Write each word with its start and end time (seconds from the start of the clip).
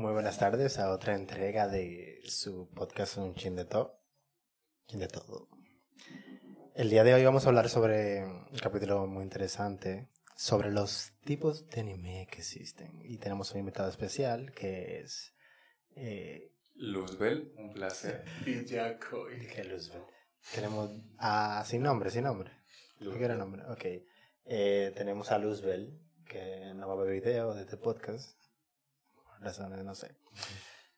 Muy 0.00 0.14
buenas 0.14 0.38
tardes 0.38 0.78
a 0.78 0.92
otra 0.92 1.14
entrega 1.14 1.68
de 1.68 2.22
su 2.24 2.70
podcast 2.70 3.18
Un 3.18 3.34
Chin 3.34 3.54
de 3.54 3.66
Todo. 3.66 4.00
Chin 4.86 4.98
de 4.98 5.08
Todo. 5.08 5.50
El 6.74 6.88
día 6.88 7.04
de 7.04 7.12
hoy 7.12 7.22
vamos 7.22 7.44
a 7.44 7.48
hablar 7.50 7.68
sobre 7.68 8.24
un 8.24 8.58
capítulo 8.62 9.06
muy 9.06 9.24
interesante 9.24 10.08
sobre 10.34 10.70
los 10.70 11.12
tipos 11.26 11.68
de 11.68 11.82
anime 11.82 12.26
que 12.30 12.38
existen. 12.38 13.02
Y 13.04 13.18
tenemos 13.18 13.52
un 13.52 13.60
invitado 13.60 13.90
especial 13.90 14.52
que 14.52 15.00
es. 15.00 15.34
Eh, 15.96 16.50
Luzbel, 16.76 17.52
un 17.58 17.74
placer. 17.74 18.24
Y 18.46 18.66
Jacoy. 18.66 19.48
¿Qué 19.54 19.64
Luzbel? 19.64 20.00
Tenemos. 20.54 20.92
Ah, 21.18 21.62
sin 21.66 21.82
nombre, 21.82 22.10
sin 22.10 22.24
nombre. 22.24 22.50
¿Qué 22.98 23.22
era 23.22 23.34
nombre? 23.34 23.64
Ok. 23.66 23.84
Eh, 24.46 24.94
tenemos 24.96 25.30
a 25.30 25.36
Luzbel, 25.36 26.00
que 26.24 26.72
no 26.74 26.88
va 26.88 26.94
a 26.94 27.04
ver 27.04 27.12
video 27.12 27.52
de 27.52 27.64
este 27.64 27.76
podcast. 27.76 28.39
Razones, 29.40 29.84
no 29.84 29.94
sé. 29.94 30.14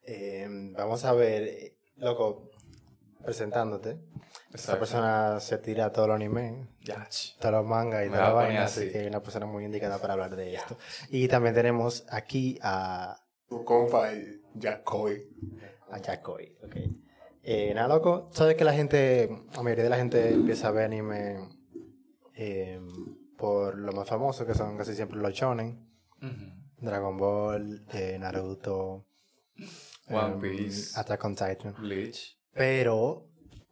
Eh, 0.02 0.46
vamos 0.76 1.04
a 1.04 1.12
ver, 1.12 1.42
eh, 1.44 1.76
loco, 1.96 2.50
presentándote. 3.24 3.98
Esa 4.52 4.78
persona 4.78 5.40
se 5.40 5.58
tira 5.58 5.92
todo 5.92 6.06
el 6.06 6.10
anime, 6.12 6.68
Ya, 6.80 7.06
ch. 7.08 7.38
todos 7.38 7.52
los 7.54 7.64
mangas 7.66 8.04
y 8.06 8.10
toda 8.10 8.22
la 8.22 8.32
vaina, 8.32 8.64
así 8.64 8.80
así. 8.82 8.92
que 8.92 9.02
es 9.02 9.08
una 9.08 9.22
persona 9.22 9.46
muy 9.46 9.64
indicada 9.64 9.98
para 9.98 10.12
hablar 10.14 10.36
de 10.36 10.54
esto. 10.54 10.76
Y 11.08 11.28
también 11.28 11.54
tenemos 11.54 12.04
aquí 12.10 12.58
a, 12.62 13.16
Tu 13.48 13.64
compa 13.64 14.10
Jacoy. 14.60 15.26
a 15.90 15.98
Jacoy. 16.00 16.56
ok. 16.64 16.76
Eh, 17.44 17.72
nada, 17.74 17.88
loco, 17.88 18.28
sabes 18.32 18.56
que 18.56 18.64
la 18.64 18.72
gente, 18.72 19.28
la 19.54 19.62
mayoría 19.62 19.84
de 19.84 19.90
la 19.90 19.96
gente 19.96 20.32
empieza 20.32 20.68
a 20.68 20.70
ver 20.70 20.84
anime 20.84 21.48
eh, 22.34 22.80
por 23.38 23.76
lo 23.78 23.92
más 23.92 24.06
famoso, 24.08 24.46
que 24.46 24.54
son 24.54 24.76
casi 24.76 24.94
siempre 24.94 25.18
los 25.18 25.32
shonen. 25.32 25.88
Ujú. 26.20 26.61
Dragon 26.82 27.16
Ball, 27.16 27.86
eh, 27.92 28.18
Naruto, 28.18 29.06
One 30.08 30.34
em, 30.34 30.40
Piece. 30.40 30.98
Attack 30.98 31.24
on 31.24 31.36
Titan. 31.36 31.74
Bleach. 31.78 32.36
Pero 32.52 33.28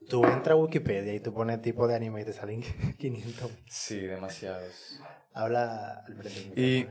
tú 0.09 0.25
entras 0.25 0.53
a 0.53 0.57
Wikipedia 0.57 1.13
y 1.13 1.21
tú 1.21 1.35
pones 1.35 1.61
tipo 1.61 1.89
de 1.89 1.97
anime 1.97 2.23
y 2.23 2.25
te 2.25 2.33
salen 2.33 2.63
500. 2.99 3.51
Sí, 3.67 3.99
demasiados. 3.99 5.01
Habla 5.33 6.05
Alberto. 6.07 6.31
Y 6.55 6.87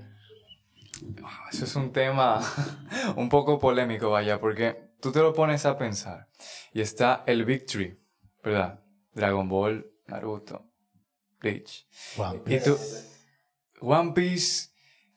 ah, 1.23 1.47
eso 1.51 1.63
es 1.63 1.75
un 1.75 1.93
tema 1.93 2.41
un 3.15 3.29
poco 3.29 3.57
polémico, 3.57 4.09
vaya, 4.09 4.41
porque 4.41 4.91
tú 4.99 5.13
te 5.13 5.19
lo 5.19 5.33
pones 5.33 5.65
a 5.65 5.77
pensar. 5.77 6.27
Y 6.73 6.81
está 6.81 7.23
el 7.27 7.45
Big 7.45 7.65
Tree, 7.65 7.97
¿verdad? 8.43 8.81
Dragon 9.13 9.47
Ball, 9.47 9.89
Naruto, 10.07 10.69
Bleach. 11.39 11.87
One 12.17 12.41
Y 12.45 12.59
tú, 12.59 12.77
One 13.81 14.11
Piece 14.13 14.68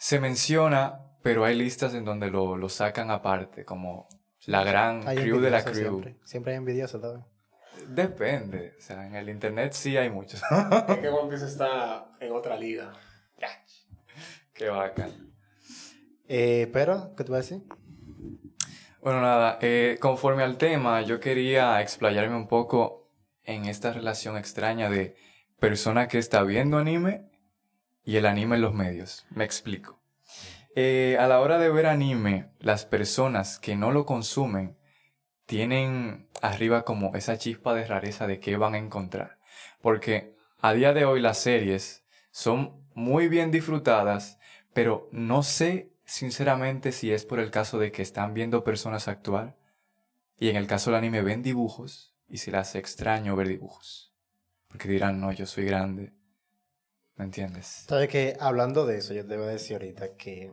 se 0.03 0.19
menciona, 0.19 0.99
pero 1.23 1.45
hay 1.45 1.55
listas 1.55 1.95
en 1.95 2.05
donde 2.05 2.29
lo, 2.29 2.57
lo 2.57 2.69
sacan 2.69 3.13
aparte, 3.13 3.65
como 3.65 4.09
la 4.47 4.65
gran 4.65 5.07
Hay 5.07 5.17
crew 5.19 5.39
de 5.39 5.49
la 5.49 5.63
crew. 5.63 5.75
Siempre, 5.75 6.17
siempre 6.25 6.53
hay 6.53 6.59
envidiosos, 6.59 7.01
¿sabes? 7.01 7.23
Depende, 7.87 8.75
o 8.77 8.81
sea, 8.81 9.07
en 9.07 9.15
el 9.15 9.29
internet 9.29 9.75
sí 9.75 9.97
hay 9.97 10.11
muchos. 10.11 10.43
Es 10.89 10.99
que 10.99 11.09
One 11.09 11.31
Piece 11.31 11.47
está 11.47 12.17
en 12.19 12.33
otra 12.33 12.57
liga. 12.57 12.93
Qué 14.53 14.69
bacán. 14.71 15.13
Eh, 16.27 16.69
pero, 16.73 17.15
¿qué 17.17 17.23
te 17.23 17.31
voy 17.31 17.39
a 17.39 17.43
decir? 17.43 17.63
Bueno, 19.03 19.21
nada, 19.21 19.59
eh, 19.61 19.99
conforme 20.01 20.43
al 20.43 20.59
tema, 20.59 21.03
yo 21.03 21.21
quería 21.21 21.81
explayarme 21.81 22.35
un 22.35 22.49
poco 22.49 23.09
en 23.45 23.67
esta 23.67 23.93
relación 23.93 24.37
extraña 24.37 24.91
de 24.91 25.15
persona 25.61 26.09
que 26.09 26.19
está 26.19 26.43
viendo 26.43 26.79
anime 26.79 27.32
y 28.05 28.17
el 28.17 28.27
anime 28.27 28.57
en 28.57 28.63
los 28.63 28.75
medios. 28.75 29.27
Me 29.31 29.45
explico. 29.45 30.01
Eh, 30.75 31.17
a 31.21 31.27
la 31.27 31.41
hora 31.41 31.59
de 31.59 31.71
ver 31.71 31.87
anime, 31.87 32.51
las 32.59 32.87
personas 32.87 33.59
que 33.59 33.77
no 33.77 33.93
lo 33.93 34.07
consumen 34.07 34.77
tienen 35.47 36.29
arriba 36.41 36.85
como 36.85 37.15
esa 37.15 37.37
chispa 37.37 37.75
de 37.75 37.87
rareza 37.87 38.27
de 38.27 38.41
qué 38.41 38.57
van 38.57 38.75
a 38.75 38.79
encontrar. 38.79 39.39
Porque 39.81 40.35
a 40.61 40.73
día 40.73 40.95
de 40.95 41.05
hoy 41.05 41.21
las 41.21 41.39
series 41.39 42.05
son 42.31 42.87
muy 42.95 43.29
bien 43.29 43.51
disfrutadas, 43.51 44.39
pero 44.73 45.09
no 45.13 45.43
sé 45.43 45.93
sinceramente 46.05 46.93
si 46.93 47.13
es 47.13 47.25
por 47.25 47.39
el 47.39 47.51
caso 47.51 47.79
de 47.79 47.93
que 47.93 48.03
están 48.03 48.35
viendo 48.35 48.65
personas 48.65 49.09
actuar 49.09 49.57
y 50.39 50.49
en 50.49 50.57
el 50.57 50.67
caso 50.67 50.91
del 50.91 50.99
anime 50.99 51.23
ven 51.23 51.43
dibujos 51.43 52.15
y 52.29 52.39
se 52.39 52.57
hace 52.57 52.79
extraño 52.79 53.37
ver 53.37 53.49
dibujos. 53.49 54.15
Porque 54.69 54.89
dirán, 54.89 55.21
no, 55.21 55.33
yo 55.33 55.47
soy 55.47 55.65
grande. 55.67 56.15
¿Me 57.17 57.25
entiendes? 57.25 57.85
Sabes 57.89 58.09
que 58.09 58.37
hablando 58.41 58.87
de 58.87 58.99
eso, 58.99 59.13
yo 59.15 59.23
a 59.23 59.47
decir 59.47 59.75
ahorita 59.77 60.17
que, 60.17 60.53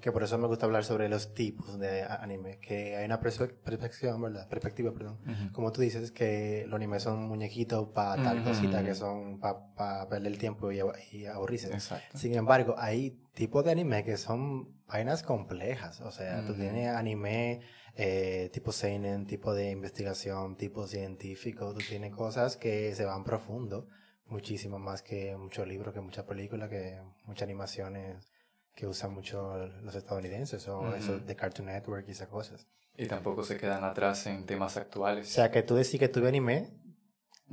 que 0.00 0.12
por 0.12 0.22
eso 0.22 0.36
me 0.38 0.46
gusta 0.46 0.66
hablar 0.66 0.84
sobre 0.84 1.08
los 1.08 1.34
tipos 1.34 1.78
de 1.78 2.02
anime, 2.02 2.58
que 2.58 2.96
hay 2.96 3.06
una 3.06 3.20
perspe- 3.20 3.54
perspectiva, 3.64 4.16
¿verdad? 4.18 4.48
Perspectiva, 4.48 4.92
perdón. 4.92 5.18
Ujú. 5.22 5.52
Como 5.52 5.72
tú 5.72 5.80
dices, 5.80 6.12
que 6.12 6.64
los 6.66 6.76
animes 6.76 7.02
son 7.02 7.26
muñequitos 7.26 7.88
para 7.88 8.22
tal 8.22 8.40
Ujú. 8.40 8.50
cosita, 8.50 8.84
que 8.84 8.94
son 8.94 9.40
para 9.40 10.08
perder 10.08 10.32
el 10.32 10.38
tiempo 10.38 10.70
y, 10.70 10.80
y 11.12 11.26
aburrirse. 11.26 11.72
Exacto. 11.72 12.18
Sin 12.18 12.34
embargo, 12.34 12.74
hay 12.78 13.18
tipos 13.32 13.64
de 13.64 13.72
anime 13.72 14.04
que 14.04 14.18
son 14.18 14.76
vainas 14.86 15.22
complejas. 15.22 16.00
O 16.02 16.10
sea, 16.10 16.44
tú 16.44 16.52
Ujú. 16.52 16.60
tienes 16.60 16.88
anime 16.88 17.60
eh, 17.94 18.50
tipo 18.52 18.72
seinen, 18.72 19.26
tipo 19.26 19.54
de 19.54 19.70
investigación, 19.70 20.56
tipo 20.58 20.86
científico. 20.86 21.72
Tú 21.72 21.80
tienes 21.88 22.14
cosas 22.14 22.58
que 22.58 22.94
se 22.94 23.06
van 23.06 23.24
profundo, 23.24 23.88
muchísimo 24.26 24.78
más 24.78 25.02
que 25.02 25.36
muchos 25.36 25.66
libros, 25.66 25.94
que 25.94 26.00
muchas 26.00 26.24
películas, 26.24 26.68
que 26.68 27.00
muchas 27.24 27.42
animaciones 27.44 28.30
que 28.74 28.86
usan 28.86 29.12
mucho 29.14 29.66
los 29.82 29.94
estadounidenses 29.94 30.66
o 30.68 30.94
eso 30.94 31.18
de 31.18 31.34
Cartoon 31.36 31.66
Network 31.68 32.06
y 32.08 32.12
esas 32.12 32.28
cosas. 32.28 32.66
Y 32.96 33.06
tampoco 33.06 33.42
se 33.42 33.56
quedan 33.56 33.84
atrás 33.84 34.26
en 34.26 34.44
temas 34.46 34.76
O 34.76 34.80
actuales. 34.80 35.28
sea, 35.28 35.50
que 35.50 35.62
tú 35.62 35.74
decís 35.76 35.98
que 35.98 36.08
tú 36.08 36.20
ves 36.20 36.28
anime, 36.28 36.70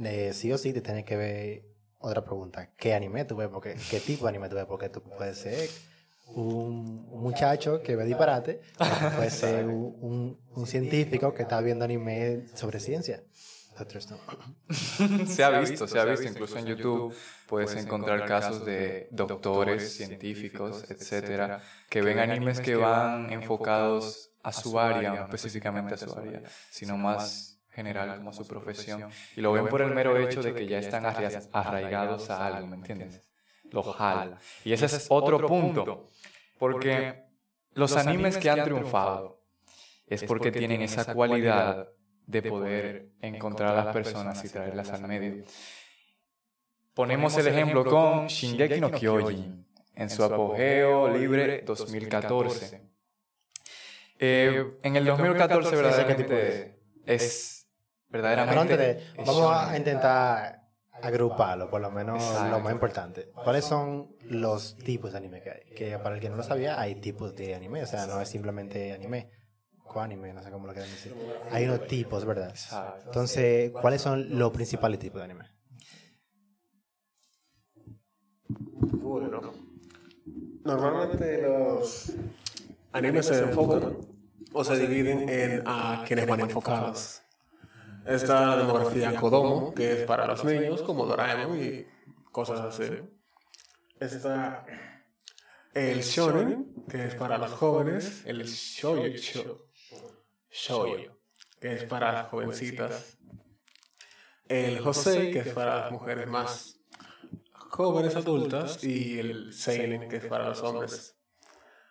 eh, 0.03 0.31
sí 0.33 0.51
o 0.51 0.57
sí 0.57 0.73
te 0.73 0.81
tienes 0.81 1.05
que 1.05 1.15
ver 1.15 1.63
otra 1.99 2.23
pregunta. 2.23 2.73
¿Qué 2.75 2.93
anime 2.93 3.23
tú 3.25 3.35
ves? 3.37 3.47
Porque, 3.49 3.75
¿Qué 3.89 3.99
tipo 3.99 4.25
de 4.25 4.29
anime 4.29 4.49
tú 4.49 4.55
ves? 4.55 4.65
Porque 4.65 4.89
tú 4.89 5.01
puedes 5.01 5.37
ser 5.37 5.69
un, 6.35 7.07
un 7.11 7.21
muchacho 7.21 7.81
que 7.81 7.95
ve 7.95 8.05
disparate, 8.05 8.59
o 8.79 9.15
puede 9.15 9.29
ser 9.29 9.67
un, 9.67 9.97
un- 10.01 10.39
un 10.55 10.67
científico 10.67 11.33
que 11.33 11.43
está 11.43 11.61
viendo 11.61 11.85
anime 11.85 12.43
sobre 12.55 12.79
ciencia. 12.79 13.23
Se 15.25 15.43
ha 15.43 15.59
visto, 15.59 15.87
se 15.87 15.99
ha 15.99 16.05
visto. 16.05 16.27
Incluso 16.27 16.57
en 16.57 16.65
YouTube 16.67 17.15
puedes 17.47 17.75
encontrar 17.75 18.25
casos 18.25 18.65
de 18.65 19.07
doctores, 19.11 19.95
científicos, 19.95 20.85
etcétera, 20.89 21.61
que 21.89 22.01
ven 22.01 22.19
animes 22.19 22.59
que 22.59 22.75
van 22.75 23.31
enfocados 23.31 24.31
a 24.43 24.51
su 24.51 24.79
área, 24.79 25.11
no 25.13 25.23
específicamente 25.25 25.93
a 25.95 25.97
su 25.97 26.13
área, 26.17 26.41
sino 26.69 26.97
más 26.97 27.59
general 27.71 28.17
como 28.17 28.29
a 28.29 28.33
su 28.33 28.45
profesión. 28.47 29.09
Y 29.35 29.41
lo 29.41 29.51
ven 29.53 29.67
por 29.67 29.81
el 29.81 29.91
mero 29.95 30.17
hecho 30.17 30.41
de 30.43 30.53
que 30.53 30.67
ya 30.67 30.77
están 30.79 31.05
arra- 31.05 31.41
arraigados 31.51 32.29
a 32.29 32.45
algo, 32.47 32.67
¿me 32.67 32.75
entiendes? 32.77 33.21
Lo 33.71 33.81
jala. 33.83 34.37
Y 34.63 34.73
ese 34.73 34.85
es 34.85 35.07
otro 35.09 35.47
punto. 35.47 36.09
Porque 36.59 37.23
los 37.73 37.95
animes 37.97 38.37
que 38.37 38.49
han 38.49 38.63
triunfado 38.63 39.41
es 40.05 40.23
porque 40.23 40.51
tienen 40.51 40.81
esa 40.83 41.13
cualidad 41.15 41.87
de 42.25 42.41
poder 42.41 43.09
encontrar 43.21 43.77
a 43.77 43.85
las 43.85 43.93
personas 43.93 44.43
y 44.43 44.49
traerlas 44.49 44.89
al 44.91 45.07
medio. 45.07 45.43
Ponemos 46.93 47.35
el 47.37 47.47
ejemplo 47.47 47.85
con 47.85 48.27
Shingeki 48.27 48.79
no 48.79 48.91
Kyojin 48.91 49.65
en 49.95 50.09
su 50.09 50.23
apogeo 50.23 51.09
libre 51.09 51.63
2014. 51.65 52.81
Eh, 54.19 54.77
en 54.83 54.95
el 54.95 55.05
2014 55.05 55.75
verdaderamente 55.75 56.79
es 57.05 57.67
verdaderamente 58.07 58.59
antes 58.59 58.77
de, 58.77 58.91
es 59.21 59.25
vamos 59.25 59.51
a 59.53 59.75
intentar 59.75 60.63
agruparlo, 61.01 61.69
por 61.69 61.81
lo 61.81 61.91
menos 61.91 62.23
Exacto. 62.23 62.49
lo 62.51 62.59
más 62.59 62.71
importante. 62.71 63.31
¿Cuáles 63.43 63.65
son 63.65 64.15
los 64.21 64.77
tipos 64.77 65.11
de 65.11 65.17
anime 65.17 65.41
que 65.41 65.49
hay? 65.49 65.75
Que 65.75 65.99
para 65.99 66.15
el 66.15 66.21
que 66.21 66.29
no 66.29 66.37
lo 66.37 66.43
sabía, 66.43 66.79
hay 66.79 66.95
tipos 66.95 67.35
de 67.35 67.55
anime, 67.55 67.83
o 67.83 67.87
sea, 67.87 68.05
no 68.05 68.21
es 68.21 68.29
simplemente 68.29 68.93
anime. 68.93 69.29
Anime, 69.95 70.33
no 70.33 70.41
sé 70.41 70.49
cómo 70.49 70.67
lo 70.67 70.73
quieren 70.73 70.91
decir. 70.91 71.15
Hay 71.51 71.65
unos 71.65 71.87
tipos, 71.87 72.25
¿verdad? 72.25 72.49
Exacto. 72.49 73.05
Entonces, 73.05 73.71
¿cuáles 73.71 74.01
son 74.01 74.37
los 74.37 74.51
principales 74.51 74.99
tipos 74.99 75.19
de 75.19 75.25
anime? 75.25 75.45
Bueno, 78.47 79.53
normalmente 80.63 81.41
los 81.41 82.13
animes 82.91 83.25
se 83.27 83.39
enfocan 83.39 83.97
o 84.53 84.63
se 84.63 84.77
dividen 84.77 85.29
en 85.29 85.63
a 85.65 86.03
quienes 86.07 86.27
van 86.27 86.39
enfocados. 86.41 87.21
Está 88.05 88.47
la 88.47 88.57
demografía 88.57 89.15
Kodomo, 89.15 89.73
que 89.73 90.01
es 90.01 90.05
para 90.05 90.27
los 90.27 90.43
niños, 90.43 90.81
como 90.81 91.05
Doraemon 91.05 91.63
y 91.63 91.85
cosas 92.31 92.59
así. 92.59 92.91
Está 93.99 94.65
el 95.73 96.01
Shonen, 96.01 96.85
que 96.89 97.05
es 97.05 97.15
para 97.15 97.37
los 97.37 97.51
jóvenes. 97.51 98.23
El 98.25 98.43
Shoujo, 98.43 99.65
Shoujo, 100.53 101.17
que 101.59 101.73
es 101.73 101.83
para 101.85 102.11
las 102.11 102.27
jovencitas. 102.29 103.17
El 104.47 104.79
Josei, 104.81 105.31
que 105.31 105.39
es 105.39 105.49
para 105.49 105.79
las 105.81 105.91
mujeres 105.91 106.27
más 106.27 106.79
jóvenes 107.55 108.15
adultas. 108.15 108.83
Y 108.83 109.19
el 109.19 109.51
Seinen, 109.51 110.07
que 110.07 110.17
es 110.17 110.25
para 110.25 110.49
los 110.49 110.61
hombres. 110.61 111.17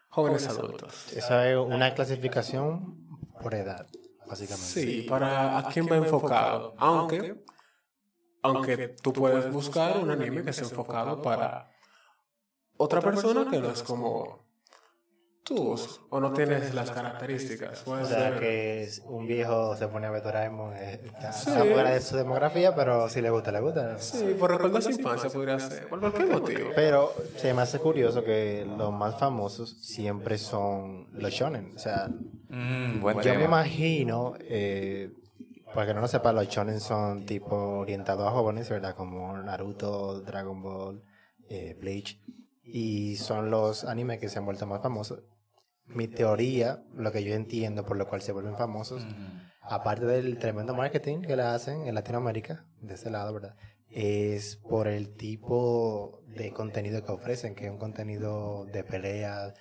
jóvenes 0.09 0.47
adultos. 0.47 1.13
Esa 1.13 1.51
es 1.51 1.57
una 1.57 1.93
clasificación 1.95 3.09
por 3.43 3.55
edad, 3.55 3.89
básicamente. 4.27 4.69
Sí, 4.69 5.07
para 5.09 5.59
a 5.59 5.69
quién 5.69 5.89
va 5.91 5.97
enfocado. 5.97 6.75
Aunque, 6.79 7.43
aunque 8.43 8.89
tú 9.03 9.13
puedes 9.13 9.51
buscar 9.51 9.99
un 9.99 10.11
anime 10.11 10.45
que 10.45 10.51
esté 10.51 10.63
enfocado 10.63 11.21
para 11.21 11.69
otra 12.77 13.01
persona 13.01 13.51
que 13.51 13.59
no 13.59 13.71
es 13.71 13.83
como 13.83 14.52
tú 15.43 15.77
o 16.11 16.21
no 16.21 16.33
tienes 16.33 16.75
las 16.75 16.91
características. 16.91 17.87
O 17.87 18.05
sea, 18.05 18.39
que 18.39 18.89
un 19.07 19.27
viejo 19.27 19.77
se 19.77 19.89
pone 19.89 20.07
a 20.07 20.11
ver 20.11 20.23
Doraemon, 20.23 20.75
eh, 20.77 21.01
está 21.05 21.33
fuera 21.33 21.91
de 21.91 22.01
su 22.01 22.17
demografía, 22.17 22.75
pero 22.75 23.09
si 23.09 23.21
le 23.21 23.31
gusta, 23.31 23.53
le 23.53 23.61
gusta. 23.61 23.99
Sí, 23.99 24.37
por 24.39 24.51
recordar 24.51 24.83
su 24.83 24.91
infancia 24.91 25.31
podría 25.31 25.59
ser. 25.59 25.89
¿Por 25.89 26.01
cualquier 26.01 26.29
motivo? 26.29 26.71
Pero 26.75 27.13
se 27.37 27.53
me 27.55 27.63
hace 27.63 27.79
curioso 27.79 28.23
que 28.25 28.67
los 28.77 28.93
más 28.93 29.19
famosos 29.19 29.77
siempre 29.81 30.39
son 30.39 31.09
los 31.13 31.33
shonen. 31.33 31.73
O 31.75 31.79
sea, 31.79 32.09
mm, 32.49 33.21
yo 33.23 33.35
me 33.35 33.45
imagino, 33.45 34.35
eh, 34.41 35.11
para 35.75 35.87
que 35.87 35.95
no 35.95 36.01
lo 36.01 36.09
sepa, 36.09 36.33
los 36.33 36.49
shonen 36.49 36.81
son 36.81 37.27
tipo 37.27 37.57
orientados 37.57 38.27
a 38.27 38.31
jóvenes, 38.31 38.69
¿verdad? 38.69 38.95
Como 38.95 39.37
Naruto, 39.39 40.21
Dragon 40.21 40.63
Ball, 40.63 41.03
eh, 41.49 41.77
Bleach 41.81 42.19
y 42.65 43.17
son 43.17 43.51
los 43.51 43.85
animes 43.85 44.19
que 44.19 44.29
se 44.29 44.39
han 44.39 44.45
vuelto 44.45 44.67
más 44.67 44.81
famosos. 44.83 45.21
Mi 45.87 46.09
teoría, 46.09 46.83
lo 46.95 47.13
que 47.13 47.25
yo 47.25 47.35
entiendo 47.35 47.85
por 47.85 47.97
lo 47.97 48.07
cual 48.09 48.23
se 48.23 48.33
vuelven 48.33 48.57
famosos, 48.57 49.07
aparte 49.63 50.07
del 50.07 50.39
tremendo 50.39 50.75
marketing 50.75 51.23
que 51.23 51.37
le 51.37 51.43
hacen 51.43 51.87
en 51.87 51.95
Latinoamérica, 51.95 52.67
de 52.81 52.95
ese 52.95 53.11
lado, 53.11 53.35
¿verdad? 53.35 53.57
Es 53.91 54.57
por 54.57 54.89
el 54.89 55.15
tipo 55.17 56.23
de 56.27 56.53
contenido 56.53 57.05
que 57.05 57.13
ofrecen, 57.13 57.55
que 57.55 57.67
es 57.67 57.71
un 57.71 57.79
contenido 57.79 58.65
de 58.67 58.85
pelea, 58.85 59.53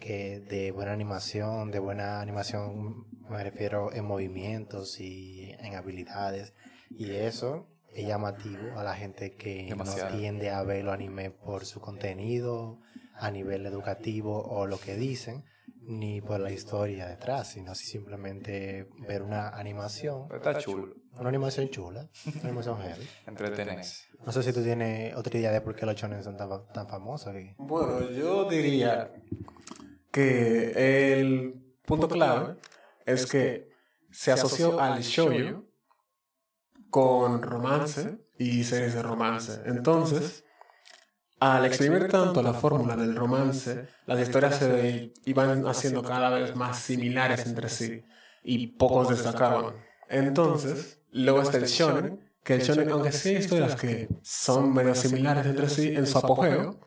que 0.00 0.40
de 0.40 0.70
buena 0.70 0.92
animación, 0.92 1.70
de 1.70 1.78
buena 1.78 2.20
animación, 2.20 3.06
me 3.28 3.42
refiero 3.42 3.92
en 3.92 4.04
movimientos 4.04 5.00
y 5.00 5.52
en 5.60 5.74
habilidades. 5.74 6.52
Y 6.90 7.12
eso 7.12 7.68
es 7.94 8.06
llamativo 8.06 8.78
a 8.78 8.84
la 8.84 8.94
gente 8.94 9.36
que 9.36 9.74
no 9.74 9.84
tiende 10.16 10.50
a 10.50 10.62
ver 10.62 10.84
los 10.84 10.94
anime 10.94 11.30
por 11.30 11.64
su 11.64 11.80
contenido 11.80 12.80
a 13.14 13.30
nivel 13.30 13.66
educativo 13.66 14.42
o 14.42 14.66
lo 14.66 14.78
que 14.78 14.96
dicen, 14.96 15.44
ni 15.90 16.20
por 16.20 16.38
la 16.38 16.52
historia 16.52 17.06
detrás, 17.06 17.48
sino 17.48 17.74
simplemente 17.74 18.88
ver 19.08 19.22
una 19.22 19.48
animación. 19.50 20.28
está 20.32 20.56
chulo. 20.58 20.94
Una 21.18 21.28
animación 21.28 21.68
chula, 21.68 22.08
una 22.26 22.44
animación 22.44 22.78
heavy. 22.80 23.08
Entretenés. 23.26 24.08
No 24.24 24.30
sé 24.30 24.42
si 24.42 24.52
tú 24.52 24.62
tienes 24.62 25.16
otra 25.16 25.36
idea 25.38 25.50
de 25.50 25.60
por 25.60 25.74
qué 25.74 25.84
los 25.84 25.96
chones 25.96 26.24
son 26.24 26.36
tan, 26.36 26.48
tan 26.72 26.86
famosos 26.88 27.34
aquí. 27.34 27.54
Bueno, 27.58 28.08
yo 28.10 28.48
diría 28.48 29.12
que 30.12 31.18
el 31.20 31.76
punto 31.84 32.08
clave 32.08 32.56
es 33.04 33.26
que 33.26 33.70
se 34.10 34.30
asoció 34.30 34.80
al 34.80 35.02
shoujo 35.02 35.64
con 36.90 37.42
romance 37.42 38.18
y 38.38 38.62
series 38.62 38.94
de 38.94 39.02
romance. 39.02 39.60
Entonces, 39.66 40.44
al 41.40 41.64
exprimir 41.64 42.08
tanto 42.08 42.42
la 42.42 42.52
fórmula 42.52 42.96
del 42.96 43.16
romance, 43.16 43.88
las 44.06 44.20
historias 44.20 44.56
se 44.56 45.12
iban 45.24 45.66
haciendo 45.66 46.02
cada 46.02 46.30
vez 46.30 46.54
más 46.54 46.78
similares 46.78 47.46
entre 47.46 47.68
sí 47.68 48.04
y 48.44 48.68
pocos 48.68 49.08
destacaban. 49.08 49.74
Entonces, 50.08 51.00
luego 51.10 51.42
está 51.42 51.58
el 51.58 51.66
shonen, 51.66 52.20
que 52.44 52.54
el 52.54 52.62
shonen, 52.62 52.90
aunque 52.90 53.12
sí 53.12 53.30
hay 53.30 53.36
historias 53.36 53.74
que 53.76 54.08
son 54.22 54.72
medio 54.72 54.94
similares 54.94 55.46
entre 55.46 55.68
sí 55.68 55.88
en 55.88 56.06
su 56.06 56.18
apogeo, 56.18 56.78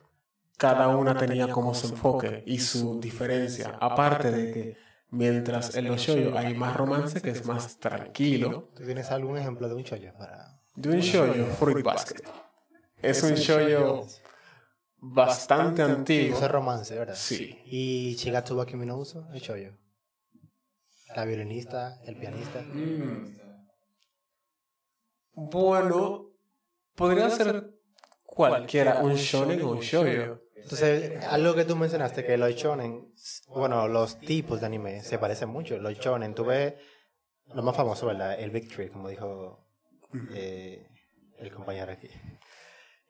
cada 0.56 0.88
una 0.88 1.16
tenía 1.16 1.48
como 1.48 1.74
su 1.74 1.88
enfoque 1.88 2.42
y 2.46 2.60
su 2.60 3.00
diferencia, 3.00 3.76
aparte 3.80 4.30
de 4.30 4.52
que 4.52 4.84
Mientras 5.14 5.76
en 5.76 5.86
los 5.86 6.00
shoyo 6.00 6.36
hay 6.36 6.54
más 6.54 6.76
romance 6.76 7.20
que 7.20 7.30
es 7.30 7.46
más 7.46 7.78
tranquilo. 7.78 8.70
¿Tú 8.74 8.82
tienes 8.84 9.12
algún 9.12 9.38
ejemplo 9.38 9.68
de 9.68 9.74
un 9.76 9.84
shoyo 9.84 10.12
para...? 10.18 10.58
De 10.74 10.88
un 10.88 10.98
shoyo, 10.98 11.46
Fruit 11.46 11.84
Basket. 11.84 12.24
Es 13.00 13.22
un 13.22 13.34
shoyo 13.34 14.04
bastante 15.12 15.82
antiguo. 15.82 16.38
Es 16.38 16.50
romance, 16.50 16.94
¿verdad? 16.98 17.14
Sí. 17.16 17.60
¿Y 17.66 18.14
Shigatsu 18.16 18.56
wa 18.56 18.66
Kimi 18.66 18.86
no 18.86 18.96
Uso? 18.96 19.28
El 19.32 19.40
shoyo. 19.40 19.72
La 21.14 21.24
violinista, 21.24 22.00
el 22.04 22.16
pianista. 22.16 22.60
Mm. 22.62 23.38
Bueno, 25.34 26.30
podría 26.94 27.30
ser 27.30 27.74
cualquiera, 28.24 29.00
un 29.00 29.14
shonen 29.14 29.62
o 29.62 29.72
un 29.72 29.80
shoyo. 29.80 30.40
Entonces, 30.56 31.22
algo 31.26 31.54
que 31.54 31.64
tú 31.64 31.76
mencionaste, 31.76 32.24
que 32.24 32.38
los 32.38 32.54
shonen, 32.54 33.12
bueno, 33.48 33.86
los 33.86 34.18
tipos 34.18 34.60
de 34.60 34.66
anime 34.66 35.02
se 35.02 35.18
parecen 35.18 35.50
mucho. 35.50 35.76
Los 35.78 35.98
shonen, 35.98 36.34
tú 36.34 36.44
ves 36.46 36.74
lo 37.52 37.62
más 37.62 37.76
famoso, 37.76 38.06
¿verdad? 38.06 38.40
El 38.40 38.50
Big 38.50 38.68
Tree, 38.74 38.88
como 38.88 39.08
dijo 39.08 39.68
eh, 40.32 40.88
el 41.38 41.52
compañero 41.52 41.92
aquí. 41.92 42.08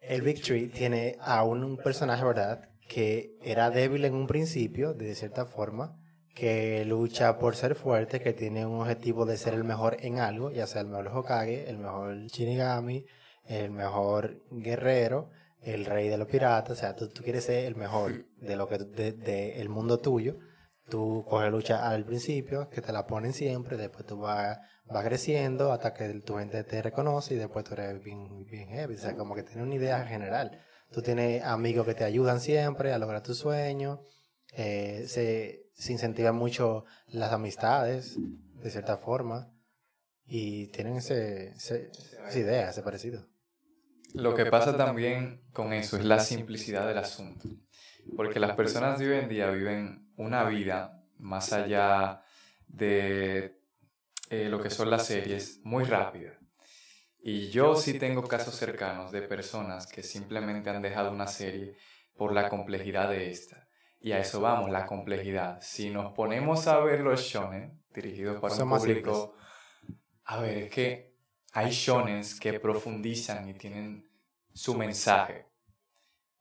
El 0.08 0.22
Big 0.22 0.42
Tree 0.42 0.68
tiene 0.68 1.16
a 1.20 1.44
un 1.44 1.76
personaje, 1.76 2.24
¿verdad? 2.24 2.68
Que 2.88 3.36
era 3.42 3.70
débil 3.70 4.04
en 4.04 4.14
un 4.14 4.26
principio, 4.26 4.92
de 4.92 5.14
cierta 5.14 5.46
forma, 5.46 5.98
que 6.34 6.84
lucha 6.84 7.38
por 7.38 7.56
ser 7.56 7.74
fuerte, 7.74 8.20
que 8.20 8.32
tiene 8.32 8.66
un 8.66 8.80
objetivo 8.80 9.24
de 9.24 9.36
ser 9.36 9.54
el 9.54 9.64
mejor 9.64 9.96
en 10.00 10.18
algo, 10.18 10.50
ya 10.50 10.66
sea 10.66 10.82
el 10.82 10.88
mejor 10.88 11.08
Hokage, 11.08 11.70
el 11.70 11.78
mejor 11.78 12.26
Shinigami, 12.26 13.06
el 13.46 13.70
mejor 13.70 14.42
guerrero, 14.50 15.30
el 15.62 15.86
rey 15.86 16.08
de 16.08 16.18
los 16.18 16.28
piratas, 16.28 16.76
o 16.76 16.80
sea, 16.80 16.94
tú, 16.94 17.08
quieres 17.22 17.44
ser 17.44 17.64
el 17.64 17.76
mejor 17.76 18.26
de 18.36 18.56
lo 18.56 18.68
que 18.68 18.78
de, 18.78 19.60
el 19.60 19.68
mundo 19.68 19.98
tuyo. 19.98 20.36
Tú 20.88 21.24
coges 21.26 21.50
lucha 21.50 21.88
al 21.88 22.04
principio, 22.04 22.68
que 22.68 22.82
te 22.82 22.92
la 22.92 23.06
ponen 23.06 23.32
siempre, 23.32 23.76
después 23.76 24.04
tú 24.04 24.18
vas, 24.18 24.58
vas 24.84 25.04
creciendo 25.04 25.72
hasta 25.72 25.94
que 25.94 26.08
tu 26.20 26.36
gente 26.36 26.62
te 26.64 26.82
reconoce 26.82 27.34
y 27.34 27.38
después 27.38 27.64
tú 27.64 27.72
eres 27.74 28.02
bien, 28.02 28.44
bien 28.44 28.68
heavy. 28.68 28.94
O 28.94 28.98
sea, 28.98 29.16
como 29.16 29.34
que 29.34 29.42
tienes 29.42 29.64
una 29.64 29.74
idea 29.74 30.06
general. 30.06 30.60
Tú 30.90 31.00
tienes 31.00 31.42
amigos 31.42 31.86
que 31.86 31.94
te 31.94 32.04
ayudan 32.04 32.40
siempre 32.40 32.92
a 32.92 32.98
lograr 32.98 33.22
tus 33.22 33.38
sueños. 33.38 34.00
Eh, 34.52 35.06
se, 35.08 35.70
se 35.74 35.92
incentivan 35.92 36.36
mucho 36.36 36.84
las 37.08 37.32
amistades, 37.32 38.16
de 38.18 38.70
cierta 38.70 38.98
forma. 38.98 39.50
Y 40.26 40.68
tienen 40.68 40.96
ese, 40.96 41.48
ese, 41.48 41.90
esa 42.28 42.38
idea, 42.38 42.70
ese 42.70 42.82
parecido. 42.82 43.26
Lo 44.14 44.34
que 44.34 44.46
pasa 44.46 44.76
también 44.76 45.42
con 45.52 45.72
eso 45.72 45.96
es 45.96 46.04
la 46.04 46.20
simplicidad 46.20 46.86
del 46.86 46.98
asunto. 46.98 47.48
Porque 48.16 48.38
las 48.38 48.54
personas 48.54 48.98
de 48.98 49.10
hoy 49.10 49.18
en 49.18 49.28
día 49.28 49.50
viven 49.50 50.03
una 50.16 50.44
vida 50.44 51.04
más 51.18 51.52
allá 51.52 52.22
de 52.66 53.60
eh, 54.30 54.48
lo 54.48 54.60
que 54.60 54.70
son 54.70 54.90
las 54.90 55.06
series 55.06 55.60
muy 55.64 55.84
rápida. 55.84 56.38
Y 57.20 57.50
yo 57.50 57.74
sí 57.74 57.98
tengo 57.98 58.22
casos 58.24 58.54
cercanos 58.54 59.10
de 59.10 59.22
personas 59.22 59.86
que 59.86 60.02
simplemente 60.02 60.70
han 60.70 60.82
dejado 60.82 61.10
una 61.10 61.26
serie 61.26 61.76
por 62.14 62.32
la 62.32 62.48
complejidad 62.48 63.08
de 63.08 63.30
esta. 63.30 63.66
Y 63.98 64.12
a 64.12 64.18
eso 64.18 64.40
vamos, 64.40 64.70
la 64.70 64.84
complejidad. 64.84 65.58
Si 65.62 65.88
nos 65.88 66.12
ponemos 66.12 66.66
a 66.66 66.78
ver 66.80 67.00
los 67.00 67.22
shonen, 67.22 67.82
dirigidos 67.94 68.40
para 68.40 68.54
un 68.62 68.68
público... 68.68 69.34
A 70.26 70.40
ver, 70.40 70.58
es 70.58 70.70
que 70.70 71.14
hay 71.52 71.70
shonens 71.70 72.38
que 72.38 72.58
profundizan 72.58 73.48
y 73.48 73.54
tienen 73.54 74.10
su 74.52 74.74
mensaje. 74.74 75.46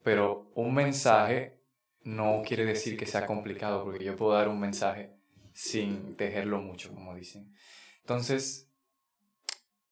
Pero 0.02 0.50
un 0.54 0.74
mensaje 0.74 1.63
no 2.04 2.42
quiere 2.46 2.64
decir 2.64 2.96
que 2.96 3.06
sea 3.06 3.26
complicado, 3.26 3.82
porque 3.82 4.04
yo 4.04 4.14
puedo 4.14 4.32
dar 4.32 4.48
un 4.48 4.60
mensaje 4.60 5.10
sin 5.52 6.16
tejerlo 6.16 6.60
mucho, 6.60 6.92
como 6.92 7.14
dicen. 7.14 7.54
Entonces, 8.00 8.68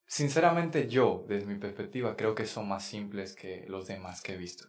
sinceramente 0.07 0.88
yo, 0.88 1.25
desde 1.26 1.47
mi 1.47 1.59
perspectiva, 1.59 2.14
creo 2.14 2.35
que 2.35 2.47
son 2.47 2.69
más 2.69 2.85
simples 2.85 3.35
que 3.35 3.64
los 3.69 3.87
demás 3.87 4.21
que 4.21 4.35
he 4.35 4.37
visto. 4.37 4.66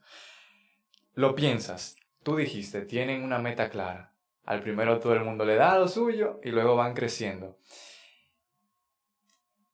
Lo 1.16 1.36
piensas, 1.36 1.98
tú 2.24 2.38
dijiste, 2.38 2.82
tienen 2.82 3.24
una 3.24 3.40
meta 3.40 3.70
clara. 3.70 4.14
Al 4.46 4.62
primero 4.62 5.00
todo 5.00 5.14
el 5.14 5.24
mundo 5.24 5.46
le 5.46 5.56
da 5.56 5.78
lo 5.78 5.88
suyo 5.88 6.40
y 6.44 6.50
luego 6.50 6.76
van 6.76 6.94
creciendo. 6.94 7.58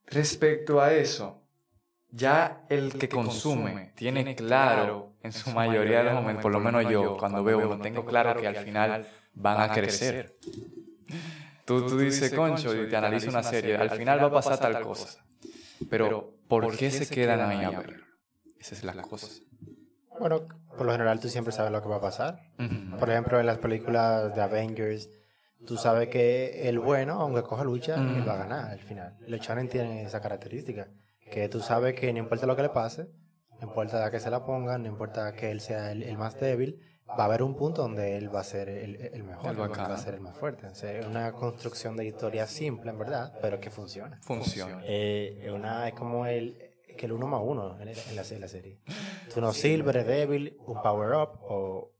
Respecto 0.06 0.80
a 0.80 0.92
eso, 0.92 1.40
ya 2.10 2.64
el 2.68 2.92
que 2.98 3.08
consume 3.08 3.92
tiene 3.94 4.34
claro 4.34 5.09
en 5.22 5.32
su 5.32 5.50
mayoría 5.50 5.98
de 5.98 6.04
los 6.04 6.14
momentos, 6.14 6.42
por 6.42 6.52
lo 6.52 6.60
menos 6.60 6.88
yo 6.90 7.16
cuando 7.16 7.44
veo 7.44 7.58
uno, 7.58 7.78
tengo 7.78 8.04
claro 8.04 8.40
que 8.40 8.46
al 8.46 8.56
final 8.56 9.06
van 9.34 9.70
a 9.70 9.72
crecer. 9.72 10.36
Tú, 11.64 11.86
tú 11.86 11.98
dices, 11.98 12.32
concho, 12.32 12.74
y 12.74 12.88
te 12.88 12.96
analiza 12.96 13.30
una 13.30 13.42
serie, 13.42 13.76
al 13.76 13.90
final 13.90 14.22
va 14.22 14.26
a 14.26 14.32
pasar 14.32 14.58
tal 14.58 14.82
cosa. 14.82 15.24
Pero, 15.88 16.34
¿por 16.48 16.76
qué 16.76 16.90
se 16.90 17.08
quedan 17.08 17.40
ahí 17.40 17.64
a 17.64 17.70
ver? 17.70 18.00
Esa 18.58 18.74
es 18.74 18.84
la 18.84 18.94
cosa. 19.02 19.28
Bueno, 20.18 20.46
por 20.76 20.84
lo 20.84 20.92
general 20.92 21.18
tú 21.18 21.28
siempre 21.28 21.52
sabes 21.52 21.72
lo 21.72 21.82
que 21.82 21.88
va 21.88 21.96
a 21.96 22.00
pasar. 22.00 22.40
Por 22.98 23.10
ejemplo, 23.10 23.40
en 23.40 23.46
las 23.46 23.58
películas 23.58 24.34
de 24.34 24.42
Avengers, 24.42 25.08
tú 25.66 25.76
sabes 25.76 26.08
que 26.08 26.68
el 26.68 26.78
bueno, 26.78 27.20
aunque 27.20 27.42
coja 27.42 27.64
lucha, 27.64 27.94
él 27.94 28.28
va 28.28 28.34
a 28.34 28.38
ganar 28.38 28.70
al 28.70 28.80
final. 28.80 29.16
Los 29.26 29.40
Shonen 29.40 29.68
tienen 29.68 30.06
esa 30.06 30.20
característica, 30.20 30.88
que 31.30 31.48
tú 31.48 31.60
sabes 31.60 31.94
que 31.94 32.12
no 32.12 32.18
importa 32.18 32.46
lo 32.46 32.56
que 32.56 32.62
le 32.62 32.68
pase, 32.70 33.08
no 33.60 33.68
importa 33.68 34.10
que 34.10 34.20
se 34.20 34.30
la 34.30 34.44
pongan, 34.44 34.82
no 34.82 34.88
importa 34.88 35.32
que 35.32 35.50
él 35.50 35.60
sea 35.60 35.92
el, 35.92 36.16
más 36.16 36.38
débil, 36.38 36.80
va 37.08 37.24
a 37.24 37.24
haber 37.24 37.42
un 37.42 37.54
punto 37.54 37.82
donde 37.82 38.16
él 38.16 38.34
va 38.34 38.40
a 38.40 38.44
ser 38.44 38.68
el, 38.68 38.96
el 38.96 39.22
mejor, 39.22 39.50
El 39.50 39.60
va 39.60 39.94
a 39.94 39.98
ser 39.98 40.14
el 40.14 40.20
más 40.20 40.36
fuerte. 40.36 40.66
O 40.66 40.74
sea, 40.74 40.92
es 40.92 41.06
una 41.06 41.32
construcción 41.32 41.96
de 41.96 42.06
historia 42.06 42.46
simple, 42.46 42.90
en 42.90 42.98
verdad, 42.98 43.34
pero 43.42 43.60
que 43.60 43.70
funciona. 43.70 44.18
Funciona. 44.22 44.82
Eh, 44.86 45.42
es 45.44 45.52
una, 45.52 45.88
es 45.88 45.94
como 45.94 46.26
el, 46.26 46.56
que 46.96 47.06
el 47.06 47.12
uno 47.12 47.26
más 47.26 47.40
uno 47.44 47.80
en, 47.80 47.88
en 47.88 48.16
la, 48.16 48.22
en 48.22 48.40
la 48.40 48.48
serie. 48.48 48.80
Tú 49.32 49.40
no 49.40 49.52
silver, 49.52 49.96
es 49.98 50.06
débil, 50.06 50.56
un 50.66 50.80
power 50.82 51.14
up 51.14 51.38
o 51.42 51.92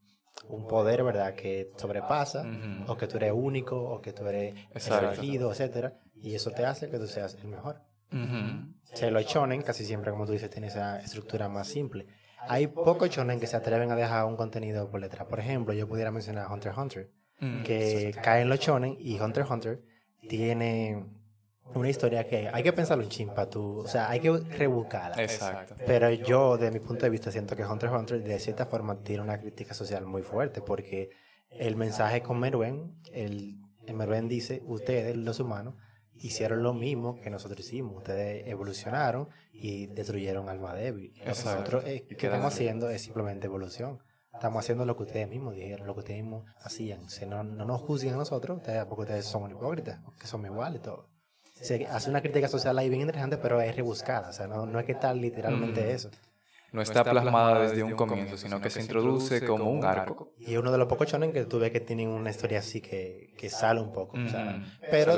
un 0.49 0.67
poder, 0.67 1.03
¿verdad? 1.03 1.35
Que 1.35 1.73
sobrepasa, 1.77 2.45
o 2.87 2.97
que 2.97 3.07
tú 3.07 3.17
eres 3.19 3.33
único, 3.35 3.77
o 3.77 4.01
que 4.01 4.13
tú 4.13 4.27
eres 4.27 4.55
elegido, 4.75 5.51
etcétera 5.51 6.01
Y 6.15 6.35
eso 6.35 6.51
te 6.51 6.65
hace 6.65 6.91
que 6.91 6.99
tú 6.99 7.07
seas 7.07 7.37
el 7.41 7.49
mejor. 7.49 7.83
Ujú. 8.13 8.93
O 8.93 8.97
sea, 8.97 9.11
los 9.11 9.25
shonen 9.27 9.63
casi 9.63 9.85
siempre, 9.85 10.11
como 10.11 10.27
tú 10.27 10.33
dices, 10.33 10.51
tienen 10.51 10.71
esa 10.71 10.99
estructura 11.01 11.49
más 11.49 11.69
simple. 11.69 12.07
Hay 12.49 12.67
pocos 12.69 13.11
shonen 13.11 13.39
que 13.39 13.47
se 13.47 13.57
atreven 13.57 13.91
a 13.93 13.97
dejar 13.97 14.25
un 14.25 14.37
contenido 14.37 14.91
por 14.91 15.01
letra. 15.01 15.29
Por 15.29 15.39
ejemplo, 15.41 15.75
yo 15.75 15.87
pudiera 15.87 16.11
mencionar 16.11 16.51
Hunter 16.51 16.73
x 16.73 16.79
Hunter, 16.79 17.11
Mm. 17.41 17.63
que 17.63 18.15
cae 18.23 18.43
en 18.43 18.49
los 18.51 18.59
shonen 18.61 18.97
y 18.99 19.19
Hunter 19.19 19.43
x 19.45 19.51
Hunter 19.51 19.83
tiene 20.29 21.07
una 21.75 21.89
historia 21.89 22.27
que 22.27 22.49
hay 22.53 22.63
que 22.63 22.73
pensarlo 22.73 23.05
un 23.05 23.11
chimpa 23.11 23.49
tú, 23.49 23.79
o 23.79 23.89
sea, 23.89 24.11
hay 24.11 24.21
que 24.21 24.31
rebuscarla. 24.31 25.23
Exacto. 25.23 25.75
Pero 25.87 26.11
yo, 26.11 26.59
de 26.59 26.71
mi 26.71 26.81
punto 26.81 27.05
de 27.07 27.11
vista, 27.11 27.31
siento 27.31 27.55
que 27.57 27.65
Hunter 27.65 27.89
x 27.91 27.99
Hunter 27.99 28.23
de 28.23 28.39
cierta 28.41 28.67
forma 28.67 29.03
tiene 29.03 29.23
una 29.23 29.39
crítica 29.41 29.73
social 29.73 30.05
muy 30.05 30.23
fuerte 30.23 30.61
porque 30.61 31.11
el 31.51 31.77
mensaje 31.77 32.23
con 32.23 32.39
Meruen, 32.41 32.97
el, 33.13 33.57
el 33.87 33.95
Meruen 33.95 34.29
dice, 34.29 34.63
ustedes, 34.67 35.17
los 35.17 35.39
humanos, 35.41 35.75
hicieron 36.21 36.63
lo 36.63 36.75
mismo 36.75 37.21
que 37.21 37.31
nosotros 37.31 37.61
hicimos. 37.61 37.97
Ustedes 37.97 38.47
evolucionaron 38.47 39.29
y 39.53 39.87
destruyeron 39.87 40.49
alma 40.49 40.75
débil. 40.75 41.13
Nosotros 41.27 41.85
eh, 41.87 42.07
que 42.07 42.27
estamos 42.27 42.53
haciendo 42.53 42.89
es 42.91 43.03
simplemente 43.03 43.47
evolución. 43.47 43.99
Estamos 44.33 44.61
haciendo 44.65 44.85
lo 44.85 44.97
que 44.97 45.03
ustedes 45.03 45.29
mismos 45.29 45.55
dijeron, 45.55 45.87
lo 45.87 45.95
que 45.95 46.01
ustedes 46.01 46.23
mismos 46.23 46.45
hacían. 46.63 47.11
Si 47.11 47.27
no, 47.27 47.43
no 47.43 47.65
nos 47.65 47.81
juzguen 47.81 48.15
a 48.15 48.19
nosotros, 48.19 48.59
ustedes, 48.59 48.85
porque 48.85 49.03
ustedes 49.03 49.25
son 49.25 49.51
hipócritas, 49.51 49.99
que 50.21 50.27
somos 50.27 50.47
iguales 50.47 50.81
y 50.81 50.83
todo. 50.85 51.09
Se 51.61 51.85
hace 51.87 52.09
una 52.09 52.23
crítica 52.23 52.49
social 52.49 52.79
ahí 52.79 52.89
bien 52.89 53.03
interesante, 53.03 53.37
pero 53.37 53.61
es 53.61 53.75
rebuscada. 53.75 54.31
O 54.31 54.33
sea, 54.33 54.47
no, 54.47 54.67
no 54.67 54.79
es 54.79 54.87
que 54.87 54.95
tal 54.95 55.21
literalmente 55.21 55.81
Ujú. 55.81 55.91
eso. 55.91 56.11
No 56.73 56.81
está 56.83 57.03
plasmada 57.03 57.63
desde 57.63 57.83
un 57.83 57.95
comienzo, 57.95 58.37
sino 58.37 58.61
que 58.61 58.71
se 58.71 58.81
introduce 58.81 59.45
como 59.45 59.71
un 59.71 59.85
arco. 59.85 60.33
Y 60.39 60.53
es 60.53 60.59
uno 60.59 60.71
de 60.71 60.79
los 60.79 60.87
pocos 60.87 61.09
shonen 61.09 61.33
que 61.33 61.45
tú 61.45 61.59
ves 61.59 61.73
que 61.73 61.81
tienen 61.81 62.09
una 62.09 62.31
historia 62.31 62.61
así 62.61 62.81
que, 62.81 63.35
que 63.37 63.51
sale 63.51 63.81
un 63.81 63.93
poco. 63.93 64.17
o 64.17 64.29
sea, 64.29 64.63
pero. 64.91 65.15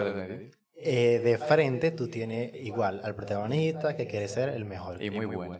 Eh, 0.82 1.20
de 1.20 1.38
frente 1.38 1.90
tú 1.92 2.08
tienes 2.08 2.52
igual 2.54 3.00
al 3.04 3.14
protagonista 3.14 3.96
que 3.96 4.06
quiere 4.06 4.28
ser 4.28 4.50
el 4.50 4.64
mejor. 4.64 5.02
Y 5.02 5.10
muy 5.10 5.26
bueno. 5.26 5.58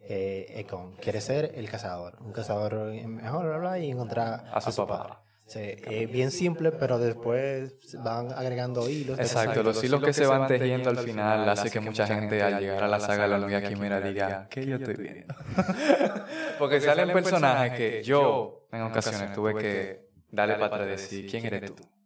Eh, 0.00 0.60
Ekon 0.60 0.96
quiere 0.96 1.20
ser 1.20 1.52
el 1.54 1.68
cazador. 1.68 2.16
Un 2.22 2.32
cazador 2.32 2.74
mejor, 3.06 3.46
bla, 3.46 3.58
bla, 3.58 3.78
y 3.78 3.90
encontrar 3.90 4.44
A 4.52 4.60
su 4.60 4.74
papá. 4.74 5.22
Sí, 5.48 5.60
es 5.60 6.10
bien 6.12 6.30
simple, 6.30 6.72
pero 6.72 6.98
después 6.98 7.74
van 8.04 8.32
agregando 8.32 8.86
hilos. 8.88 9.18
Exacto, 9.18 9.62
los 9.62 9.82
hilos 9.82 10.02
que 10.02 10.12
se 10.12 10.26
van 10.26 10.46
tejiendo 10.46 10.90
al 10.90 10.98
final 10.98 11.48
hace 11.48 11.70
que 11.70 11.80
mucha 11.80 12.06
gente 12.06 12.42
al 12.42 12.60
llegar 12.60 12.84
a 12.84 12.88
la 12.88 13.00
saga 13.00 13.22
de 13.22 13.28
la 13.30 13.36
hormiga 13.36 13.62
quimera 13.62 13.98
diga, 14.00 14.46
¿qué 14.50 14.66
yo 14.66 14.76
estoy 14.76 14.96
viendo? 14.96 15.34
Porque 16.58 16.80
salen 16.82 17.12
personajes 17.12 17.72
que 17.78 18.02
yo 18.02 18.66
en 18.72 18.82
ocasiones 18.82 19.32
tuve 19.32 19.54
que 19.54 20.08
darle 20.30 20.54
para 20.56 20.66
atrás 20.66 20.86
y 20.86 20.90
decir, 20.90 21.30
¿quién 21.30 21.46
eres 21.46 21.74
tú? 21.74 21.97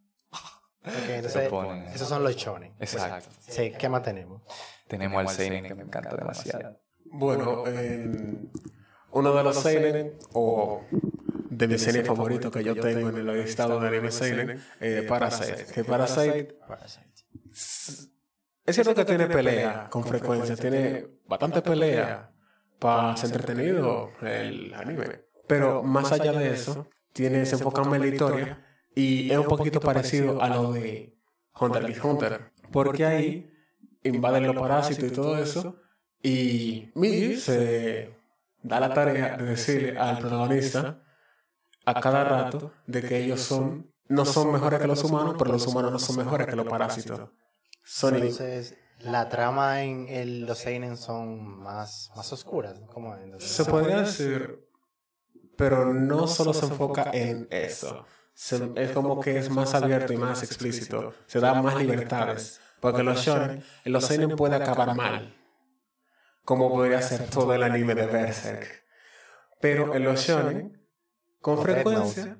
Ok, 0.85 0.93
entonces, 1.09 1.53
esos 1.95 2.09
son 2.09 2.25
los 2.25 2.35
shonen. 2.37 2.75
Exacto. 2.81 3.29
Sí, 3.41 3.73
¿qué 3.79 3.89
más 3.89 4.03
tenemos? 4.03 4.43
Tenemos 4.89 5.21
al 5.21 5.29
Seinen 5.29 5.65
que 5.65 5.75
me 5.75 5.85
encanta 5.85 6.17
demasiado. 6.17 6.81
Bueno, 7.05 7.67
en 7.67 8.51
uno 9.13 9.35
de 9.35 9.43
los 9.45 9.57
seinen, 9.57 10.19
o 10.33 10.85
de 11.51 11.69
mis 11.69 11.83
seinen 11.83 12.05
favoritos 12.05 12.51
que 12.51 12.65
yo 12.65 12.75
tengo 12.75 13.11
en 13.11 13.17
el 13.17 13.43
listado 13.45 13.79
de 13.79 13.89
anime 13.89 14.11
seinen, 14.11 14.63
eh, 14.81 15.05
Parasite. 15.09 15.67
Que 15.73 15.85
Parasite 15.85 16.57
es 18.65 18.77
cierto 18.77 18.95
que 18.95 19.05
tiene 19.05 19.27
pelea 19.27 19.89
con 19.91 20.05
frecuencia, 20.05 20.57
tiene 20.57 21.07
bastante 21.27 21.63
pelea 21.63 22.33
para 22.79 23.17
ser 23.17 23.31
entretenido 23.31 24.11
el 24.23 24.73
anime. 24.75 25.27
Pero 25.47 25.83
más 25.83 26.11
allá 26.13 26.33
de 26.33 26.53
eso, 26.53 26.89
tiene, 27.13 27.45
se 27.45 27.57
enfoca 27.57 27.83
en 27.83 28.01
la 28.01 28.07
historia 28.07 28.67
y 28.95 29.31
es 29.31 29.39
un 29.39 29.47
poquito 29.47 29.81
parecido 29.81 30.43
a 30.43 30.49
lo 30.49 30.73
de 30.73 31.17
Hunter 31.59 31.85
x 31.91 32.05
Hunter. 32.05 32.53
Porque 32.71 33.05
ahí 33.05 33.51
invaden 34.03 34.47
los 34.47 34.57
parásitos 34.57 35.05
y 35.05 35.13
todo 35.13 35.37
eso. 35.39 35.77
Y 36.23 36.91
Migi 36.95 37.37
se 37.37 38.15
da 38.63 38.79
la 38.81 38.95
tarea 38.95 39.37
de 39.37 39.45
decirle 39.45 39.99
al 39.99 40.19
protagonista 40.19 41.03
a 41.85 42.01
cada 42.01 42.25
rato 42.25 42.73
de 42.87 43.03
que 43.03 43.25
ellos 43.25 43.41
son 43.41 43.91
no 44.09 44.25
son 44.25 44.53
mejores 44.53 44.79
que 44.81 44.87
los 44.87 45.03
humanos, 45.05 45.37
pero 45.39 45.53
los 45.53 45.67
humanos 45.67 45.91
no 45.93 45.99
son 45.99 46.17
mejores 46.17 46.47
que 46.47 46.57
los 46.57 46.67
parásitos. 46.67 47.31
Son 47.85 48.15
Entonces, 48.15 48.77
la 49.01 49.29
trama 49.29 49.83
en 49.83 50.07
el- 50.09 50.47
los 50.47 50.59
seinen 50.59 50.97
son 50.97 51.59
más, 51.63 52.11
más 52.15 52.33
oscuras. 52.33 52.79
¿Cómo 52.93 53.17
es? 53.17 53.23
Entonces, 53.25 53.51
Se 53.51 53.65
podría 53.65 54.03
decir, 54.03 54.69
pero 55.57 55.93
no 55.93 56.27
solo 56.29 56.53
se 56.53 56.67
enfoca 56.67 57.11
en 57.13 57.49
eso. 57.51 58.05
Se- 58.35 58.73
es 58.77 58.91
como 58.93 59.21
que 59.21 59.39
es 59.39 59.51
más 59.51 59.75
abierto 59.75 60.13
y 60.13 60.17
más 60.17 60.43
explícito. 60.43 61.15
Se 61.27 61.41
da 61.41 61.61
más 61.63 61.77
libertades. 61.77 62.61
Porque 62.81 63.03
los 63.03 63.21
shonen, 63.21 63.63
en 63.85 63.93
los 63.93 64.05
seinen 64.07 64.37
puede 64.37 64.57
acabar 64.57 64.95
mal. 64.97 65.37
Como 66.45 66.69
podría 66.71 67.01
ser 67.01 67.29
todo 67.31 67.55
el 67.55 67.63
anime 67.63 67.95
de 67.95 68.07
Berserk. 68.07 68.85
Pero 69.61 69.95
en 69.95 70.03
los 70.05 70.21
shonen, 70.21 70.85
con 71.41 71.63
frecuencia... 71.63 72.39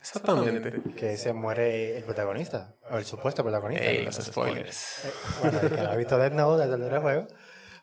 Exactamente. 0.00 0.82
que 0.96 1.16
se 1.16 1.32
muere 1.32 1.96
el 1.96 2.02
protagonista, 2.04 2.74
o 2.90 2.96
el 2.98 3.04
supuesto 3.04 3.42
protagonista. 3.44 3.84
Ey, 3.84 4.04
los 4.04 4.16
spoilers. 4.16 5.04
Eh, 5.04 5.10
Bueno, 5.42 5.60
el 5.60 5.70
que 5.70 5.76
no 5.82 5.90
ha 5.90 5.94
visto 5.96 6.18
Death 6.18 6.32
Note 6.32 6.66
desde 6.66 6.94
el 6.96 7.00
juego. 7.02 7.26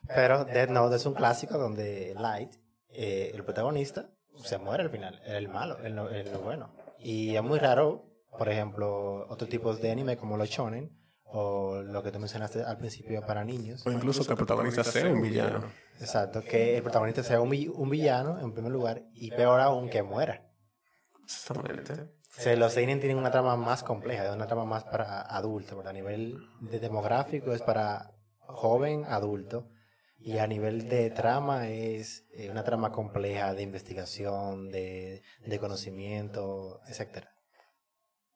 Pero 0.06 0.44
Death 0.44 0.68
Note 0.70 0.96
es 0.96 1.06
un 1.06 1.14
clásico 1.14 1.56
donde 1.56 2.14
Light, 2.18 2.52
eh, 2.90 3.30
el 3.32 3.42
protagonista, 3.44 4.10
se 4.44 4.58
muere 4.58 4.82
al 4.84 4.90
final. 4.90 5.20
El 5.24 5.48
malo, 5.48 5.78
el, 5.78 5.94
no- 5.94 6.08
el 6.08 6.32
no 6.32 6.38
bueno. 6.40 6.72
Y 6.98 7.34
es 7.36 7.42
muy 7.42 7.58
raro, 7.58 8.04
por 8.38 8.48
ejemplo, 8.48 9.26
otros 9.28 9.48
tipos 9.50 9.80
de 9.80 9.90
anime 9.90 10.16
como 10.16 10.36
los 10.36 10.48
shonen, 10.48 10.96
o 11.32 11.80
lo 11.82 12.02
que 12.02 12.10
tú 12.10 12.18
mencionaste 12.18 12.62
al 12.64 12.76
principio 12.78 13.24
para 13.24 13.44
niños. 13.44 13.86
O 13.86 13.90
incluso 13.92 14.24
que 14.24 14.32
el 14.32 14.36
protagonista 14.36 14.82
sea 14.82 15.06
un 15.12 15.22
villano. 15.22 15.62
Exacto, 16.00 16.42
que 16.42 16.76
el 16.76 16.82
protagonista 16.82 17.22
sea 17.22 17.40
un, 17.40 17.50
un 17.74 17.90
villano 17.90 18.40
en 18.40 18.52
primer 18.52 18.72
lugar 18.72 19.02
y 19.14 19.30
peor 19.30 19.60
aún 19.60 19.88
que 19.88 20.02
muera. 20.02 20.50
Exactamente. 21.22 21.92
O 21.92 22.42
sea, 22.42 22.56
los 22.56 22.72
seinen 22.72 23.00
tienen 23.00 23.18
una 23.18 23.30
trama 23.30 23.56
más 23.56 23.82
compleja, 23.82 24.32
una 24.32 24.46
trama 24.46 24.64
más 24.64 24.84
para 24.84 25.20
adultos, 25.22 25.74
porque 25.74 25.90
a 25.90 25.92
nivel 25.92 26.38
de 26.60 26.78
demográfico 26.80 27.52
es 27.52 27.62
para 27.62 28.12
joven, 28.46 29.04
adulto, 29.06 29.68
y 30.22 30.38
a 30.38 30.46
nivel 30.46 30.88
de 30.88 31.10
trama 31.10 31.68
es 31.68 32.26
eh, 32.32 32.50
una 32.50 32.62
trama 32.62 32.92
compleja 32.92 33.54
de 33.54 33.62
investigación, 33.62 34.70
de, 34.70 35.22
de 35.44 35.58
conocimiento, 35.58 36.80
etc. 36.88 37.24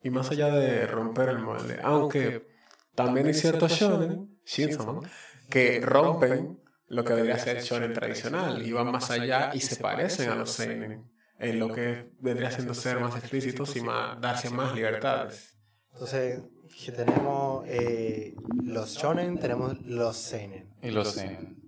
Y 0.03 0.11
más 0.11 0.31
allá 0.31 0.49
de 0.49 0.87
romper 0.87 1.29
el 1.29 1.39
molde, 1.39 1.79
aunque 1.83 2.47
también 2.95 3.27
hay 3.27 3.35
ciertos 3.35 3.73
shonen, 3.73 4.39
Shinson, 4.45 5.03
que 5.51 5.81
rompen 5.81 6.61
lo 6.87 7.05
que 7.05 7.15
debería 7.15 7.39
ser 7.39 7.59
el 7.59 7.63
shonen 7.63 7.93
tradicional 7.93 8.67
y 8.67 8.73
van 8.73 8.91
más 8.91 9.11
allá 9.11 9.51
y 9.53 9.61
se 9.61 9.77
parecen 9.77 10.31
a 10.31 10.37
los 10.37 10.51
seinen 10.51 11.11
en 11.39 11.59
lo 11.59 11.69
que 11.69 12.11
vendría 12.21 12.51
siendo 12.51 12.75
ser 12.75 13.01
más 13.01 13.17
explícitos 13.17 13.75
y 13.77 13.81
más, 13.81 14.21
darse 14.21 14.51
más 14.51 14.75
libertades. 14.75 15.57
Entonces, 15.93 16.43
que 16.85 16.93
tenemos 16.93 17.65
eh, 17.67 18.35
los 18.65 18.97
shonen, 18.97 19.39
tenemos 19.39 19.81
los 19.83 20.17
seinen. 20.17 20.75
Y 20.83 20.91
los 20.91 21.13
Seinen. 21.13 21.64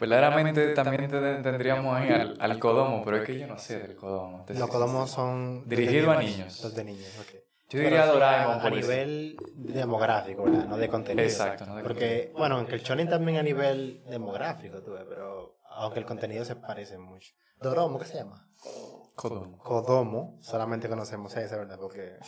Verdaderamente 0.00 0.74
también 0.74 1.10
te- 1.10 1.42
tendríamos 1.42 1.96
ahí 1.96 2.10
al, 2.10 2.36
al 2.40 2.58
Kodomo, 2.58 3.04
pero 3.04 3.18
es 3.18 3.24
que 3.24 3.38
yo 3.38 3.46
no 3.46 3.58
sé 3.58 3.78
del 3.78 3.96
Kodomo. 3.96 4.44
te 4.44 4.54
Los 4.54 4.70
sincero. 4.70 5.06
son... 5.06 5.54
los 5.60 5.68
Dirigido 5.68 6.10
de 6.10 6.16
a 6.16 6.20
niños. 6.20 6.62
Los 6.62 6.74
de 6.74 6.84
niños, 6.84 7.08
ok. 7.20 7.34
Yo 7.70 7.80
diría 7.80 8.02
Pero 8.02 8.12
Doraemon 8.14 8.58
a, 8.58 8.62
por 8.62 8.72
a 8.72 8.76
eso. 8.76 8.86
nivel 8.88 9.36
demográfico, 9.54 10.42
¿verdad? 10.44 10.66
No 10.66 10.76
de 10.76 10.88
contenido. 10.88 11.26
Exacto, 11.26 11.66
no 11.66 11.76
de 11.76 11.82
Porque, 11.82 12.32
bueno, 12.36 12.56
aunque 12.56 12.74
el 12.74 12.82
shonen 12.82 13.08
también 13.08 13.38
a 13.38 13.42
nivel 13.42 14.02
demográfico, 14.08 14.82
tú 14.82 14.92
ves, 14.92 15.04
pero 15.08 15.58
aunque 15.70 15.98
el 15.98 16.04
contenido 16.06 16.44
se 16.44 16.56
parece 16.56 16.98
mucho. 16.98 17.32
Doromo, 17.60 17.98
¿qué 17.98 18.04
se 18.04 18.18
llama? 18.18 18.46
Kodomo. 19.16 19.58
Kodomo, 19.58 20.38
solamente 20.42 20.88
conocemos 20.88 21.34
ese, 21.36 21.56
¿verdad? 21.56 21.78
Porque 21.80 22.18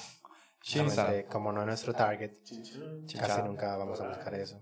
como 1.31 1.53
no 1.53 1.61
es 1.61 1.67
nuestro 1.67 1.93
target, 1.95 2.33
casi 3.21 3.43
nunca 3.43 3.77
vamos 3.77 4.01
a 4.01 4.09
buscar 4.09 4.35
eso. 4.35 4.59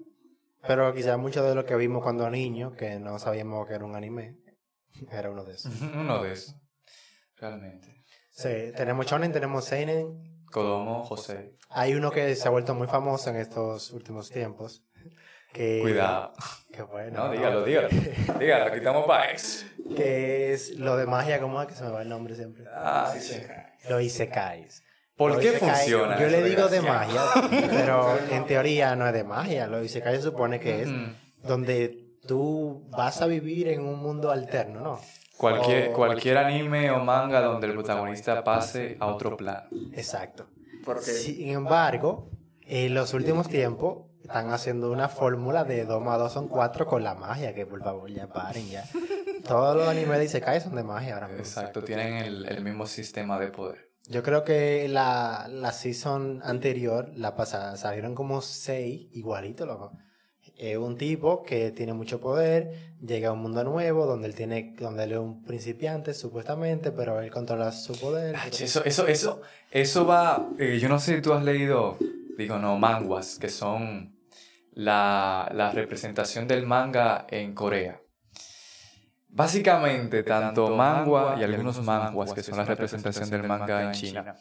Pero 0.67 0.95
quizás 0.95 1.19
mucho 1.19 1.43
de 1.43 1.55
lo 1.55 1.65
que 1.65 1.77
vimos 1.77 2.03
cuando 2.03 2.29
niños, 2.31 2.75
que 2.75 2.99
no 2.99 3.19
sabíamos 3.19 3.67
que 3.67 3.75
era 3.75 3.85
un 3.85 3.97
anime, 3.97 4.37
era 5.13 5.31
uno 5.31 5.45
de 5.45 5.55
esos. 5.55 5.81
Uno 5.81 6.23
de 6.23 6.33
esos. 6.33 6.57
Realmente. 7.37 8.05
Sí, 8.31 8.73
tenemos 8.77 9.07
shonen, 9.07 9.33
tenemos 9.33 9.65
seinen, 9.65 10.45
Kodomo, 10.51 11.05
José. 11.05 11.57
Hay 11.69 11.95
uno 11.95 12.11
que 12.11 12.35
se 12.37 12.49
ha 12.49 12.51
vuelto 12.51 12.75
muy 12.75 12.87
famoso 12.87 13.31
en 13.31 13.37
estos 13.37 13.91
últimos 13.93 14.31
tiempos. 14.31 14.85
Que, 15.53 15.81
Cuidado. 15.83 16.33
Que 16.73 16.83
bueno. 16.83 17.27
No, 17.27 17.33
dígalo, 17.33 17.65
dígalo. 17.65 17.89
Dígalo, 18.41 18.65
aquí 18.65 18.79
estamos 18.79 19.07
para 19.07 19.33
que 19.97 20.53
es 20.53 20.79
lo 20.79 20.97
de 20.97 21.07
magia, 21.07 21.41
¿cómo 21.41 21.61
es 21.61 21.69
que 21.69 21.75
se 21.75 21.85
me 21.85 21.91
va 21.91 22.03
el 22.03 22.09
nombre 22.09 22.35
siempre? 22.35 22.65
Ah, 22.73 23.15
Lo 23.89 24.01
isekais. 24.01 24.83
¿Por 25.17 25.39
qué 25.39 25.53
funciona? 25.53 26.19
Yo 26.21 26.27
le 26.29 26.43
digo 26.43 26.69
de 26.69 26.81
magia, 26.81 27.21
pero 27.71 28.17
en 28.31 28.47
teoría 28.47 28.97
no 28.97 29.07
es 29.07 29.13
de 29.13 29.23
magia. 29.25 29.67
Lo 29.67 29.83
isekai 29.83 30.17
se 30.17 30.23
supone 30.23 30.59
que 30.61 30.83
es 30.83 30.89
donde 31.43 32.01
tú 32.27 32.85
vas 32.91 33.21
a 33.23 33.27
vivir 33.27 33.69
en 33.69 33.83
un 33.83 33.99
mundo 34.01 34.31
alterno, 34.31 34.81
¿no? 34.81 35.01
Cualquier, 35.37 35.91
O- 35.91 35.93
cualquier 35.93 36.39
anime 36.39 36.91
o 36.91 37.01
manga 37.01 37.41
donde 37.41 37.67
el 37.67 37.75
protagonista 37.75 38.43
pase 38.45 38.97
a 39.01 39.07
otro 39.07 39.37
plano. 39.37 39.69
Exacto. 39.93 40.47
Porque 40.85 41.03
Sin 41.11 41.49
embargo, 41.51 42.31
en 42.63 42.95
los 42.95 43.15
últimos 43.15 43.49
tiempos 43.49 44.07
están 44.23 44.51
haciendo 44.53 44.91
una 44.91 45.09
fórmula 45.09 45.65
de 45.65 45.85
2 45.85 46.03
más 46.03 46.19
2 46.19 46.33
son 46.33 46.49
4 46.49 46.87
con 46.87 47.03
la 47.05 47.15
magia, 47.15 47.55
que 47.55 47.67
por 47.67 47.83
favor 47.83 48.11
ya 48.11 48.27
paren 48.29 48.69
ya. 48.69 48.85
Todos 49.47 49.77
los 49.77 49.87
animes 49.89 50.19
de 50.19 50.25
Isekai 50.25 50.61
son 50.61 50.75
de 50.77 50.83
magia 50.83 51.15
ahora 51.15 51.27
mismo. 51.29 51.43
Exacto, 51.43 51.83
tienen 51.83 52.15
el, 52.15 52.47
el 52.47 52.65
mismo 52.65 52.87
sistema 52.87 53.39
de 53.39 53.49
poder. 53.49 53.91
Yo 54.09 54.23
creo 54.23 54.45
que 54.45 54.87
la, 54.89 55.49
la 55.51 55.73
season 55.73 56.41
anterior, 56.45 57.11
la 57.17 57.35
pasada, 57.35 57.77
salieron 57.77 58.15
como 58.15 58.43
6 58.43 59.09
igualito, 59.13 59.65
loco. 59.65 59.93
Es 60.57 60.77
un 60.77 60.97
tipo 60.97 61.43
que 61.43 61.73
tiene 61.73 61.95
mucho 61.95 62.21
poder, 62.21 62.95
llega 63.01 63.31
a 63.31 63.33
un 63.33 63.41
mundo 63.41 63.65
nuevo 63.65 64.07
donde 64.07 64.29
él 64.29 64.35
tiene, 64.35 64.75
donde 64.79 65.05
él 65.05 65.13
es 65.13 65.19
un 65.19 65.43
principiante 65.43 66.15
supuestamente, 66.15 66.93
pero 66.93 67.21
él 67.21 67.31
controla 67.31 67.73
su 67.73 67.99
poder. 67.99 68.37
Eso, 68.53 68.85
eso, 68.85 69.07
eso, 69.07 69.41
eso 69.71 70.07
va. 70.07 70.49
eh, 70.59 70.79
yo 70.79 70.89
no 70.89 71.01
sé 71.01 71.17
si 71.17 71.23
tú 71.23 71.33
has 71.33 71.43
leído, 71.43 71.97
digo, 72.37 72.59
no, 72.59 72.79
manguas, 72.79 73.39
que 73.39 73.49
son 73.49 74.15
la, 74.75 75.51
la 75.55 75.71
representación 75.71 76.47
del 76.47 76.67
manga 76.67 77.27
en 77.31 77.55
Corea. 77.55 78.01
Básicamente, 79.35 80.23
tanto 80.23 80.71
mangua 80.77 81.37
y 81.41 81.43
algunos 81.43 81.81
manguas, 81.83 82.33
que 82.33 82.43
son 82.43 82.57
la 82.57 82.65
representación 82.65 83.29
del 83.31 83.43
manga 83.49 83.83
en 83.83 83.93
China, 83.93 84.37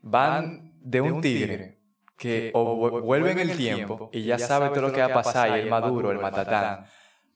van 0.00 0.72
de 0.80 1.00
un 1.00 1.20
tigre 1.20 1.78
que 2.16 2.50
o 2.54 2.76
vu- 2.76 3.00
vuelve 3.02 3.32
en 3.32 3.38
el 3.40 3.56
tiempo 3.56 4.10
y 4.12 4.22
ya 4.22 4.38
sabe 4.38 4.68
todo 4.70 4.82
lo 4.82 4.92
que 4.92 5.00
va 5.00 5.06
a 5.06 5.12
pasar 5.22 5.48
y 5.58 5.62
el 5.62 5.70
maduro, 5.70 6.12
el 6.12 6.18
matatán, 6.20 6.86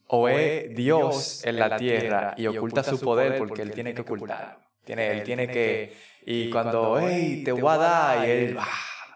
o 0.06 0.28
es 0.28 0.74
Dios 0.76 1.44
en 1.44 1.58
la 1.58 1.76
tierra 1.76 2.34
y 2.36 2.46
oculta 2.46 2.84
su 2.84 3.00
poder 3.00 3.38
porque 3.38 3.62
él 3.62 3.70
tiene 3.72 3.94
que 3.94 4.02
ocultarlo. 4.02 4.58
Tiene, 4.84 5.12
él 5.12 5.22
tiene 5.24 5.46
que... 5.48 5.96
Y 6.24 6.50
cuando, 6.50 6.98
hey, 7.00 7.42
te 7.44 7.50
voy 7.52 7.72
a 7.74 7.76
dar, 7.78 8.28
y 8.28 8.30
él, 8.30 8.56
ah, 8.60 8.66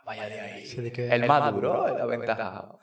vaya 0.05 0.28
de 0.28 0.40
ahí. 0.40 0.64
El 1.11 1.26
maduro, 1.28 1.87
el 1.88 2.00
aventajado. 2.00 2.81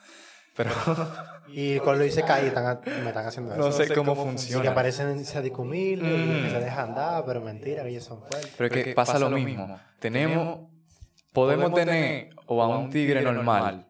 Pero 0.56 0.72
Y 1.56 1.80
con 1.80 2.00
lo 2.00 2.06
Isekai 2.06 2.48
están, 2.48 2.80
me 3.04 3.10
están 3.10 3.26
haciendo 3.28 3.54
eso. 3.54 3.62
no 3.64 3.72
sé 3.72 3.94
cómo 3.94 4.14
Y 4.14 4.16
que 4.16 4.22
funciona. 4.24 4.72
aparecen 4.72 5.24
sadicumil 5.26 6.02
Mm. 6.02 6.48
y 6.48 6.50
se 6.50 6.60
dejan 6.60 6.90
andar, 6.90 7.24
pero 7.26 7.42
mentira, 7.42 7.84
que 7.84 7.90
ellos 7.90 8.04
son 8.06 8.20
fuertes. 8.20 8.52
Pero 8.58 8.74
es 8.76 8.84
que 8.84 8.94
pasa 8.94 9.20
lo 9.20 9.30
mismo. 9.30 9.80
Tenemos, 10.00 10.62
podemos 11.32 11.74
tener 11.74 12.30
o 12.48 12.62
a 12.62 12.68
un 12.78 12.90
tigre 12.90 13.22
normal 13.22 13.88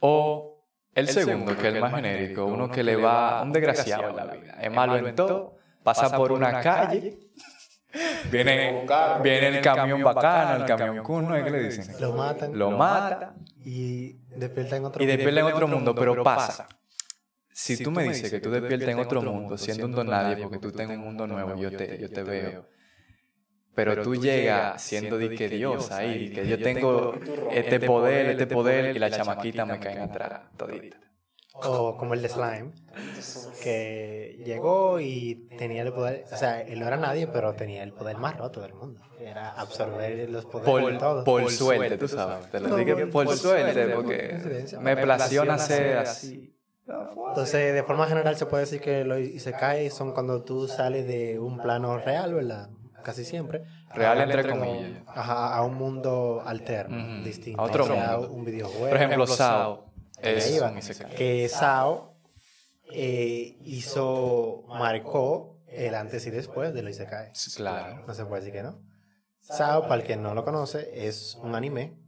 o 0.00 0.64
el 0.94 1.08
segundo, 1.08 1.54
que 1.56 1.68
es 1.68 1.74
el 1.74 1.80
más 1.80 1.94
genérico, 1.94 2.44
uno 2.46 2.68
que 2.70 2.82
le 2.82 2.96
va 2.96 3.42
un 3.42 3.52
desgraciado 3.52 4.08
en 4.10 4.16
la 4.16 4.24
vida. 4.26 4.56
Es 4.60 4.72
malo 4.72 4.96
en 4.96 5.14
todo, 5.14 5.56
pasa 5.84 6.16
por 6.16 6.32
una 6.32 6.60
calle, 6.60 7.18
viene, 8.30 8.86
viene 9.22 9.48
el 9.48 9.60
camión 9.60 10.02
bacano, 10.02 10.56
el 10.56 10.64
camión 10.64 11.04
cool, 11.04 11.28
¿no? 11.28 11.44
¿Qué 11.44 11.50
le 11.50 11.62
dicen? 11.64 11.94
Lo 12.00 12.12
matan 12.12 12.58
Lo 12.58 12.70
mata 12.72 13.34
y 13.64 14.14
despiertan 14.36 14.78
en 14.78 14.84
otro 14.86 15.02
y 15.02 15.06
mundo. 15.06 15.16
despierta 15.16 15.40
en 15.40 15.54
otro 15.54 15.68
mundo, 15.68 15.94
pero 15.94 16.22
pasa. 16.22 16.68
Si 17.52 17.82
tú 17.82 17.90
me 17.90 18.04
dices 18.04 18.30
que 18.30 18.40
tú 18.40 18.50
despiertas 18.50 18.88
en 18.90 18.98
otro 18.98 19.22
mundo 19.22 19.58
siendo 19.58 19.86
un 19.86 19.92
don 19.92 20.06
nadie 20.06 20.36
porque 20.36 20.58
tú 20.58 20.68
estás 20.68 20.88
en 20.88 20.98
un 20.98 21.04
mundo 21.04 21.26
nuevo, 21.26 21.56
yo 21.56 21.70
te, 21.70 21.98
yo 21.98 22.08
te 22.08 22.22
veo. 22.22 22.68
Pero 23.74 24.02
tú 24.02 24.16
llegas 24.16 24.82
siendo 24.82 25.18
de 25.18 25.34
que 25.34 25.48
Dios 25.48 25.90
ahí, 25.92 26.30
que 26.30 26.46
yo 26.48 26.58
tengo 26.58 27.14
este 27.52 27.80
poder, 27.80 28.30
este 28.30 28.46
poder, 28.46 28.96
y 28.96 28.98
la 28.98 29.10
chamaquita 29.10 29.64
me 29.64 29.78
caen 29.78 30.00
atrás, 30.00 30.42
todita. 30.56 30.98
O 31.64 31.96
como 31.96 32.14
el 32.14 32.22
de 32.22 32.28
Slime, 32.28 32.70
que 33.62 34.40
llegó 34.44 35.00
y 35.00 35.48
tenía 35.58 35.82
el 35.82 35.92
poder, 35.92 36.24
o 36.32 36.36
sea, 36.36 36.60
él 36.62 36.78
no 36.80 36.86
era 36.86 36.96
nadie, 36.96 37.26
pero 37.26 37.52
tenía 37.54 37.82
el 37.82 37.92
poder 37.92 38.16
más 38.18 38.36
roto 38.36 38.60
del 38.60 38.74
mundo. 38.74 39.00
Era 39.20 39.50
absorber 39.50 40.28
los 40.30 40.44
poderes 40.46 40.92
de 40.94 40.98
todo. 40.98 41.24
Por, 41.24 41.42
por 41.42 41.50
suerte, 41.50 41.98
tú 41.98 42.08
sabes. 42.08 42.50
Te 42.50 42.60
lo 42.60 42.76
digo 42.76 42.96
por 43.10 43.36
suerte, 43.36 43.88
porque 43.88 44.66
me 44.80 44.96
plació 44.96 45.44
nacer 45.44 45.98
así. 45.98 46.54
Entonces, 47.28 47.74
de 47.74 47.82
forma 47.82 48.06
general 48.06 48.36
se 48.36 48.46
puede 48.46 48.62
decir 48.64 48.80
que 48.80 49.04
los 49.04 49.18
Isekai 49.18 49.90
son 49.90 50.12
cuando 50.12 50.42
tú 50.42 50.66
sales 50.68 51.06
de 51.06 51.38
un 51.38 51.58
plano 51.60 51.98
real, 51.98 52.32
¿verdad? 52.34 52.70
Casi 53.02 53.24
siempre. 53.24 53.62
Real 53.94 54.18
a- 54.20 54.24
entre 54.24 54.48
como- 54.48 54.64
comillas. 54.66 55.02
Ajá, 55.06 55.54
a 55.54 55.62
un 55.62 55.74
mundo 55.74 56.42
alterno, 56.44 57.22
distinto. 57.24 57.60
a 57.60 57.64
otro 57.64 57.84
O 57.84 57.86
sea, 57.86 58.16
mundo. 58.16 58.32
un 58.32 58.44
videojuego. 58.44 58.88
Por 58.88 58.96
ejemplo, 58.96 59.26
Sao 59.26 59.87
es 60.22 61.04
que 61.16 61.48
Sao 61.48 62.16
eh, 62.92 63.58
hizo, 63.62 64.64
marcó 64.68 65.60
el 65.66 65.94
antes 65.94 66.26
y 66.26 66.30
después 66.30 66.72
de 66.74 66.82
los 66.82 66.92
Isekai. 66.92 67.32
Claro. 67.56 68.04
No 68.06 68.14
se 68.14 68.24
puede 68.24 68.42
decir 68.42 68.54
que 68.54 68.62
no. 68.62 68.82
Sao, 69.40 69.82
para 69.82 70.02
el 70.02 70.06
que 70.06 70.16
no 70.16 70.34
lo 70.34 70.44
conoce, 70.44 70.90
es 71.06 71.36
un 71.42 71.54
anime 71.54 71.98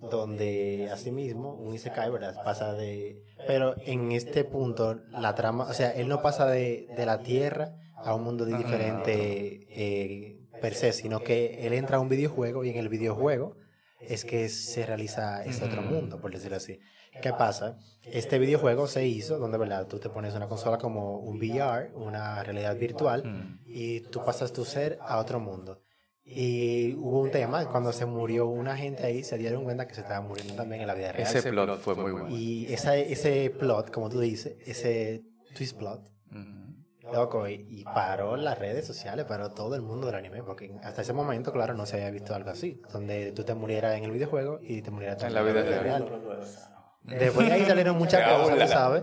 donde 0.00 0.88
asimismo 0.92 1.54
un 1.54 1.74
Isekai, 1.74 2.10
¿verdad? 2.10 2.42
Pasa 2.44 2.72
de... 2.74 3.22
Pero 3.46 3.74
en 3.82 4.12
este 4.12 4.44
punto, 4.44 5.00
la 5.10 5.34
trama, 5.34 5.64
o 5.64 5.74
sea, 5.74 5.90
él 5.90 6.08
no 6.08 6.22
pasa 6.22 6.46
de, 6.46 6.88
de 6.96 7.06
la 7.06 7.22
Tierra 7.22 7.76
a 7.96 8.14
un 8.14 8.22
mundo 8.22 8.44
diferente 8.44 9.66
eh, 9.70 10.38
per 10.60 10.74
se, 10.74 10.92
sino 10.92 11.20
que 11.20 11.66
él 11.66 11.72
entra 11.72 11.96
a 11.96 12.00
un 12.00 12.08
videojuego 12.08 12.64
y 12.64 12.70
en 12.70 12.76
el 12.76 12.88
videojuego 12.88 13.56
es 14.00 14.24
que 14.24 14.48
se 14.48 14.86
realiza 14.86 15.44
ese 15.44 15.64
otro 15.64 15.82
mundo, 15.82 16.20
por 16.20 16.32
decirlo 16.32 16.56
así. 16.56 16.78
¿Qué 17.22 17.32
pasa? 17.32 17.78
Este 18.02 18.38
videojuego 18.38 18.86
se 18.86 19.06
hizo 19.06 19.38
donde, 19.38 19.58
¿verdad? 19.58 19.86
Tú 19.86 19.98
te 19.98 20.08
pones 20.08 20.34
una 20.34 20.48
consola 20.48 20.78
como 20.78 21.18
un 21.18 21.38
VR, 21.38 21.90
una 21.94 22.42
realidad 22.42 22.76
virtual, 22.76 23.24
Mm. 23.24 23.58
y 23.66 24.00
tú 24.00 24.24
pasas 24.24 24.52
tu 24.52 24.64
ser 24.64 24.98
a 25.02 25.18
otro 25.18 25.40
mundo. 25.40 25.82
Y 26.24 26.94
hubo 26.94 27.20
un 27.20 27.30
tema, 27.30 27.66
cuando 27.66 27.92
se 27.92 28.04
murió 28.04 28.46
una 28.46 28.76
gente 28.76 29.04
ahí, 29.06 29.22
se 29.22 29.38
dieron 29.38 29.64
cuenta 29.64 29.86
que 29.86 29.94
se 29.94 30.00
estaba 30.00 30.20
muriendo 30.20 30.54
también 30.54 30.80
en 30.82 30.88
la 30.88 30.94
vida 30.94 31.12
real. 31.12 31.28
Ese 31.36 31.50
plot 31.50 31.78
fue 31.80 31.94
muy 31.94 32.12
bueno. 32.12 32.28
Y 32.30 32.72
esa, 32.72 32.96
ese 32.96 33.50
plot, 33.50 33.90
como 33.92 34.08
tú 34.08 34.20
dices, 34.20 34.56
ese 34.66 35.24
twist 35.54 35.76
plot, 35.76 36.10
Ujú. 36.32 37.12
loco, 37.12 37.48
y, 37.48 37.66
y 37.70 37.84
paró 37.84 38.36
las 38.36 38.58
redes 38.58 38.84
sociales, 38.86 39.24
paró 39.24 39.50
todo 39.52 39.76
el 39.76 39.82
mundo 39.82 40.06
del 40.08 40.16
anime, 40.16 40.42
porque 40.42 40.72
hasta 40.82 41.02
ese 41.02 41.12
momento, 41.12 41.52
claro, 41.52 41.74
no 41.74 41.86
se 41.86 41.96
había 41.96 42.10
visto 42.10 42.34
algo 42.34 42.50
así, 42.50 42.82
donde 42.92 43.30
tú 43.32 43.44
te 43.44 43.54
murieras 43.54 43.96
en 43.96 44.04
el 44.04 44.10
videojuego 44.10 44.58
y 44.62 44.82
te 44.82 44.90
murieras 44.90 45.22
En 45.22 45.32
también 45.32 45.54
la 45.56 45.62
vida 45.62 45.82
real. 45.82 46.75
Después 47.06 47.46
de 47.46 47.52
ahí 47.52 47.64
salieron 47.64 47.96
muchas 47.96 48.22
cosas, 48.36 48.58
tú 48.58 48.68
sabes, 48.68 49.02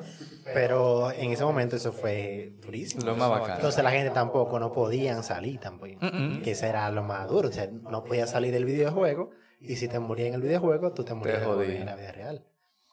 pero 0.54 1.12
en 1.12 1.32
ese 1.32 1.44
momento 1.44 1.76
eso 1.78 1.92
fue 1.94 2.54
durísimo. 2.62 3.06
Lo 3.06 3.16
más 3.16 3.30
bacano. 3.30 3.56
Entonces 3.56 3.84
la 3.84 3.92
gente 3.92 4.10
tampoco 4.12 4.60
no 4.60 4.72
podían 4.72 5.24
salir 5.24 5.60
tampoco. 5.60 6.00
Que 6.44 6.52
ese 6.52 6.68
era 6.68 6.89
lo 6.92 7.04
más 7.04 7.28
duro. 7.30 7.50
O 7.50 7.52
sea, 7.52 7.68
no 7.68 8.04
podías 8.04 8.30
salir 8.30 8.52
del 8.54 8.66
videojuego. 8.66 9.32
Y 9.62 9.78
si 9.78 9.88
te 9.88 9.98
morías 10.00 10.28
en 10.30 10.34
el 10.36 10.42
videojuego, 10.42 10.92
tú 10.92 11.06
te 11.06 11.13
morías 11.13 11.42
en 11.44 11.86
la 11.86 11.96
vida 11.96 12.12
real. 12.12 12.46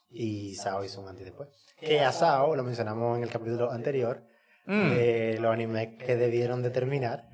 Y 0.08 0.54
Sao 0.54 0.84
hizo 0.84 1.00
un 1.00 1.08
antes 1.08 1.22
y 1.22 1.24
después. 1.24 1.48
Que 1.78 2.00
a 2.00 2.12
Sao, 2.12 2.54
lo 2.54 2.62
mencionamos 2.62 3.16
en 3.18 3.24
el 3.24 3.30
capítulo 3.30 3.70
anterior, 3.70 4.22
Mm. 4.66 4.90
de 4.90 5.38
los 5.40 5.52
animes 5.52 5.96
que 5.98 6.14
debieron 6.16 6.62
de 6.62 6.70
terminar. 6.70 7.28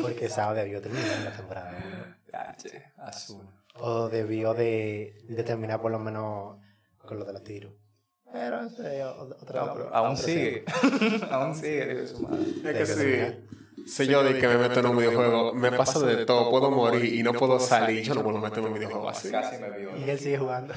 Porque 0.00 0.28
Sao 0.30 0.54
debió 0.54 0.80
terminar 0.80 1.10
en 1.18 1.24
la 1.24 1.32
temporada 1.32 1.72
uno. 1.76 2.16
Yache, 2.32 2.84
azul. 2.96 3.42
O 3.80 4.08
debió 4.08 4.54
de, 4.54 5.14
de 5.28 5.42
terminar 5.42 5.80
por 5.82 5.90
lo 5.90 5.98
menos 5.98 6.58
con 7.06 7.18
lo 7.18 7.24
de 7.24 7.32
los 7.32 7.44
tiros. 7.44 7.72
Pero 8.32 8.60
es 8.62 8.72
otra 9.40 9.64
No, 9.66 9.74
pero 9.74 9.90
aún 9.94 10.16
sigue. 10.16 10.64
aún 11.30 11.54
sigue. 11.54 11.94
Dios 11.94 12.10
su 12.10 12.20
madre. 12.22 12.42
Es 12.82 12.96
que 12.96 13.36
si, 13.86 13.86
si 14.04 14.06
yo 14.08 14.24
de 14.24 14.38
que 14.38 14.48
me 14.48 14.56
meto 14.58 14.80
en 14.80 14.86
un 14.86 14.96
videojuego, 14.96 15.54
me 15.54 15.70
pasa 15.70 16.00
de 16.04 16.24
todo, 16.26 16.50
puedo 16.50 16.70
morir 16.70 17.14
y 17.14 17.22
no 17.22 17.32
puedo 17.32 17.60
salir, 17.60 18.02
yo 18.02 18.14
no 18.14 18.24
puedo 18.24 18.38
meterme 18.38 18.66
en 18.68 18.72
un 18.72 18.78
videojuego 18.80 19.08
así. 19.08 19.30
Casi 19.30 19.58
me 19.58 19.70
vio. 19.78 19.96
Y 19.96 20.10
él 20.10 20.18
sigue 20.18 20.38
jugando. 20.38 20.74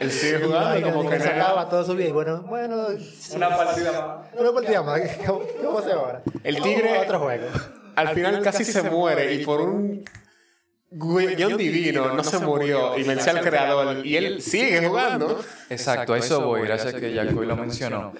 Él 0.00 0.10
sigue 0.10 0.38
No, 0.40 0.44
y 0.44 0.48
jugando 0.48 0.86
que- 0.86 0.92
como 0.92 1.10
que 1.10 1.20
se 1.20 1.28
acaba 1.28 1.68
todo 1.68 1.84
su 1.84 1.94
vida. 1.94 2.08
Y 2.08 2.12
bueno, 2.12 2.42
bueno. 2.42 2.86
Una 3.36 3.56
partida 3.56 3.92
más. 4.06 4.26
Una 4.38 4.52
partida 4.52 4.82
más. 4.82 5.00
¿Cómo, 5.26 5.40
cómo 5.64 5.80
se 5.80 5.88
va 5.94 6.00
ahora? 6.00 6.22
El 6.44 6.56
tigre- 6.60 6.98
otro 6.98 7.20
juego. 7.20 7.46
Al 7.96 8.08
final 8.10 8.42
casi 8.42 8.64
se 8.64 8.82
muere 8.82 9.32
y 9.34 9.44
por 9.44 9.60
un 9.60 10.04
guion 10.90 11.56
divino 11.56 12.14
no 12.14 12.24
se 12.24 12.38
murió 12.38 12.96
y 12.98 13.02
venció 13.02 13.32
al 13.32 13.40
creador 13.40 14.06
y 14.06 14.16
él 14.16 14.42
sigue 14.42 14.86
jugando. 14.86 15.40
Exacto, 15.70 16.14
a 16.14 16.18
eso 16.18 16.40
voy, 16.46 16.62
gracias 16.62 16.94
que 16.94 17.14
Jacoy 17.14 17.46
lo 17.46 17.56
mencionó. 17.56 18.12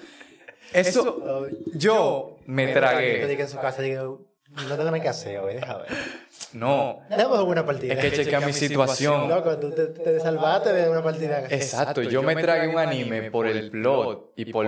Eso, 0.73 1.47
yo 1.73 2.37
me 2.45 2.67
tragué. 2.67 3.25
dije 3.27 3.41
en 3.41 3.49
su 3.49 3.59
casa, 3.59 3.81
digo, 3.81 4.27
No 4.49 4.75
tengo 4.75 4.83
nada 4.85 4.99
que 4.99 5.09
hacer 5.09 5.39
hoy, 5.39 5.55
déjame 5.55 5.83
ver. 5.83 5.91
No. 6.53 7.01
Damos 7.09 7.41
una 7.41 7.65
partida. 7.65 7.93
Es 7.93 7.99
que 7.99 8.11
chequea 8.11 8.39
mi 8.41 8.53
situación. 8.53 9.29
Loco, 9.29 9.57
tú 9.57 9.71
te, 9.71 9.87
te 9.87 10.19
salvaste 10.19 10.73
de 10.73 10.89
una 10.89 11.03
partida. 11.03 11.45
Exacto, 11.49 12.01
yo 12.03 12.21
me 12.21 12.35
tragué 12.35 12.67
un 12.67 12.77
anime 12.77 13.31
por 13.31 13.47
el 13.47 13.69
plot 13.71 14.33
y 14.35 14.45
por 14.51 14.67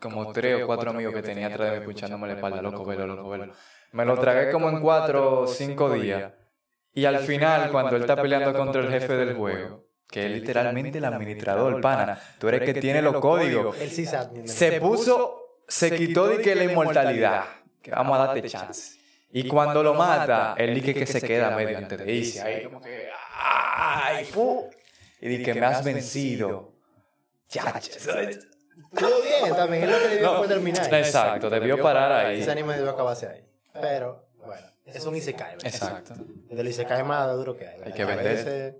como 0.00 0.32
tres 0.32 0.62
o 0.62 0.66
cuatro 0.66 0.90
amigos 0.90 1.14
que 1.14 1.22
tenía 1.22 1.48
atrás 1.48 1.72
de 1.72 1.80
mí 1.80 1.84
punchándome 1.84 2.28
la 2.28 2.34
espalda, 2.34 2.62
loco, 2.62 2.84
velo, 2.84 3.06
loco, 3.06 3.28
velo. 3.28 3.52
Me 3.92 4.06
lo 4.06 4.18
tragué 4.18 4.50
como 4.50 4.70
en 4.70 4.80
cuatro 4.80 5.42
o 5.42 5.46
cinco 5.46 5.90
días. 5.92 6.32
Y 6.94 7.04
al 7.04 7.18
final, 7.20 7.70
cuando 7.70 7.96
él 7.96 8.02
está 8.02 8.16
peleando 8.16 8.52
contra 8.52 8.82
el 8.82 8.90
jefe 8.90 9.14
del 9.14 9.34
juego, 9.34 9.86
que 10.08 10.26
es 10.26 10.32
literalmente 10.32 10.98
el 10.98 11.04
administrador, 11.04 11.80
pana, 11.80 12.20
tú 12.38 12.48
eres 12.48 12.62
el 12.62 12.74
que 12.74 12.80
tiene 12.80 13.00
los 13.00 13.16
códigos, 13.16 13.78
El 13.80 14.48
se 14.48 14.80
puso, 14.80 15.62
se 15.66 15.94
quitó 15.96 16.28
de 16.28 16.38
que 16.38 16.54
la 16.54 16.64
inmortalidad, 16.64 17.44
que 17.80 17.90
vamos 17.90 18.18
a 18.18 18.26
darte 18.26 18.48
chance. 18.48 19.00
Y 19.34 19.48
cuando 19.48 19.82
lo 19.82 19.94
mata, 19.94 20.54
él 20.58 20.74
dice 20.74 20.92
que 20.92 21.06
se 21.06 21.22
queda 21.22 21.56
medio 21.56 21.78
antes 21.78 21.98
de 21.98 22.12
irse 22.12 22.42
ahí, 22.42 22.64
como 22.64 22.80
que, 22.80 23.08
¡ay, 23.34 24.26
fu! 24.26 24.68
Y 25.20 25.28
dice 25.28 25.44
que 25.44 25.54
me 25.54 25.66
has 25.66 25.82
vencido. 25.82 26.72
Chacho, 27.48 27.92
Todo 28.98 29.22
bien, 29.22 29.54
también 29.54 29.84
es 29.84 29.90
lo 29.90 29.98
que 29.98 30.08
debió 30.08 30.26
No, 30.26 30.38
fue 30.38 30.48
terminar. 30.48 30.94
Exacto, 30.94 31.48
debió 31.48 31.80
parar 31.80 32.12
ahí. 32.12 32.40
Ese 32.40 32.50
anime 32.50 32.74
debió 32.74 32.90
acabarse 32.90 33.28
ahí. 33.28 33.44
Pero, 33.80 34.26
bueno, 34.44 34.66
es 34.84 35.04
un 35.06 35.16
Isekai. 35.16 35.56
¿verdad? 35.56 35.66
Exacto. 35.66 36.14
Del 36.50 36.68
Isekai 36.68 37.02
más 37.04 37.32
duro 37.36 37.56
que 37.56 37.66
hay. 37.66 37.78
¿verdad? 37.78 37.86
Hay 37.88 37.92
que 37.92 38.04
vender. 38.04 38.24
veces- 38.36 38.74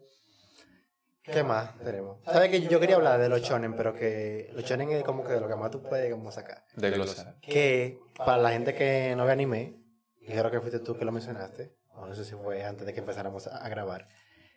¿Qué 1.25 1.45
más 1.45 1.79
tenemos? 1.79 2.19
¿Sabes 2.25 2.51
que 2.51 2.63
yo 2.63 2.81
quería 2.81 2.97
hablar 2.97 3.21
de 3.21 3.29
los 3.29 3.41
shonen, 3.43 3.77
pero 3.77 3.95
que 3.95 4.51
los 4.55 4.65
shonen 4.65 4.91
es 4.91 5.05
como 5.05 5.23
que 5.25 5.33
de 5.35 5.41
lo 5.41 5.47
que 5.49 5.55
más 5.55 5.71
tú 5.71 5.81
puedes 5.81 6.11
como 6.13 6.33
sacar? 6.33 6.65
De 6.75 6.91
glosar. 6.91 7.37
Que 7.41 8.01
para 8.17 8.39
la 8.43 8.51
gente 8.51 8.75
que 8.75 9.15
no 9.17 9.25
ve 9.25 9.31
anime, 9.33 9.77
y 10.21 10.27
creo 10.33 10.51
que 10.51 10.59
fuiste 10.61 10.81
tú 10.81 10.99
que 10.99 11.05
lo 11.05 11.13
mencionaste, 11.13 11.77
o 11.95 12.07
no 12.07 12.15
sé 12.17 12.25
si 12.25 12.33
fue 12.35 12.65
antes 12.65 12.85
de 12.87 12.93
que 12.93 12.99
empezáramos 13.01 13.47
a, 13.47 13.69
grabar, 13.69 14.09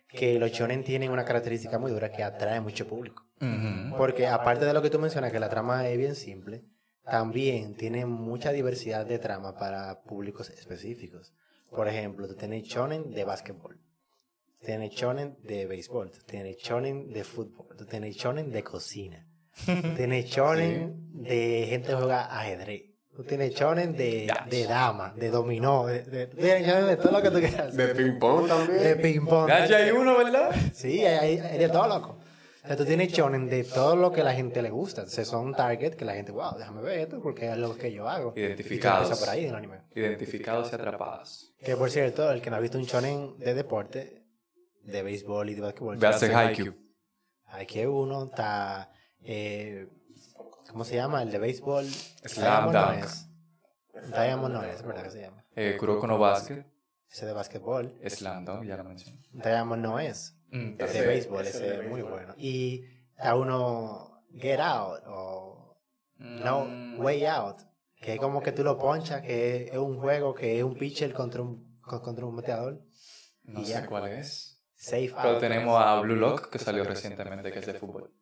que 0.08 0.40
los 0.40 0.50
shonen 0.50 0.82
tienen 0.82 1.12
una 1.12 1.24
característica 1.24 1.78
muy 1.78 1.92
dura 1.92 2.10
que 2.10 2.24
atrae 2.24 2.60
mucho 2.60 2.88
público. 2.88 3.22
Porque 3.96 4.26
aparte 4.26 4.64
de 4.64 4.72
lo 4.74 4.82
que 4.82 4.90
tú 4.90 4.98
mencionas, 4.98 5.30
que 5.30 5.38
la 5.38 5.48
trama 5.48 5.86
es 5.88 5.96
bien 5.96 6.16
simple, 6.16 6.64
también 7.06 7.74
tiene 7.76 8.04
mucha 8.04 8.50
diversidad 8.50 9.06
de 9.06 9.18
trama 9.18 9.56
para 9.56 10.02
públicos 10.02 10.50
específicos. 10.50 11.32
Por 11.70 11.88
ejemplo, 11.88 12.26
tú 12.26 12.34
tienes 12.34 12.64
shonen 12.64 13.12
de 13.12 13.24
básquetbol, 13.24 13.78
tú 14.58 14.66
tienes 14.66 14.90
shonen 14.92 15.36
de 15.42 15.66
béisbol, 15.66 16.10
tú 16.10 16.18
tienes 16.26 16.56
shonen 16.56 17.12
de 17.12 17.22
fútbol, 17.22 17.76
tú 17.76 17.86
tienes 17.86 18.16
shonen 18.16 18.50
de 18.50 18.62
cocina, 18.62 19.26
tú 19.66 19.94
tienes 19.96 20.26
shonen 20.26 20.96
de 21.12 21.66
gente 21.68 21.88
que 21.88 21.94
juega 21.94 22.38
ajedrez, 22.38 22.82
tú 23.14 23.22
tienes 23.22 23.54
shonen 23.54 23.96
de, 23.96 24.32
de 24.50 24.64
dama, 24.66 25.14
de 25.16 25.30
dominó, 25.30 25.86
de, 25.86 26.02
de, 26.02 26.26
tú 26.26 26.38
tienes 26.38 26.66
shonen 26.66 26.86
de 26.86 26.96
todo 26.96 27.12
lo 27.12 27.22
que 27.22 27.30
tú 27.30 27.38
quieras. 27.38 27.76
De 27.76 27.94
ping-pong 27.94 28.48
también. 28.48 28.82
De 28.82 28.96
ping 28.96 29.26
pong. 29.26 29.48
Ya 29.48 29.66
ya 29.66 29.76
hay 29.76 29.90
uno, 29.90 30.18
¿verdad? 30.18 30.50
Sí, 30.72 31.04
hay, 31.04 31.38
hay 31.38 31.58
de 31.58 31.68
todo, 31.68 31.86
loco. 31.86 32.15
O 32.66 32.68
sea, 32.68 32.76
tú 32.76 32.84
tienes 32.84 33.12
shonen 33.12 33.48
de 33.48 33.62
todo 33.62 33.94
lo 33.94 34.10
que 34.10 34.24
la 34.24 34.34
gente 34.34 34.60
le 34.60 34.70
gusta. 34.70 35.02
O 35.02 35.06
sea, 35.06 35.24
son 35.24 35.54
target 35.54 35.94
que 35.94 36.04
la 36.04 36.14
gente, 36.14 36.32
wow, 36.32 36.58
déjame 36.58 36.82
ver 36.82 36.98
esto 36.98 37.22
porque 37.22 37.48
es 37.48 37.56
lo 37.56 37.76
que 37.76 37.92
yo 37.92 38.08
hago. 38.08 38.32
Identificados. 38.34 39.16
Por 39.20 39.28
ahí 39.28 39.46
anime. 39.46 39.82
Identificados 39.94 40.72
y 40.72 40.74
atrapados. 40.74 41.54
Que 41.60 41.76
por 41.76 41.88
cierto, 41.90 42.28
el 42.28 42.42
que 42.42 42.50
no 42.50 42.56
ha 42.56 42.58
visto 42.58 42.76
un 42.76 42.82
shonen 42.82 43.38
de 43.38 43.54
deporte, 43.54 44.26
de 44.82 45.02
béisbol 45.04 45.48
y 45.50 45.54
de 45.54 45.60
básquetbol. 45.60 45.96
Ve 45.96 46.08
a 46.08 46.10
hacer 46.10 46.34
Haikyuu. 46.34 46.74
Hay 47.44 47.86
uno, 47.86 48.24
está, 48.24 48.90
eh, 49.20 49.88
¿cómo 50.68 50.84
se 50.84 50.96
llama? 50.96 51.22
El 51.22 51.30
de 51.30 51.38
béisbol. 51.38 51.86
Slam 51.86 52.72
no 52.72 52.84
Dunk. 52.84 53.04
es. 53.04 53.28
Diamond 54.12 54.54
no 54.54 54.64
es, 54.64 54.82
¿verdad 54.82 55.04
que 55.04 55.10
se 55.10 55.20
llama? 55.20 55.44
Eh, 55.54 55.76
Kuroko 55.78 56.08
no 56.08 56.18
Basket. 56.18 56.66
Ese 57.08 57.26
de 57.26 57.32
básquetbol. 57.32 57.94
Slam 58.08 58.44
Dunk, 58.44 58.64
ya 58.64 58.76
lo 58.76 58.82
mencioné. 58.82 59.20
Diamond 59.30 59.82
no 59.84 60.00
es. 60.00 60.35
Mm, 60.50 60.76
de 60.76 61.06
béisbol, 61.06 61.46
ese 61.46 61.58
ese 61.58 61.66
de 61.66 61.84
es 61.84 61.90
muy 61.90 62.02
bueno. 62.02 62.34
Y 62.38 62.84
a 63.18 63.34
uno 63.34 64.22
Get 64.32 64.60
Out 64.60 65.02
o 65.06 65.78
No 66.18 66.64
Mm, 66.66 67.00
Way 67.00 67.24
Out, 67.26 67.58
que 68.00 68.14
es 68.14 68.20
como 68.20 68.42
que 68.42 68.52
tú 68.52 68.62
lo 68.64 68.78
ponchas, 68.78 69.22
que 69.22 69.64
es 69.72 69.76
un 69.78 69.98
juego 69.98 70.34
que 70.34 70.58
es 70.58 70.64
un 70.64 70.74
pitcher 70.76 71.12
contra 71.12 71.42
un, 71.42 71.76
con- 71.82 72.00
contra 72.00 72.24
un 72.26 72.36
bateador. 72.36 72.80
No 73.44 73.60
y 73.60 73.64
sé 73.64 73.72
ya. 73.72 73.86
cuál 73.86 74.08
es. 74.08 74.60
Safe 74.74 75.12
Pero 75.16 75.30
Out. 75.30 75.40
tenemos 75.40 75.80
a 75.80 76.00
Blue 76.00 76.16
Lock, 76.16 76.50
que 76.50 76.58
salió 76.58 76.84
recientemente, 76.84 77.50
que 77.50 77.58
es 77.58 77.66
de 77.66 77.74
fútbol. 77.74 78.12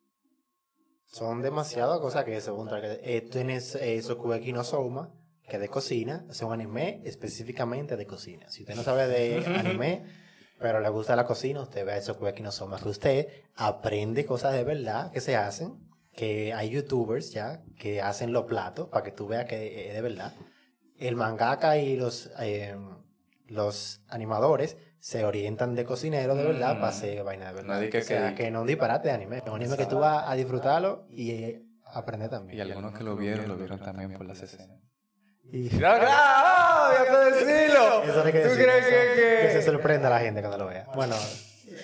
Son 1.07 1.43
demasiadas 1.43 2.01
cosas 2.01 2.25
que 2.25 2.41
según 2.41 2.69
target. 2.69 2.99
Eh, 3.03 3.21
tienes 3.31 3.75
eh, 3.77 4.01
Sokugeki 4.03 4.53
no 4.53 4.65
Souma, 4.65 5.13
que 5.49 5.57
es 5.57 5.61
de 5.63 5.69
cocina, 5.69 6.27
es 6.31 6.41
un 6.43 6.53
anime 6.53 7.03
específicamente 7.05 7.97
de 7.97 8.07
cocina. 8.07 8.49
Si 8.51 8.63
usted 8.63 8.75
no 8.75 8.83
sabe 8.83 9.07
de 9.09 9.45
anime, 9.59 10.05
pero 10.65 10.81
le 10.81 10.89
gusta 10.89 11.15
la 11.15 11.27
cocina, 11.27 11.61
usted 11.61 11.85
ve 11.85 12.01
Sokugeki 12.01 12.43
no 12.43 12.51
Souma, 12.51 12.79
que 12.79 12.89
usted 12.89 13.29
aprende 13.55 14.25
cosas 14.25 14.55
de 14.55 14.65
verdad 14.65 15.13
que 15.13 15.21
se 15.21 15.37
hacen, 15.37 15.75
que 16.17 16.55
hay 16.55 16.71
youtubers 16.71 17.33
ya 17.33 17.61
que 17.79 18.01
hacen 18.01 18.33
los 18.33 18.45
platos 18.45 18.89
para 18.89 19.05
que 19.05 19.11
tú 19.13 19.27
veas 19.27 19.45
que 19.45 19.89
es 19.89 19.93
de 19.95 20.01
verdad. 20.01 20.33
El 20.97 21.17
mangaka 21.17 21.77
y 21.77 21.97
los, 21.97 22.31
eh, 22.41 22.75
los 23.47 24.01
animadores 24.09 24.79
se 25.01 25.27
orientan 25.27 25.75
de 25.75 25.85
cocinero 25.85 26.35
de 26.35 26.45
verdad 26.45 26.77
Mm. 26.77 26.81
para 26.81 26.89
hacer 26.89 27.23
vaina 27.25 27.49
de 27.49 27.53
verdad. 27.57 27.75
No 27.75 27.81
di 27.81 27.91
que- 27.91 27.99
o 27.99 28.03
sea, 28.03 28.35
que- 28.35 28.45
que 28.45 28.51
no 28.51 28.65
disparate 28.65 29.09
de 29.09 29.15
anime, 29.15 29.37
es 29.37 29.43
un 29.47 29.57
anime 29.57 29.77
que 29.77 29.85
tú 29.85 29.99
vas 29.99 30.25
a 30.27 30.35
disfrutarlo 30.35 31.05
y 31.11 31.31
eh, 31.33 31.63
aprender 31.93 32.31
también. 32.31 32.57
Y 32.57 32.61
algunos 32.63 32.95
que 32.95 33.05
lo 33.05 33.17
vieron, 33.17 33.47
lo 33.49 33.57
vieron 33.59 33.81
también 33.81 34.15
por 34.15 34.25
las 34.27 34.41
escenas. 34.41 34.79
Y- 35.53 35.69
¡No, 35.77 35.99
no! 35.99 36.09
¡Había 36.99 37.11
que 37.13 37.45
decirlo! 37.45 38.03
Eso 38.03 38.23
hay 38.25 38.33
que 38.33 38.41
¿Tú 38.41 38.49
decir, 38.49 38.65
crees 38.65 38.85
eso, 38.87 38.91
que- 39.15 39.41
que 39.47 39.53
se 39.53 39.59
que...? 39.59 39.63
sorprenda 39.63 40.09
a 40.09 40.11
la 40.11 40.21
gente 40.21 40.41
cuando 40.41 40.59
lo 40.59 40.67
vea. 40.67 40.87
Bueno, 40.95 41.15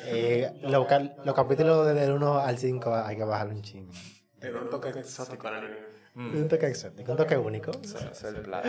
eh, 0.06 0.52
lo 0.62 0.86
cal- 0.86 1.16
los 1.24 1.34
capítulos 1.34 1.86
desde 1.86 2.04
el 2.04 2.12
1 2.12 2.38
al 2.38 2.58
5 2.58 2.94
hay 2.94 3.16
que 3.16 3.24
bajarlo 3.24 3.54
un 3.54 3.62
chingo. 3.62 3.92
Tiene 4.40 4.58
un 4.58 4.70
toque 4.70 4.88
exótico 4.90 5.48
al 5.48 5.54
anime. 5.56 5.76
Un 6.14 6.48
toque 6.48 6.66
exótico, 6.66 7.12
un 7.12 7.16
toque 7.18 7.36
único. 7.36 7.70
Es 7.82 8.24
el 8.24 8.36
plato. 8.42 8.68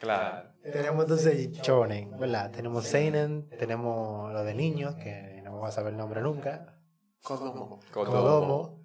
Claro. 0.00 0.48
Tenemos 0.62 1.04
entonces 1.04 1.50
Shonen, 1.52 2.18
¿verdad? 2.18 2.50
Tenemos 2.52 2.84
Seinen, 2.86 3.48
tenemos 3.50 4.32
lo 4.32 4.44
de 4.44 4.54
niños, 4.54 4.94
que 4.96 5.40
no 5.44 5.52
vamos 5.54 5.68
a 5.70 5.72
saber 5.72 5.92
el 5.92 5.98
nombre 5.98 6.20
nunca. 6.20 6.74
Kodomo. 7.22 7.80
Kodomo. 7.92 8.80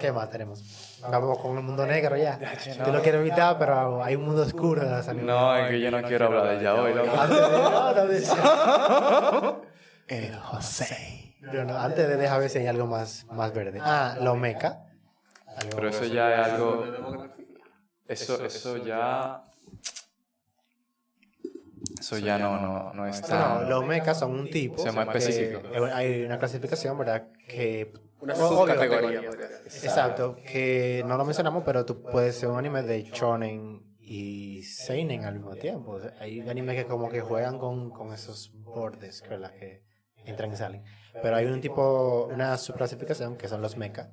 ¿Qué 0.00 0.12
más 0.12 0.30
tenemos? 0.30 0.62
Vamos 1.02 1.38
con 1.38 1.56
el 1.56 1.62
mundo 1.64 1.86
negro 1.86 2.16
ya. 2.16 2.38
Tú 2.84 2.90
lo 2.92 3.02
quieres 3.02 3.20
evitar, 3.20 3.58
pero 3.58 4.02
hay 4.02 4.16
un 4.16 4.24
mundo 4.24 4.42
oscuro 4.42 4.82
de 4.84 4.90
las. 4.90 5.06
No, 5.14 5.56
es 5.56 5.70
que 5.70 5.80
yo 5.80 5.90
no 5.90 6.02
quiero 6.02 6.26
hablar 6.26 6.48
de 6.48 6.56
ella 6.60 6.74
hoy, 6.74 6.94
loco. 6.94 7.10
Antes 7.20 7.36
de, 7.38 7.48
no, 7.58 7.94
no, 7.94 8.06
de- 8.06 9.54
El 10.28 10.36
José. 10.36 11.36
No, 11.40 11.78
antes 11.78 12.08
de 12.08 12.16
dejar 12.16 12.40
ver 12.40 12.50
si 12.50 12.58
hay 12.58 12.66
algo 12.66 12.86
más, 12.86 13.26
más 13.30 13.52
verde. 13.52 13.78
Ah, 13.82 14.16
lo 14.20 14.34
meca. 14.34 14.86
Algo- 15.56 15.76
Pero 15.76 15.88
eso 15.88 16.04
ya 16.06 16.34
es 16.40 16.52
algo... 16.52 16.84
Eso, 18.08 18.44
eso 18.44 18.76
ya... 18.78 19.44
Eso 22.00 22.18
ya 22.18 22.38
no, 22.38 22.58
no, 22.60 22.92
no 22.94 23.06
es 23.06 23.26
No, 23.28 23.62
los 23.62 23.84
mechas 23.86 24.18
son 24.18 24.32
un 24.32 24.50
tipo. 24.50 24.82
Sea 24.82 24.92
más 24.92 25.08
que- 25.08 25.18
específico. 25.18 25.60
eh, 25.72 25.90
hay 25.92 26.24
una 26.24 26.38
clasificación, 26.38 26.98
¿verdad? 26.98 27.28
Que. 27.48 27.92
Una 28.24 28.34
subcategoría. 28.34 29.22
Exacto, 29.66 30.36
que 30.36 31.04
no 31.06 31.16
lo 31.16 31.24
mencionamos, 31.24 31.62
pero 31.64 31.84
tú 31.84 32.02
puedes 32.02 32.36
ser 32.36 32.48
un 32.48 32.58
anime 32.58 32.82
de 32.82 33.02
shonen 33.04 33.94
y 34.00 34.62
seinen 34.62 35.24
al 35.24 35.34
mismo 35.34 35.54
tiempo. 35.56 35.92
O 35.92 36.00
sea, 36.00 36.14
hay 36.18 36.40
animes 36.40 36.76
que 36.76 36.86
como 36.86 37.08
que 37.08 37.20
juegan 37.20 37.58
con, 37.58 37.90
con 37.90 38.12
esos 38.12 38.50
bordes, 38.54 39.22
que, 39.22 39.28
¿verdad? 39.28 39.52
que 39.52 39.84
entran 40.24 40.52
y 40.52 40.56
salen. 40.56 40.84
Pero 41.22 41.36
hay 41.36 41.46
un 41.46 41.60
tipo, 41.60 42.28
una 42.32 42.56
subclasificación 42.58 43.36
que 43.36 43.48
son 43.48 43.62
los 43.62 43.76
mecha, 43.76 44.12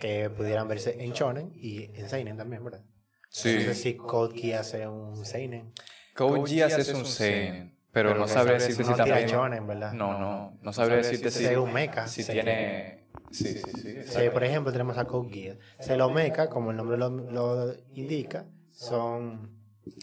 que 0.00 0.30
pudieran 0.30 0.68
verse 0.68 1.02
en 1.02 1.12
shonen 1.12 1.52
y 1.54 1.90
en 1.98 2.08
seinen 2.08 2.36
también, 2.36 2.64
¿verdad? 2.64 2.84
Sí. 3.30 3.54
No 3.54 3.60
sé 3.60 3.74
si 3.74 3.96
Code 3.96 4.38
Geass 4.38 4.74
es 4.74 4.86
un 4.86 5.24
seinen. 5.24 5.72
Code 6.14 6.48
Geass 6.48 6.78
es 6.78 6.94
un 6.94 7.04
seinen, 7.04 7.78
pero 7.92 8.14
no 8.14 8.28
sabría 8.28 8.54
decirte 8.54 8.84
si 8.84 8.90
no 8.90 8.96
también... 8.96 9.26
shonen, 9.26 9.66
¿verdad? 9.66 9.92
No, 9.92 10.18
no, 10.18 10.58
no 10.62 10.72
sabría 10.72 10.98
decirte 10.98 11.30
si... 11.30 11.44
Es 11.44 11.56
un 11.56 11.72
mecha. 11.72 12.06
Si 12.06 12.24
tiene... 12.24 13.07
Sí, 13.30 13.54
sí, 13.58 14.02
sí. 14.04 14.20
Por 14.32 14.44
ejemplo, 14.44 14.72
tenemos 14.72 14.96
a 14.98 15.04
Code 15.04 15.28
Geass. 15.30 15.58
Se 15.80 15.96
lo 15.96 16.10
mecha, 16.10 16.48
como 16.48 16.70
el 16.70 16.76
nombre 16.76 16.96
lo, 16.96 17.10
lo 17.10 17.74
indica, 17.94 18.46
son 18.70 19.50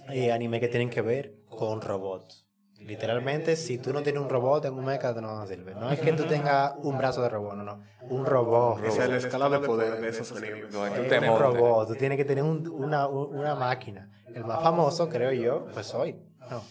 eh, 0.09 0.31
anime 0.31 0.59
que 0.59 0.67
tienen 0.67 0.89
que 0.89 1.01
ver 1.01 1.35
con 1.49 1.81
robots. 1.81 2.43
Literalmente, 2.79 3.55
si 3.55 3.77
tú 3.79 3.93
no 3.93 4.03
tienes 4.03 4.21
un 4.21 4.29
robot 4.29 4.65
en 4.65 4.73
un 4.75 4.85
mecha, 4.85 5.11
no 5.13 5.47
sirve. 5.47 5.73
No 5.73 5.89
es 5.89 5.99
que 5.99 6.11
tú 6.13 6.25
tengas 6.25 6.73
un 6.83 6.97
brazo 6.97 7.21
de 7.23 7.29
robot, 7.29 7.55
no, 7.55 7.63
no. 7.63 7.81
Un 8.09 8.25
robot. 8.25 8.83
Esa 8.85 9.05
es 9.05 9.09
la 9.09 9.17
escala 9.17 9.49
de 9.49 9.59
poder 9.59 9.99
de 9.99 10.09
esos 10.09 10.31
animes. 10.33 10.71
No, 10.71 10.85
es 10.85 10.91
que 10.93 11.01
te 11.07 11.17
un 11.29 11.39
robot, 11.39 11.87
tú 11.87 11.95
tienes 11.95 12.17
que 12.17 12.25
tener 12.25 12.43
un- 12.43 12.67
una, 12.69 13.07
una 13.07 13.55
máquina. 13.55 14.11
El 14.33 14.43
más 14.45 14.61
famoso, 14.61 15.09
creo 15.09 15.31
yo, 15.31 15.65
pues 15.73 15.87
soy. 15.87 16.15
No. 16.51 16.61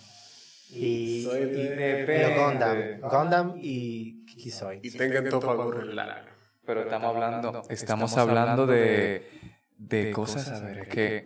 Y, 0.71 1.25
Soy 1.25 1.41
y- 1.41 1.45
de- 1.47 2.31
y. 2.37 2.39
Gundam. 2.39 3.01
Gundam 3.01 3.53
y 3.57 4.25
Kisoy. 4.27 4.81
Y 4.83 4.91
tengan 4.91 5.29
topa 5.29 5.55
gorila. 5.55 6.25
Pero 6.67 6.83
estamos 6.83 7.15
hablando, 7.15 7.63
estamos 7.69 8.17
hablando 8.17 8.67
de, 8.67 9.29
de 9.77 10.11
cosas, 10.13 10.49
a 10.51 10.65
ver, 10.65 10.79
es 10.79 10.89
que 10.89 11.25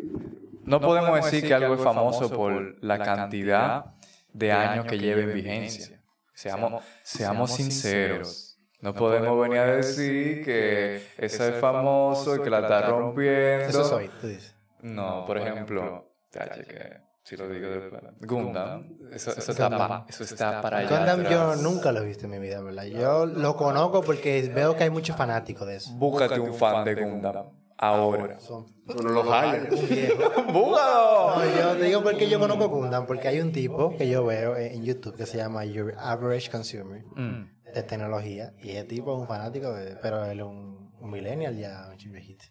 no 0.64 0.81
podemos 0.81 1.24
decir 1.24 1.46
que 1.46 1.55
algo 1.55 1.74
es 1.74 1.81
famoso 1.81 2.31
por 2.31 2.83
la 2.83 2.98
cantidad 2.98 3.94
de 4.33 4.53
años 4.53 4.87
que 4.87 4.98
lleven 4.98 5.33
vigencia. 5.33 6.03
Seamos, 6.35 6.85
seamos 7.03 7.53
sinceros. 7.53 8.59
No 8.81 8.94
podemos 8.94 9.40
venir 9.40 9.59
a 9.59 9.77
decir 9.77 10.44
que 10.44 11.03
ese 11.16 11.48
es 11.48 11.61
famoso 11.61 12.37
y 12.37 12.42
que 12.42 12.51
la 12.51 12.61
está 12.61 12.83
rompiendo. 12.83 13.66
Eso 13.66 13.85
soy, 13.85 14.09
tú 14.20 14.29
dices. 14.29 14.55
No, 14.81 15.24
por 15.27 15.38
ejemplo, 15.38 16.12
que 16.31 17.08
si 17.29 17.37
lo 17.37 17.49
digo 17.49 17.69
de 17.69 17.81
plano. 17.91 18.11
Gundam, 18.21 18.88
eso, 19.12 19.33
eso, 19.37 19.51
está, 19.53 19.69
pa- 19.69 20.07
eso 20.09 20.25
está 20.25 20.62
para 20.62 20.79
allá. 20.79 20.88
Gundam 20.88 21.23
yo 21.31 21.43
atrás. 21.43 21.61
nunca 21.62 21.93
lo 21.93 22.01
he 22.01 22.07
visto 22.07 22.25
en 22.25 22.31
mi 22.31 22.38
vida, 22.38 22.61
¿verdad? 22.62 22.85
Yo 22.85 23.27
lo 23.27 23.55
conozco 23.57 24.01
porque 24.03 24.51
veo 24.55 24.77
que 24.77 24.85
hay 24.85 24.91
muchos 24.91 25.14
fanáticos 25.17 25.67
de 25.69 25.77
eso. 25.77 25.93
Búscate 25.93 26.41
un 26.41 26.55
fan 26.55 26.85
de 26.85 26.95
Gundam 26.95 27.47
ahora. 27.77 28.41
Son 28.41 28.67
Uno 28.87 29.11
los 29.11 29.27
haya. 29.31 29.69
¡Búscalo! 30.53 31.37
No, 31.37 31.45
yo 31.45 31.77
te 31.77 31.85
digo 31.85 32.03
porque 32.03 32.29
yo 32.31 32.38
conozco 32.41 32.69
Gundam, 32.69 33.07
porque 33.07 33.29
hay 33.29 33.41
un 33.41 33.53
tipo 33.53 33.95
que 33.97 34.09
yo 34.09 34.25
veo 34.25 34.57
en 34.57 34.83
YouTube 34.83 35.17
que 35.17 35.27
se 35.27 35.37
llama 35.37 35.64
Your 35.64 35.95
Average 35.99 36.51
Consumer 36.51 37.05
Mm. 37.14 37.73
de 37.75 37.83
tecnología 37.83 38.55
y 38.62 38.71
ese 38.71 38.85
tipo 38.85 39.12
es 39.14 39.21
un 39.21 39.27
fanático, 39.29 39.73
de, 39.75 39.97
pero 39.97 40.25
él 40.25 40.38
es 40.41 40.47
un, 40.47 40.93
un 40.99 41.11
millennial 41.11 41.57
ya, 41.57 41.91
un 41.91 42.12
viejito. 42.12 42.47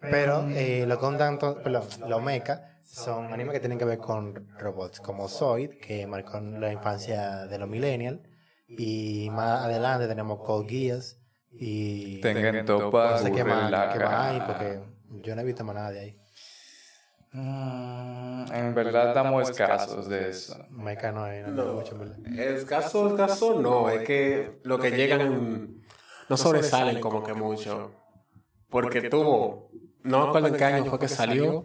Pero 0.00 0.48
eh, 0.50 0.86
los 0.86 0.98
Gundam, 0.98 1.38
perdón, 1.38 1.84
los 2.08 2.22
mecha 2.22 2.79
son 2.90 3.32
animes 3.32 3.52
que 3.52 3.60
tienen 3.60 3.78
que 3.78 3.84
ver 3.84 3.98
con 3.98 4.48
robots, 4.58 5.00
como 5.00 5.28
Zoid, 5.28 5.78
que 5.80 6.06
marcó 6.08 6.40
la 6.40 6.72
infancia 6.72 7.46
de 7.46 7.58
los 7.58 7.68
millennials, 7.68 8.20
y 8.66 9.28
más 9.30 9.64
adelante 9.64 10.08
tenemos 10.08 10.40
Code 10.44 10.68
Geass 10.68 11.20
y 11.52 12.20
Tengan 12.20 12.64
topa, 12.66 13.12
no 13.12 13.18
sé 13.18 13.32
qué 13.32 13.44
más, 13.44 13.70
la 13.70 13.92
qué 13.92 13.98
más 14.00 14.14
hay, 14.14 14.40
porque 14.40 14.80
yo 15.22 15.36
no 15.36 15.42
he 15.42 15.44
visto 15.44 15.64
más 15.64 15.74
nada 15.76 15.90
de 15.92 16.00
ahí. 16.00 16.16
Mm, 17.32 18.52
en 18.52 18.74
verdad 18.74 19.08
estamos 19.08 19.48
escasos 19.48 20.08
de 20.08 20.30
eso. 20.30 20.56
Mecha 20.70 21.12
no 21.12 21.24
hay, 21.24 21.42
no 21.46 21.62
hay 21.62 21.68
mucho, 21.68 21.92
en 21.92 21.98
verdad. 22.00 22.26
Escaso, 22.26 23.08
escaso, 23.08 23.60
no. 23.60 23.88
Es 23.88 24.04
que 24.04 24.58
lo 24.64 24.78
que 24.78 24.90
llegan 24.90 25.80
no 26.28 26.36
sobresalen 26.36 27.00
como 27.00 27.22
que 27.22 27.34
mucho. 27.34 27.92
Porque 28.68 29.08
tuvo, 29.08 29.70
no 30.02 30.22
me 30.22 30.28
acuerdo 30.28 30.48
en 30.48 30.56
qué 30.56 30.64
año 30.64 30.84
fue 30.86 30.98
que 30.98 31.08
salió 31.08 31.64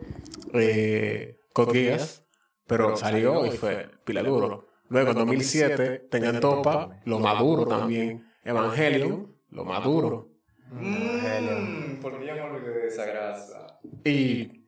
eh, 0.59 1.39
Code 1.53 1.73
Geass, 1.79 2.23
pero 2.67 2.95
salió 2.97 3.45
y 3.45 3.51
fue 3.51 3.89
pila 4.03 4.23
duro. 4.23 4.67
Luego 4.89 5.11
en 5.11 5.17
2007 5.17 6.07
tenían 6.11 6.39
Topa, 6.39 6.99
lo 7.05 7.19
maduro 7.19 7.65
también. 7.65 8.27
Evangelion, 8.43 9.35
lo 9.49 9.65
maduro. 9.65 10.29
Mm, 10.69 11.99
¿Por 12.01 12.19
qué 12.19 12.27
yo 12.27 12.33
me 12.35 12.41
olvidé 12.41 12.79
de 12.81 12.87
esa 12.87 13.05
grasa? 13.05 13.79
Y 14.03 14.65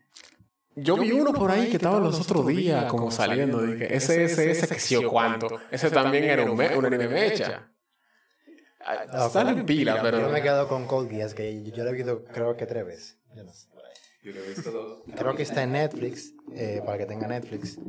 yo 0.75 0.97
vi 0.97 1.11
uno 1.11 1.33
por 1.33 1.51
ahí 1.51 1.69
que 1.69 1.77
estaba 1.77 1.99
los 1.99 2.19
otros 2.19 2.47
días 2.47 2.85
como 2.85 3.11
saliendo. 3.11 3.61
Dije, 3.61 3.95
ese, 3.95 4.23
ese, 4.25 4.51
ese, 4.51 4.67
que 4.67 4.79
sí 4.79 4.95
o 4.95 5.09
cuánto. 5.09 5.47
Ese 5.71 5.89
también 5.91 6.23
era 6.25 6.43
un, 6.49 6.55
me- 6.57 6.75
un 6.75 6.85
anime 6.85 7.07
mecha. 7.07 7.71
No, 9.11 9.29
Sale 9.29 9.51
en 9.51 9.65
pila, 9.65 9.97
Yo 9.97 10.01
pero... 10.01 10.29
me 10.29 10.41
quedo 10.41 10.67
con 10.69 10.85
Code 10.87 11.09
Geass, 11.09 11.33
que 11.33 11.61
yo 11.71 11.83
lo 11.83 11.89
he 11.89 11.93
visto 11.93 12.23
creo 12.31 12.55
que 12.55 12.65
tres 12.65 12.85
veces. 12.85 13.19
Yo 13.35 13.43
no 13.43 13.51
sé. 13.53 13.67
Yo 14.27 14.33
lo 14.33 14.43
he 14.43 14.47
visto 14.49 14.71
dos. 14.71 14.99
Creo 15.15 15.35
que 15.35 15.43
está 15.43 15.63
en 15.63 15.71
Netflix, 15.71 16.33
eh, 16.53 16.81
para 16.85 16.97
que 16.97 17.05
tenga 17.05 17.27
Netflix. 17.27 17.79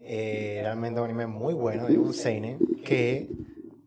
Eh, 0.00 0.58
realmente 0.62 1.00
un 1.00 1.04
anime 1.04 1.26
muy 1.28 1.54
bueno, 1.54 1.86
es 1.86 1.96
un 1.96 2.12
seinen 2.12 2.58
que 2.84 3.28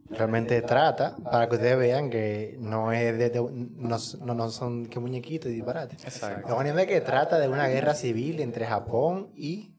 realmente 0.10 0.62
trata, 0.62 1.18
para 1.18 1.50
que 1.50 1.56
ustedes 1.56 1.78
vean 1.78 2.10
que 2.10 2.56
no 2.60 2.94
es 2.94 3.18
de, 3.18 3.30
de- 3.30 3.42
no, 3.52 3.98
no, 4.22 4.34
no 4.34 4.50
son 4.52 4.86
que 4.86 5.00
muñequitos 5.02 5.52
y 5.52 5.56
disparates. 5.56 6.04
Exacto. 6.06 6.48
Es 6.48 6.54
un 6.54 6.62
anime 6.62 6.88
que 6.88 7.02
trata 7.02 7.38
de 7.40 7.50
una 7.50 7.68
guerra 7.68 7.94
civil 7.94 8.40
entre 8.40 8.66
Japón 8.66 9.32
y 9.36 9.76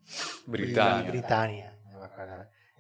Britannia. 0.47 1.09
y 1.09 1.11
Britania. 1.13 1.73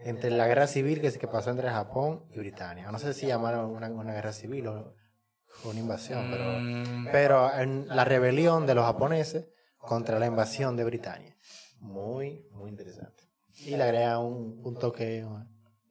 Entre 0.04 0.30
la 0.30 0.46
guerra 0.46 0.66
civil 0.66 1.00
que, 1.00 1.10
se- 1.10 1.18
que 1.18 1.26
pasó 1.26 1.50
entre 1.50 1.70
Japón 1.70 2.24
y 2.30 2.38
Britania. 2.38 2.92
No 2.92 2.98
sé 2.98 3.14
si 3.14 3.26
llamaron 3.26 3.70
una, 3.70 3.88
una 3.88 4.12
guerra 4.12 4.32
civil 4.34 4.66
o, 4.68 4.94
una 5.64 5.80
invasión, 5.80 6.28
pero, 6.30 6.44
Mm, 6.60 7.08
pero 7.12 7.52
en 7.54 7.86
la 7.88 8.04
rebelión 8.04 8.66
de 8.66 8.74
los 8.74 8.84
japoneses 8.84 9.46
contra 9.78 10.18
la 10.18 10.26
invasión 10.26 10.76
de 10.76 10.84
Britania. 10.84 11.34
Muy, 11.80 12.46
muy 12.52 12.70
interesante. 12.70 13.24
Y 13.58 13.76
le 13.76 13.82
agrega 13.82 14.18
un, 14.18 14.60
un 14.64 14.78
toque 14.78 15.24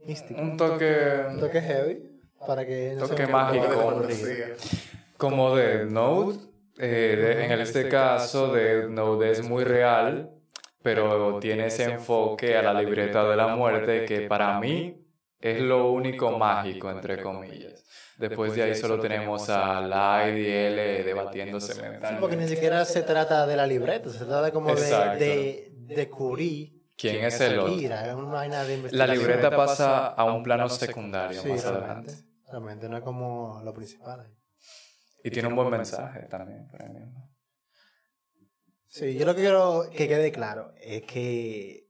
místico. 0.05 0.41
un 0.41 0.55
toque. 0.57 1.23
Un 1.29 1.39
toque 1.39 1.61
heavy 1.61 2.19
para 2.45 2.65
que 2.65 2.93
no 2.97 3.07
toque 3.07 3.27
mágico. 3.27 4.01
Como 5.17 5.55
de 5.55 5.85
Note. 5.85 6.39
eh, 6.77 7.15
de- 7.17 7.45
en 7.45 7.51
este 7.61 7.87
caso, 7.87 8.51
de 8.53 8.89
Note 8.89 9.31
es 9.31 9.47
muy 9.47 9.63
real, 9.63 10.31
pero 10.83 11.39
tiene 11.39 11.67
ese 11.67 11.85
enfoque 11.85 12.57
a 12.57 12.61
la 12.61 12.73
libreta 12.73 13.23
de 13.27 13.35
la 13.37 13.55
muerte 13.55 14.03
que 14.05 14.21
para 14.27 14.59
mí 14.59 15.01
es 15.39 15.61
lo 15.61 15.89
único 15.91 16.37
mágico, 16.37 16.91
entre 16.91 17.21
comillas. 17.21 17.84
Después 18.17 18.55
de 18.55 18.63
ahí 18.63 18.75
solo 18.75 18.99
tenemos 18.99 19.49
a 19.49 19.81
Light 19.81 20.37
y 20.37 20.47
L 20.47 21.03
debatiéndose 21.03 21.73
Sí, 21.73 21.79
porque 21.79 21.89
mentalmente. 21.91 22.37
ni 22.37 22.47
siquiera 22.47 22.85
se 22.85 23.03
trata 23.03 23.45
de 23.45 23.55
la 23.57 23.67
libreta, 23.67 24.09
se 24.09 24.23
trata 24.25 24.51
como 24.51 24.67
de, 24.73 24.81
Exacto. 24.81 25.19
de 25.19 25.71
descubrir 25.73 26.73
¿Quién 26.97 27.25
es 27.25 27.41
el 27.41 27.59
otro? 27.59 27.75
Mira, 27.75 28.07
es 28.07 28.15
una 28.15 28.31
vaina 28.31 28.63
de 28.63 28.89
La 28.93 29.05
libreta 29.07 29.49
pasa 29.55 30.07
a 30.07 30.23
un 30.23 30.43
plano 30.43 30.69
secundario 30.69 31.41
Sí, 31.41 31.49
más 31.49 31.63
realmente. 31.63 31.87
adelante. 32.11 32.15
Realmente 32.49 32.89
no 32.89 32.97
es 32.97 33.03
como 33.03 33.61
lo 33.65 33.73
principal. 33.73 34.21
ahí. 34.21 34.31
Y 35.25 35.31
tiene 35.31 35.49
un 35.49 35.55
buen 35.55 35.69
mensaje 35.69 36.21
también. 36.29 36.67
por 36.69 36.81
ahí 36.83 36.89
mismo. 36.89 37.29
Sí, 38.87 39.17
yo 39.17 39.25
lo 39.25 39.35
que 39.35 39.41
quiero 39.41 39.89
que 39.93 40.07
quede 40.07 40.31
claro 40.31 40.71
es 40.79 41.01
que 41.03 41.84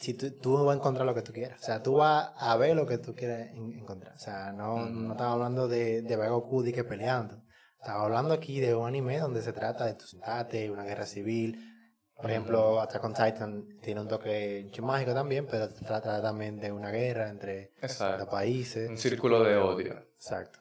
si 0.00 0.14
tú, 0.14 0.30
tú 0.40 0.64
vas 0.64 0.74
a 0.74 0.78
encontrar 0.78 1.06
lo 1.06 1.14
que 1.14 1.22
tú 1.22 1.32
quieras. 1.32 1.60
O 1.60 1.64
sea, 1.64 1.82
tú 1.82 1.94
vas 1.96 2.30
a 2.36 2.56
ver 2.56 2.74
lo 2.74 2.86
que 2.86 2.98
tú 2.98 3.14
quieres 3.14 3.50
en- 3.56 3.72
encontrar. 3.78 4.14
O 4.14 4.18
sea, 4.18 4.52
no, 4.52 4.86
no 4.86 5.12
estamos 5.12 5.34
hablando 5.34 5.68
de, 5.68 6.02
de 6.02 6.16
Goku 6.16 6.64
y 6.64 6.72
que 6.72 6.84
peleando. 6.84 7.42
Estamos 7.78 8.04
hablando 8.04 8.34
aquí 8.34 8.60
de 8.60 8.74
un 8.74 8.86
anime 8.86 9.18
donde 9.18 9.42
se 9.42 9.52
trata 9.52 9.86
de 9.86 9.94
tu 9.94 10.06
sentate, 10.06 10.70
una 10.70 10.84
guerra 10.84 11.06
civil. 11.06 11.66
Por 12.14 12.30
ejemplo, 12.30 12.80
Attack 12.82 13.02
on 13.04 13.14
Titan 13.14 13.66
tiene 13.80 14.00
un 14.02 14.08
toque 14.08 14.70
mágico 14.82 15.14
también, 15.14 15.46
pero 15.50 15.68
trata 15.70 16.20
también 16.20 16.58
de 16.60 16.70
una 16.70 16.90
guerra 16.90 17.30
entre 17.30 17.72
Exacto. 17.80 18.18
los 18.18 18.28
países. 18.28 18.90
Un 18.90 18.98
círculo 18.98 19.42
de 19.42 19.56
odio. 19.56 19.94
Exacto. 20.16 20.58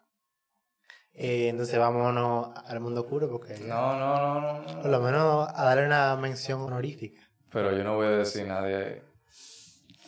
Eh, 1.12 1.49
entonces 1.49 1.78
vámonos 1.78 2.52
al 2.65 2.80
mundo 2.80 3.02
oscuro 3.02 3.30
porque 3.30 3.58
No, 3.60 3.97
no, 3.99 4.39
no, 4.41 4.62
no. 4.62 4.82
por 4.82 4.89
lo 4.89 4.99
menos 5.02 5.49
a 5.54 5.65
darle 5.65 5.86
una 5.88 6.15
mención 6.15 6.62
honorífica. 6.62 7.21
Pero 7.52 7.75
yo 7.75 7.84
no 7.84 7.95
voy 7.95 8.08
a 8.08 8.12
decir 8.12 8.47
nada 8.47 8.62
de. 8.63 9.04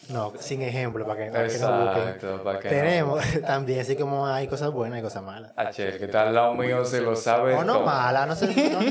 No, 0.10 0.34
sin 0.40 0.62
ejemplo, 0.62 1.06
para 1.06 1.26
que, 1.26 1.32
para 1.32 1.48
que 1.48 1.58
no 1.58 1.86
busquen. 1.86 2.04
Exacto, 2.04 2.44
para 2.44 2.60
que 2.60 2.70
no. 2.70 2.76
Tenemos 2.76 3.24
también, 3.46 3.80
así 3.80 3.96
como 3.96 4.28
hay 4.28 4.48
cosas 4.48 4.72
buenas 4.72 5.00
y 5.00 5.02
cosas 5.02 5.24
malas. 5.24 5.54
H, 5.56 5.88
el 5.88 5.98
que 6.00 6.06
está 6.06 6.28
al 6.28 6.36
lado 6.36 6.54
mío 6.56 6.84
se 6.86 7.02
lo 7.02 7.16
sabe 7.16 7.56
O 7.56 7.64
no 7.64 7.76
todo. 7.76 7.86
mala, 7.86 8.26
no, 8.26 8.36
sé, 8.36 8.48
no, 8.72 8.82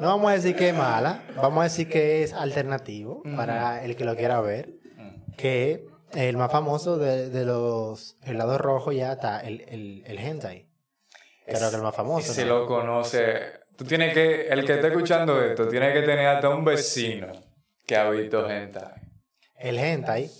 no 0.00 0.08
vamos 0.08 0.30
a 0.30 0.34
decir 0.34 0.56
que 0.56 0.70
es 0.70 0.74
mala, 0.74 1.22
vamos 1.36 1.60
a 1.60 1.64
decir 1.64 1.88
que 1.88 2.22
es 2.22 2.32
alternativo 2.32 3.22
para 3.36 3.84
el 3.84 3.96
que 3.96 4.04
lo 4.04 4.16
quiera 4.16 4.40
ver. 4.40 4.70
Mm. 4.96 5.32
Que 5.36 5.86
el 6.14 6.36
más 6.36 6.50
famoso 6.50 6.96
de, 6.96 7.30
de 7.30 7.44
los 7.44 8.16
helados 8.22 8.60
rojos 8.60 8.94
ya 8.94 9.12
está 9.12 9.40
el, 9.40 9.60
el, 9.68 10.02
el 10.06 10.18
hentai. 10.18 10.66
Creo 11.46 11.70
que 11.70 11.76
el 11.76 11.82
más 11.82 11.94
famoso. 11.94 12.32
Si 12.32 12.42
¿no? 12.42 12.60
lo 12.60 12.66
conoce, 12.66 13.60
tú 13.76 13.84
tienes 13.84 14.14
que, 14.14 14.48
el 14.48 14.64
que 14.64 14.74
esté 14.74 14.88
escuchando 14.88 15.40
esto, 15.42 15.68
tiene 15.68 15.92
que 15.92 16.02
tener 16.02 16.26
hasta 16.26 16.48
un 16.48 16.64
vecino 16.64 17.28
que 17.86 17.96
ha 17.96 18.08
visto 18.10 18.46
gente. 18.46 18.80
El 19.60 19.78
hentai, 19.78 20.30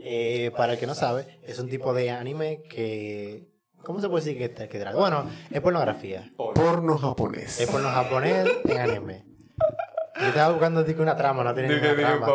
eh, 0.00 0.50
para 0.56 0.72
el 0.72 0.78
que 0.78 0.86
no 0.86 0.94
sabe, 0.94 1.38
es 1.44 1.58
un 1.60 1.68
tipo 1.68 1.94
de 1.94 2.10
anime 2.10 2.62
que... 2.68 3.48
¿Cómo 3.84 4.00
se 4.00 4.08
puede 4.08 4.24
decir 4.24 4.38
que, 4.38 4.68
que 4.68 4.78
trata? 4.78 4.98
Bueno, 4.98 5.24
es 5.50 5.60
pornografía. 5.60 6.30
Porno 6.36 6.98
japonés. 6.98 7.60
Es 7.60 7.70
porno 7.70 7.88
japonés 7.88 8.46
en 8.64 8.78
anime. 8.78 9.24
Yo 10.20 10.26
estaba 10.26 10.50
buscando 10.52 10.84
tipo, 10.84 11.00
una 11.00 11.16
trama, 11.16 11.44
no 11.44 11.54
tiene 11.54 11.68
ninguna 11.68 11.96
trama. 11.96 12.26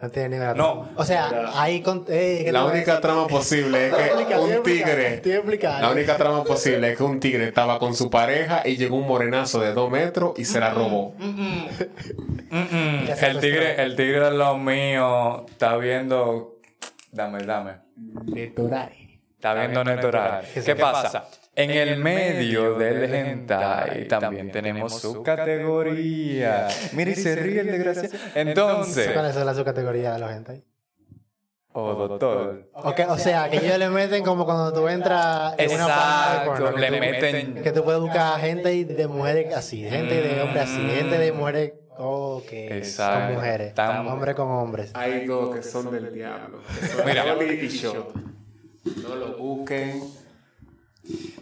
No 0.00 0.08
tiene 0.10 0.30
ninguna 0.30 0.54
No. 0.54 0.72
trama. 0.72 0.90
O 0.96 1.04
sea, 1.04 1.30
ahí... 1.54 1.82
Con, 1.82 2.06
eh, 2.08 2.42
¿qué 2.46 2.52
La 2.52 2.64
única 2.64 3.00
trama 3.00 3.26
posible 3.26 3.88
es 3.88 3.94
que 4.28 4.34
un 4.34 4.62
tigre... 4.62 5.14
Estoy 5.14 5.32
explicando. 5.32 5.82
La 5.82 5.92
única 5.92 6.16
trama 6.16 6.42
posible 6.42 6.92
es 6.92 6.96
que 6.96 7.02
un 7.02 7.20
tigre 7.20 7.44
estaba 7.48 7.78
con 7.78 7.94
su 7.94 8.08
pareja 8.08 8.62
y 8.64 8.76
llegó 8.76 8.96
un 8.96 9.06
morenazo 9.06 9.60
de 9.60 9.74
dos 9.74 9.90
metros 9.90 10.38
y 10.38 10.44
se 10.46 10.58
la 10.58 10.70
robó. 10.70 11.14
Mm, 11.18 11.24
mm. 12.50 13.08
El 13.20 13.40
tigre, 13.40 13.82
el 13.82 13.96
tigre 13.96 14.20
de 14.20 14.30
lo 14.32 14.56
mío 14.56 15.46
está 15.48 15.76
viendo. 15.76 16.56
Dame, 17.12 17.44
dame. 17.44 17.74
Está 19.36 19.54
viendo 19.54 19.84
Netorai. 19.84 20.46
¿Qué 20.64 20.76
pasa? 20.76 21.26
En 21.62 21.70
el 21.70 21.98
medio 21.98 22.74
del 22.74 23.14
hentai 23.14 24.06
también 24.08 24.50
tenemos 24.50 25.00
su 25.00 25.22
categoría. 25.22 26.68
Mira 26.92 27.10
y 27.10 27.14
se 27.16 27.36
ríe 27.36 27.60
el 27.60 27.66
desgraciado. 27.66 28.16
Entonces. 28.34 29.08
¿Cuáles 29.12 29.34
son 29.34 29.46
las 29.46 29.56
subcategorías 29.56 30.14
de 30.14 30.20
los 30.20 30.30
hentai? 30.30 30.64
Oh, 31.72 31.94
doctor. 31.94 32.68
Ok, 32.72 33.00
o 33.08 33.16
sea, 33.16 33.48
que 33.48 33.58
ellos 33.58 33.78
le 33.78 33.88
meten 33.90 34.24
como 34.24 34.44
cuando 34.44 34.72
tú 34.72 34.88
entras 34.88 35.54
en 35.56 35.70
una 35.72 35.86
página 35.86 36.30
de 36.30 36.36
Exacto. 36.38 36.50
porno. 36.64 36.76
Le 36.78 36.86
que 36.88 36.92
tú- 36.94 37.00
meten. 37.00 37.62
Que 37.62 37.72
tú 37.72 37.84
puedes 37.84 38.00
buscar 38.00 38.40
gente 38.40 38.84
de 38.84 39.06
mujeres 39.06 39.54
así, 39.54 39.82
gente 39.88 40.20
de 40.20 40.42
hombres 40.42 40.64
así, 40.64 40.80
gente 40.90 41.18
de 41.18 41.32
mujeres 41.32 41.72
Ok. 42.02 42.48
Exacto. 42.52 43.26
Con 43.26 43.34
mujeres. 43.36 43.74
Tan- 43.74 44.06
Hombres 44.08 44.34
con 44.34 44.48
hombres. 44.50 44.90
Hay 44.94 45.26
dos 45.26 45.54
que 45.54 45.62
son 45.62 45.92
del 45.92 46.12
diablo. 46.12 46.60
que 46.80 46.86
son 46.88 47.06
Mira. 47.06 47.24
No 49.08 49.14
lo 49.16 49.36
busquen. 49.36 50.02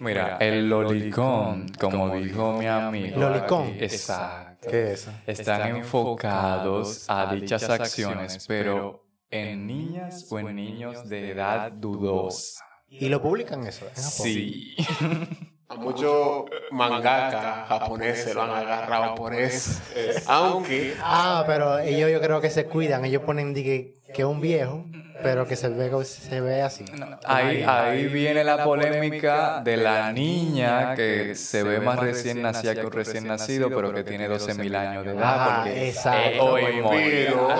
Mira, 0.01 0.37
el 0.39 0.69
lolicón, 0.69 1.67
como 1.79 2.15
dijo 2.17 2.59
mi 2.59 2.67
amigo. 2.67 3.21
¿Lolicón? 3.21 3.75
Exacto. 3.79 4.69
¿Qué 4.71 4.93
es 4.93 5.03
eso? 5.03 5.13
Están 5.27 5.77
enfocados 5.77 7.05
a 7.09 7.35
dichas 7.35 7.69
acciones, 7.69 8.47
pero 8.47 9.05
en 9.31 9.67
niñas 9.67 10.27
o 10.31 10.39
en 10.39 10.55
niños 10.55 11.09
de 11.09 11.31
edad 11.31 11.73
dudosa. 11.73 12.65
¿Y 12.89 13.09
lo 13.09 13.21
publican 13.21 13.67
eso? 13.67 13.87
en 13.87 14.03
Japón? 14.03 14.11
Sí. 14.11 14.77
A 15.71 15.75
muchos 15.75 16.45
mangaka 16.71 17.67
japoneses 17.69 18.35
lo 18.35 18.43
han 18.43 18.51
agarrado 18.51 19.15
por 19.15 19.35
eso. 19.35 19.81
Aunque 20.27 20.95
Ah, 21.03 21.45
pero 21.47 21.79
ellos 21.79 22.11
yo 22.11 22.21
creo 22.23 22.41
que 22.41 22.49
se 22.49 22.65
cuidan. 22.65 23.05
Ellos 23.05 23.23
ponen 23.23 23.53
que, 23.53 23.95
que 24.15 24.25
un 24.25 24.41
viejo, 24.41 24.87
pero 25.23 25.47
que 25.47 25.57
se 25.57 25.69
ve, 25.69 25.91
se 26.05 26.41
ve 26.41 26.63
así. 26.63 26.87
Ahí, 27.27 27.63
ahí 27.67 28.07
viene 28.07 28.45
la 28.45 28.65
polémica 28.65 29.61
de 29.63 29.77
la 29.77 30.11
niña 30.11 30.95
que 30.95 31.35
se 31.35 31.63
ve 31.63 31.81
más 31.81 31.99
recién 31.99 32.41
nacida 32.41 32.75
que 32.75 32.87
un 32.87 32.93
recién 32.93 33.27
nacido, 33.27 33.69
pero 33.69 33.93
que 33.93 34.05
tiene 34.05 34.27
12.000 34.27 34.75
años 34.75 35.05
de 35.05 35.13
edad. 35.13 35.23
Ah, 35.23 35.61
Porque 35.65 35.89
exacto. 35.89 36.45
hoy 36.45 36.65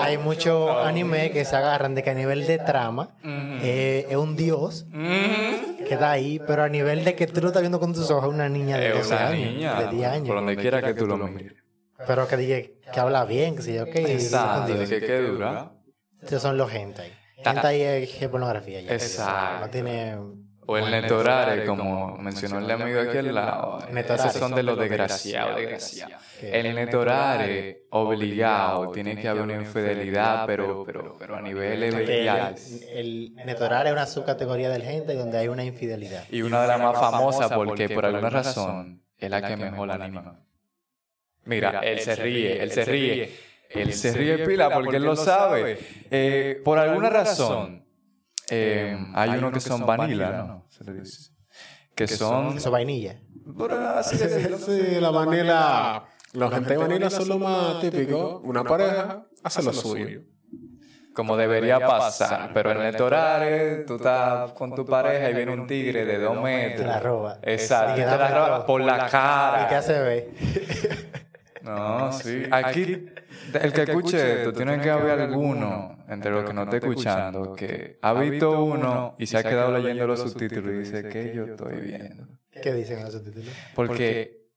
Hay 0.01 0.17
muchos 0.17 0.83
animes 0.85 1.31
que 1.31 1.45
se 1.45 1.55
agarran 1.55 1.93
de 1.93 2.01
que 2.01 2.09
a 2.09 2.15
nivel 2.15 2.47
de 2.47 2.57
trama 2.57 3.09
eh, 3.23 4.07
es 4.09 4.15
un 4.17 4.35
dios 4.35 4.85
que 4.91 5.78
está 5.93 6.11
ahí, 6.11 6.39
pero 6.45 6.63
a 6.63 6.69
nivel 6.69 7.03
de 7.03 7.15
que 7.15 7.27
tú 7.27 7.41
lo 7.41 7.47
estás 7.47 7.61
viendo 7.61 7.79
con 7.79 7.93
tus 7.93 8.09
ojos, 8.11 8.33
una 8.33 8.47
niña 8.49 8.77
de 8.77 8.89
Es 8.89 8.93
12 9.09 9.13
una 9.15 9.27
años, 9.27 9.53
niña, 9.53 9.81
de 9.81 9.87
10 9.95 10.07
años. 10.09 10.27
por 10.27 10.35
donde 10.37 10.55
quiera 10.57 10.81
que 10.81 10.93
tú 10.93 11.07
lo 11.07 11.17
mires. 11.17 11.53
Pero 12.07 12.27
que 12.27 12.37
diga 12.37 12.57
que 12.93 12.99
habla 12.99 13.25
bien, 13.25 13.55
que 13.55 13.61
sé 13.61 13.73
yo, 13.75 13.85
que 13.85 14.13
Exacto, 14.13 14.73
que 14.77 14.99
qué 15.01 15.17
dura. 15.21 15.71
Estos 16.21 16.41
son 16.41 16.57
los 16.57 16.73
hentai. 16.73 17.11
Ta- 17.43 17.51
Hentai 17.51 17.81
es 17.81 18.21
es 18.21 18.29
pornografía 18.29 18.81
ya. 18.81 18.93
Exacto. 18.93 19.65
No 19.65 19.69
tiene... 19.71 20.17
O 20.71 20.77
el 20.77 20.91
netorare, 20.91 21.65
como 21.65 22.15
mencionó 22.19 22.59
el 22.59 22.69
amigo 22.69 23.01
de 23.01 23.09
aquel 23.09 23.33
lado. 23.33 23.79
Netorare. 23.91 24.29
Esos 24.29 24.39
son 24.39 24.53
de 24.53 24.61
los 24.61 24.77
desgraciados, 24.77 25.55
desgraciados. 25.55 26.23
El 26.43 26.75
netorare 26.75 27.85
obligado, 27.89 28.91
tiene 28.91 29.19
que 29.19 29.27
haber 29.27 29.41
una 29.41 29.55
infidelidad, 29.55 30.45
pero, 30.45 30.83
pero, 30.85 31.15
pero 31.17 31.37
a 31.37 31.41
niveles 31.41 31.91
El, 31.91 32.05
bestiales. 32.05 32.85
el 32.93 33.33
netorar 33.45 33.87
es 33.87 33.93
una 33.93 34.05
subcategoría 34.05 34.69
del 34.69 34.83
hentai 34.83 35.15
donde 35.15 35.39
hay 35.39 35.47
una 35.47 35.63
infidelidad. 35.63 36.25
Y 36.29 36.43
una 36.43 36.61
de 36.61 36.67
las 36.67 36.79
más 36.79 36.99
famosas 36.99 37.51
porque 37.51 37.89
por 37.89 38.05
alguna 38.05 38.29
razón 38.29 39.01
es 39.17 39.29
la 39.29 39.41
que 39.41 39.57
mejor 39.57 39.87
la 39.87 39.95
anima. 39.95 40.39
Mira, 41.45 41.79
él 41.79 41.99
se 41.99 42.15
ríe, 42.15 42.61
él 42.61 42.71
se 42.71 42.85
ríe. 42.85 43.31
Él 43.69 43.93
se 43.93 44.13
ríe 44.13 44.37
pila 44.45 44.69
porque 44.69 44.97
él 44.97 45.03
lo 45.03 45.15
sabe. 45.15 45.79
Eh, 46.11 46.61
por 46.63 46.77
alguna 46.77 47.09
razón, 47.09 47.88
eh, 48.49 48.97
hay 49.13 49.29
unos 49.31 49.53
que 49.53 49.59
son 49.59 49.85
vanilla, 49.85 50.31
¿no? 50.43 50.65
Se 50.69 50.83
le 50.83 50.93
dice. 50.93 51.31
Que 51.95 52.07
son... 52.07 52.57
Eso 52.57 52.71
vainilla. 52.71 53.19
así 53.97 54.17
decirlo. 54.17 54.57
sí, 54.57 54.81
la 55.01 55.11
vanilla, 55.11 56.03
los 56.33 56.53
gente 56.53 56.77
vanilla 56.77 57.09
son 57.09 57.27
lo 57.27 57.39
más 57.39 57.81
típico. 57.81 58.39
Una 58.43 58.63
pareja 58.63 59.25
hace 59.43 59.63
lo 59.63 59.73
suyo. 59.73 60.21
Como 61.13 61.35
debería 61.35 61.79
pasar, 61.79 62.51
pero 62.53 62.71
en 62.71 62.81
el 62.81 62.95
torare, 62.95 63.83
tú 63.85 63.95
estás 63.95 64.53
con 64.53 64.73
tu 64.73 64.85
pareja 64.85 65.29
y 65.29 65.33
viene 65.33 65.53
un 65.53 65.67
tigre 65.67 66.05
de 66.05 66.17
dos 66.19 66.41
metros. 66.41 66.81
Te 66.81 66.87
la 66.87 66.99
roba. 66.99 67.39
Exacto, 67.41 67.93
Y 67.93 67.95
te 67.95 68.09
que 68.09 68.17
la 68.17 68.27
roba 68.29 68.65
por 68.65 68.81
la 68.81 68.95
¿Y 68.95 69.01
qué 69.01 69.11
cara. 69.11 69.77
hace 69.77 69.99
ve? 69.99 70.33
No, 71.61 72.11
sí. 72.13 72.43
Aquí, 72.51 73.05
el 73.53 73.73
que 73.73 73.81
escuche 73.83 74.39
esto, 74.39 74.53
tiene 74.53 74.79
que 74.81 74.89
haber 74.89 75.19
alguno 75.19 75.97
entre 76.07 76.31
los 76.31 76.45
que 76.45 76.53
no 76.53 76.63
esté 76.63 76.77
escuchando 76.77 77.53
que 77.53 77.99
ha 78.01 78.13
visto 78.13 78.63
uno 78.63 79.15
y 79.17 79.25
se 79.25 79.37
ha 79.37 79.43
quedado 79.43 79.77
leyendo 79.77 80.07
los 80.07 80.19
subtítulos 80.19 80.73
y 80.73 80.77
dice 80.79 81.09
que 81.09 81.33
yo 81.33 81.45
estoy 81.45 81.79
viendo. 81.81 82.27
¿Qué 82.51 82.73
dicen 82.73 82.99
en 82.99 83.05
los 83.05 83.13
subtítulos? 83.13 83.53
Porque 83.75 84.49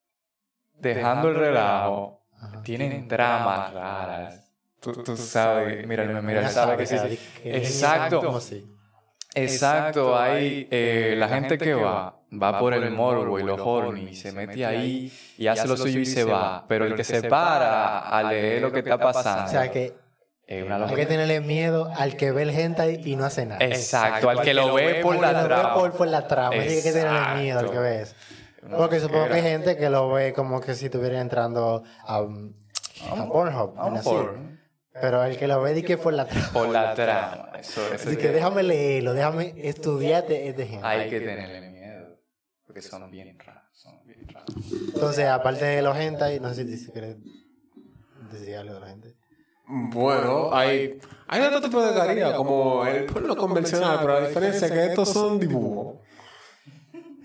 dejando 0.79 1.29
el 1.29 1.35
relajo, 1.37 2.27
tienen 2.63 3.09
tramas 3.09 3.73
raras. 3.73 4.53
Tú, 4.81 4.93
tú 4.93 5.17
sabes, 5.17 5.87
mira, 5.87 6.21
mira, 6.21 6.41
él 6.41 6.49
sabe 6.49 6.77
que 6.77 6.87
sí. 6.87 6.97
Exacto. 7.45 8.41
Exacto, 9.35 10.19
hay 10.19 10.69
eh, 10.71 11.15
la 11.17 11.29
gente 11.29 11.59
que 11.59 11.75
va, 11.75 12.17
va 12.31 12.59
por 12.59 12.75
el 12.75 12.91
morbo 12.91 13.39
y 13.39 13.43
los 13.43 13.61
horny, 13.61 14.11
y 14.11 14.15
se 14.15 14.33
mete 14.33 14.65
ahí 14.65 15.13
y 15.39 15.47
hace 15.47 15.67
lo 15.67 15.77
suyo 15.77 16.01
y 16.01 16.07
se 16.07 16.25
va, 16.25 16.65
pero 16.69 16.85
el 16.85 16.95
que 16.95 17.05
se 17.05 17.23
para 17.23 18.01
a 18.01 18.23
leer 18.23 18.63
lo 18.63 18.73
que 18.73 18.81
está 18.81 18.99
pasando 18.99 19.45
O 19.45 19.49
sea 19.49 19.71
que 19.71 19.95
es 20.47 20.65
una 20.65 20.85
hay 20.85 20.95
que 20.95 21.07
tenerle 21.07 21.41
miedo 21.41 21.91
al 21.97 22.17
que 22.17 22.31
ve 22.31 22.43
el 22.43 22.51
hentai 22.51 23.01
y 23.05 23.17
no 23.17 23.25
hace 23.25 23.47
nada. 23.47 23.65
Exacto, 23.65 24.29
al 24.29 24.43
que 24.43 24.53
lo 24.53 24.75
ve 24.75 25.01
por 25.03 25.19
la 25.19 25.33
lo 25.33 25.43
ve 25.43 25.45
trama. 25.47 25.75
por, 25.75 25.93
por 25.93 26.09
la 26.09 26.27
trama. 26.27 26.53
Hay 26.55 26.83
que 26.83 26.93
tenerle 26.93 27.43
miedo 27.43 27.59
al 27.61 27.71
que 27.71 27.79
ve 27.79 28.03
eso. 28.03 28.15
Porque 28.77 29.01
supongo 29.01 29.29
que 29.29 29.35
hay 29.35 29.43
gente 29.43 29.77
que 29.77 29.89
lo 29.89 30.11
ve 30.11 30.33
como 30.33 30.61
que 30.61 30.75
si 30.75 30.87
estuviera 30.87 31.21
entrando 31.21 31.83
a, 32.05 32.21
um, 32.21 32.53
a 33.11 33.27
Pornhub. 33.27 33.75
Pero 35.01 35.25
el 35.25 35.39
que 35.39 35.47
lo 35.49 35.63
ve 35.63 35.73
di 35.73 35.83
que 35.83 35.97
por 35.97 36.13
la 36.13 36.27
trama. 36.27 36.53
Por 36.53 36.69
la 36.69 36.95
trama. 36.95 37.51
Eso, 37.59 37.81
eso 37.95 38.09
Así 38.09 38.17
que 38.17 38.29
déjame 38.29 38.63
leerlo, 38.63 39.15
déjame 39.15 39.55
estudiarte 39.57 40.49
este 40.49 40.65
hentai. 40.65 41.01
hay 41.01 41.11
que 41.11 41.21
tenerle 41.21 41.71
miedo, 41.71 42.19
porque 42.67 42.83
son 42.83 43.11
bien 43.11 43.39
raros, 43.39 43.63
son 43.73 44.05
bien 44.05 44.29
raros. 44.29 44.55
Entonces, 44.95 45.27
aparte 45.27 45.65
de 45.65 45.83
los 45.83 45.97
hentai, 45.97 46.41
no 46.41 46.53
sé 46.53 46.77
si 46.77 46.91
quieres 46.93 47.17
decir 48.31 48.57
algo 48.57 48.75
de 48.75 48.81
la 48.81 48.87
gente. 48.89 49.17
Bueno, 49.67 50.53
hay, 50.53 50.99
hay 51.29 51.41
otro 51.43 51.63
tipo 51.63 51.83
de 51.83 51.95
caría, 51.95 52.35
como 52.35 52.85
el 52.85 53.07
pueblo 53.07 53.35
convencional, 53.37 53.99
pero 54.03 54.21
la 54.21 54.29
diferencia 54.29 54.67
es 54.67 54.73
que 54.73 54.85
estos 54.87 55.09
son 55.09 55.41
dibujos. 55.41 56.01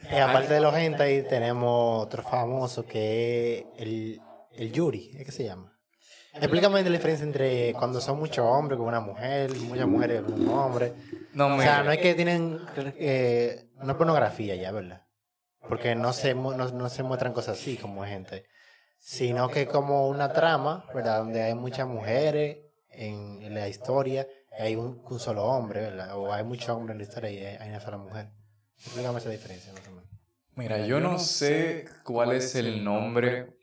Eh, 0.10 0.22
aparte 0.22 0.54
de 0.54 0.62
los 0.62 0.74
hentai, 0.74 1.28
tenemos 1.28 2.06
otro 2.06 2.24
famoso 2.24 2.86
que 2.86 3.58
es 3.58 3.66
el, 3.82 4.22
el 4.54 4.72
Yuri, 4.72 5.12
¿es 5.18 5.26
que 5.26 5.32
se 5.34 5.44
llama? 5.44 5.77
Explícame 6.40 6.84
la 6.84 6.90
diferencia 6.90 7.26
entre 7.26 7.74
cuando 7.74 8.00
son 8.00 8.20
muchos 8.20 8.46
hombres 8.46 8.78
con 8.78 8.88
una 8.88 9.00
mujer, 9.00 9.52
muchas 9.56 9.88
mujeres 9.88 10.22
con 10.22 10.34
un 10.34 10.50
hombre. 10.50 10.94
No, 11.34 11.56
O 11.56 11.62
sea, 11.62 11.84
no 11.84 11.92
es 11.92 12.00
que 12.00 12.14
tienen, 12.16 12.60
eh, 12.98 13.70
no 13.82 13.92
es 13.92 13.98
pornografía 13.98 14.56
ya, 14.56 14.72
¿verdad? 14.72 15.06
Porque 15.68 15.96
no 15.96 16.14
se, 16.14 16.34
no, 16.34 16.54
no 16.56 16.90
se 16.90 17.04
muestran 17.04 17.34
cosas 17.34 17.60
así 17.60 17.78
como 17.78 18.04
gente, 18.06 18.46
sino 19.00 19.50
que 19.50 19.68
como 19.68 20.08
una 20.08 20.32
trama, 20.32 20.86
¿verdad? 20.94 21.20
Donde 21.20 21.42
hay 21.42 21.56
muchas 21.56 21.88
mujeres 21.88 22.60
en, 22.90 23.42
en 23.42 23.54
la 23.54 23.68
historia, 23.68 24.28
y 24.58 24.62
hay 24.62 24.76
un, 24.76 25.02
un 25.04 25.20
solo 25.20 25.44
hombre, 25.44 25.82
¿verdad? 25.82 26.18
O 26.18 26.32
hay 26.34 26.44
muchos 26.44 26.70
hombres 26.70 26.94
en 26.94 26.98
la 27.00 27.04
historia 27.04 27.32
y 27.32 27.38
hay, 27.38 27.56
hay 27.58 27.70
una 27.70 27.80
sola 27.80 27.98
mujer. 27.98 28.30
Explícame 28.78 29.18
esa 29.20 29.30
diferencia, 29.30 29.74
más 29.74 29.88
o 29.88 29.92
menos. 29.92 30.10
Mira, 30.56 30.86
yo 30.88 31.00
no 31.00 31.20
sé 31.20 31.86
cuál 32.04 32.32
es 32.32 32.56
el 32.56 32.84
nombre 32.84 33.57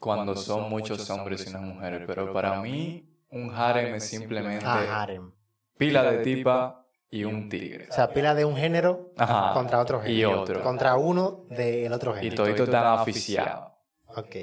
cuando 0.00 0.36
son 0.36 0.68
muchos 0.70 1.08
hombres 1.10 1.46
y 1.46 1.50
no 1.52 1.60
mujeres, 1.60 2.02
pero 2.06 2.32
para 2.32 2.60
mí 2.60 3.08
un 3.30 3.50
harem 3.54 3.94
es 3.94 4.04
simplemente 4.04 4.64
Ah, 4.66 5.02
harem. 5.02 5.32
pila 5.76 6.02
de 6.10 6.18
tipa 6.18 6.84
y 7.10 7.24
un 7.24 7.48
tigre. 7.48 7.88
O 7.90 7.92
sea, 7.92 8.12
pila 8.12 8.34
de 8.34 8.44
un 8.44 8.56
género 8.56 9.12
Ajá. 9.16 9.52
contra 9.54 9.80
otro 9.80 10.00
Y 10.06 10.16
género. 10.16 10.42
otro. 10.42 10.62
Contra 10.62 10.96
uno 10.96 11.44
del 11.50 11.92
otro 11.92 12.12
Y 12.16 12.20
género. 12.20 12.36
todito 12.44 12.64
están 12.64 12.98
aficiados. 12.98 13.72
Ok. 14.16 14.36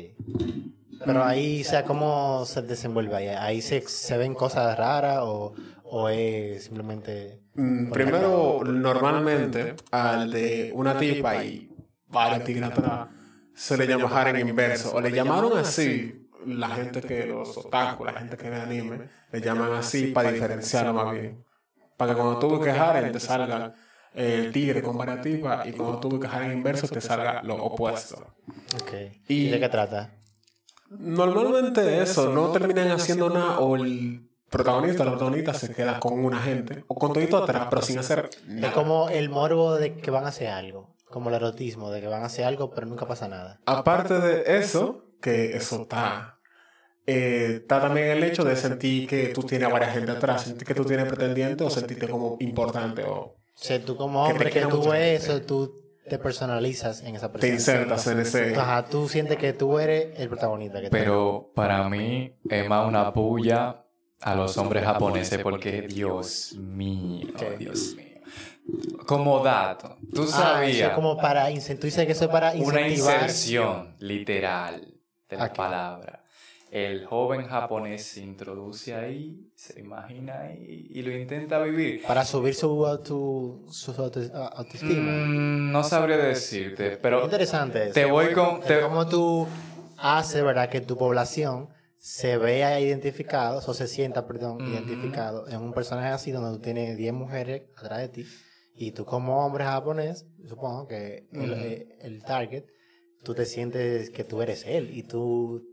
Pero 1.05 1.23
ahí, 1.23 1.61
o 1.61 1.65
sea, 1.65 1.83
¿cómo 1.83 2.45
se 2.45 2.61
desenvuelve 2.61 3.15
ahí? 3.15 3.27
¿Ahí 3.27 3.61
se, 3.61 3.81
se 3.81 4.17
ven 4.17 4.33
cosas 4.33 4.77
raras 4.77 5.19
o, 5.21 5.53
o 5.83 6.09
es 6.09 6.63
simplemente... 6.63 7.41
Mm, 7.53 7.91
Primero, 7.91 8.61
normalmente, 8.63 9.75
al 9.91 10.31
de 10.31 10.71
una 10.73 10.97
tipa 10.97 11.43
y 11.43 11.69
varios 12.07 12.43
tigres 12.45 12.69
atrás, 12.71 13.07
se 13.55 13.77
le 13.77 13.87
llama 13.87 14.09
harem 14.19 14.47
inverso. 14.47 14.93
O 14.95 15.01
le 15.01 15.11
llamaron 15.11 15.57
así 15.57 16.27
la 16.45 16.69
gente 16.69 17.01
que, 17.01 17.25
los 17.25 17.57
otaku, 17.57 18.05
la 18.05 18.13
gente 18.13 18.37
que 18.37 18.49
ve 18.49 18.57
anime, 18.57 19.09
le 19.31 19.41
llaman 19.41 19.73
así 19.73 20.07
para 20.07 20.31
diferenciarlo 20.31 20.93
más 20.93 21.11
bien. 21.13 21.43
Para 21.97 22.13
que 22.13 22.19
cuando 22.21 22.39
tú 22.39 22.49
busques 22.49 22.77
harem 22.77 23.11
te 23.11 23.19
salga 23.19 23.73
el 24.13 24.51
tigre 24.51 24.81
tipas 25.23 25.67
y 25.67 25.71
cuando 25.73 25.99
tú 25.99 26.09
busques 26.09 26.31
harem 26.31 26.51
inverso 26.51 26.87
te 26.87 27.01
salga 27.01 27.41
lo 27.43 27.55
opuesto. 27.55 28.35
Ok. 28.81 28.93
Y- 29.27 29.47
¿Y 29.47 29.49
de 29.49 29.59
qué 29.59 29.69
trata? 29.69 30.11
Normalmente 30.89 32.01
eso, 32.01 32.29
no 32.29 32.51
terminan 32.51 32.91
haciendo 32.91 33.29
nada 33.29 33.59
o 33.59 33.75
el 33.75 34.29
protagonista 34.49 35.03
la 35.03 35.11
protagonista 35.11 35.53
se 35.53 35.73
queda 35.73 35.99
con 35.99 36.23
una 36.23 36.39
gente 36.41 36.83
o 36.87 36.95
con 36.95 37.11
todito 37.11 37.37
atrás, 37.37 37.67
pero 37.69 37.81
sin 37.81 37.97
hacer 37.99 38.29
Es 38.31 38.47
nada. 38.47 38.73
como 38.73 39.09
el 39.09 39.29
morbo 39.29 39.75
de 39.75 39.95
que 39.95 40.11
van 40.11 40.25
a 40.25 40.29
hacer 40.29 40.47
algo. 40.49 40.94
Como 41.09 41.29
el 41.29 41.35
erotismo, 41.35 41.91
de 41.91 42.01
que 42.01 42.07
van 42.07 42.23
a 42.23 42.25
hacer 42.25 42.45
algo 42.45 42.71
pero 42.71 42.87
nunca 42.87 43.07
pasa 43.07 43.27
nada. 43.27 43.59
Aparte 43.65 44.19
de 44.19 44.57
eso, 44.57 45.05
que 45.21 45.55
eso 45.55 45.83
está, 45.83 46.39
eh, 47.05 47.59
está 47.61 47.79
también 47.81 48.07
el 48.07 48.23
hecho 48.23 48.43
de 48.43 48.55
sentir 48.55 49.07
que 49.07 49.27
tú 49.27 49.43
tienes 49.43 49.69
a 49.69 49.71
varias 49.71 49.93
gente 49.93 50.11
atrás, 50.11 50.43
sentir 50.43 50.67
que 50.67 50.73
tú 50.75 50.85
tienes 50.85 51.05
pretendiente 51.07 51.63
o 51.63 51.69
sentirte 51.69 52.07
como 52.09 52.37
importante 52.39 53.03
o... 53.03 53.13
O 53.57 53.57
sea, 53.57 53.79
tú 53.83 53.95
como 53.95 54.23
Que 54.23 54.29
te 54.29 54.33
hombre 54.33 54.51
que 54.51 54.59
queda 54.59 54.69
tú 54.69 54.89
ves 54.89 55.23
eso, 55.23 55.41
tú 55.41 55.81
te 56.09 56.19
personalizas 56.19 57.01
en 57.03 57.15
esa 57.15 57.27
Te 57.27 57.33
persona. 57.33 57.53
insertas 57.53 58.07
en 58.07 58.19
ese... 58.19 58.55
Ajá, 58.55 58.85
tú 58.85 59.07
sientes 59.07 59.37
que 59.37 59.53
tú 59.53 59.79
eres 59.79 60.19
el 60.19 60.27
protagonista. 60.27 60.81
Que 60.81 60.89
Pero 60.89 61.51
para 61.55 61.87
mí 61.87 62.35
es 62.49 62.67
más 62.67 62.87
una 62.87 63.13
puya 63.13 63.85
a 64.21 64.35
los 64.35 64.57
hombres 64.57 64.83
japoneses 64.83 65.39
porque, 65.41 65.83
Dios 65.83 66.55
mío, 66.57 67.27
¿Qué? 67.37 67.57
Dios 67.57 67.95
mío. 67.95 68.14
Como 69.05 69.43
dato, 69.43 69.97
tú 70.13 70.21
Ah, 70.23 70.25
eso 70.25 70.31
sabías 70.37 70.89
es 70.89 70.95
como 70.95 71.17
para 71.17 71.49
incentivar. 71.51 71.79
Tú 71.81 71.85
dices 71.87 72.05
que 72.05 72.11
eso 72.13 72.25
es 72.25 72.31
para 72.31 72.53
una 72.53 72.87
inserción 72.87 73.95
literal 73.99 74.93
de 75.29 75.37
la 75.37 75.43
Aquí. 75.45 75.57
palabra. 75.57 76.23
El 76.71 77.05
joven 77.05 77.45
japonés 77.45 78.03
se 78.03 78.21
introduce 78.21 78.93
ahí, 78.95 79.49
se 79.55 79.79
imagina 79.79 80.39
ahí 80.41 80.87
y 80.89 81.01
lo 81.03 81.11
intenta 81.15 81.59
vivir. 81.61 82.01
Para 82.05 82.25
subir 82.25 82.53
su, 82.55 82.85
auto, 82.85 83.61
su 83.69 83.91
auto- 83.91 84.19
autoestima. 84.55 85.11
Mm, 85.11 85.71
no 85.71 85.83
sabría 85.83 86.17
decirte, 86.17 86.97
pero 86.97 87.23
Interesante 87.23 87.83
eso. 87.83 87.93
te 87.93 88.05
voy 88.05 88.33
con... 88.33 88.59
Te- 88.61 88.81
como 88.81 89.07
tú 89.07 89.47
haces, 89.97 90.43
¿verdad? 90.43 90.67
Que 90.69 90.81
tu 90.81 90.97
población 90.97 91.69
se 91.97 92.37
vea 92.37 92.79
identificado, 92.81 93.61
o 93.65 93.73
se 93.73 93.87
sienta, 93.87 94.27
perdón, 94.27 94.59
identificado 94.67 95.47
en 95.47 95.61
un 95.61 95.71
personaje 95.71 96.09
así 96.09 96.31
donde 96.31 96.57
tú 96.57 96.61
tienes 96.63 96.97
10 96.97 97.13
mujeres 97.13 97.63
atrás 97.77 97.99
de 97.99 98.09
ti 98.09 98.25
y 98.75 98.91
tú 98.91 99.05
como 99.05 99.45
hombre 99.45 99.63
japonés, 99.63 100.27
supongo 100.45 100.87
que 100.87 101.27
el, 101.31 101.53
eh, 101.53 101.87
el 102.01 102.23
target, 102.23 102.65
tú 103.23 103.33
te 103.33 103.45
sientes 103.45 104.09
que 104.09 104.23
tú 104.23 104.41
eres 104.41 104.65
él 104.65 104.89
y 104.93 105.03
tú 105.03 105.63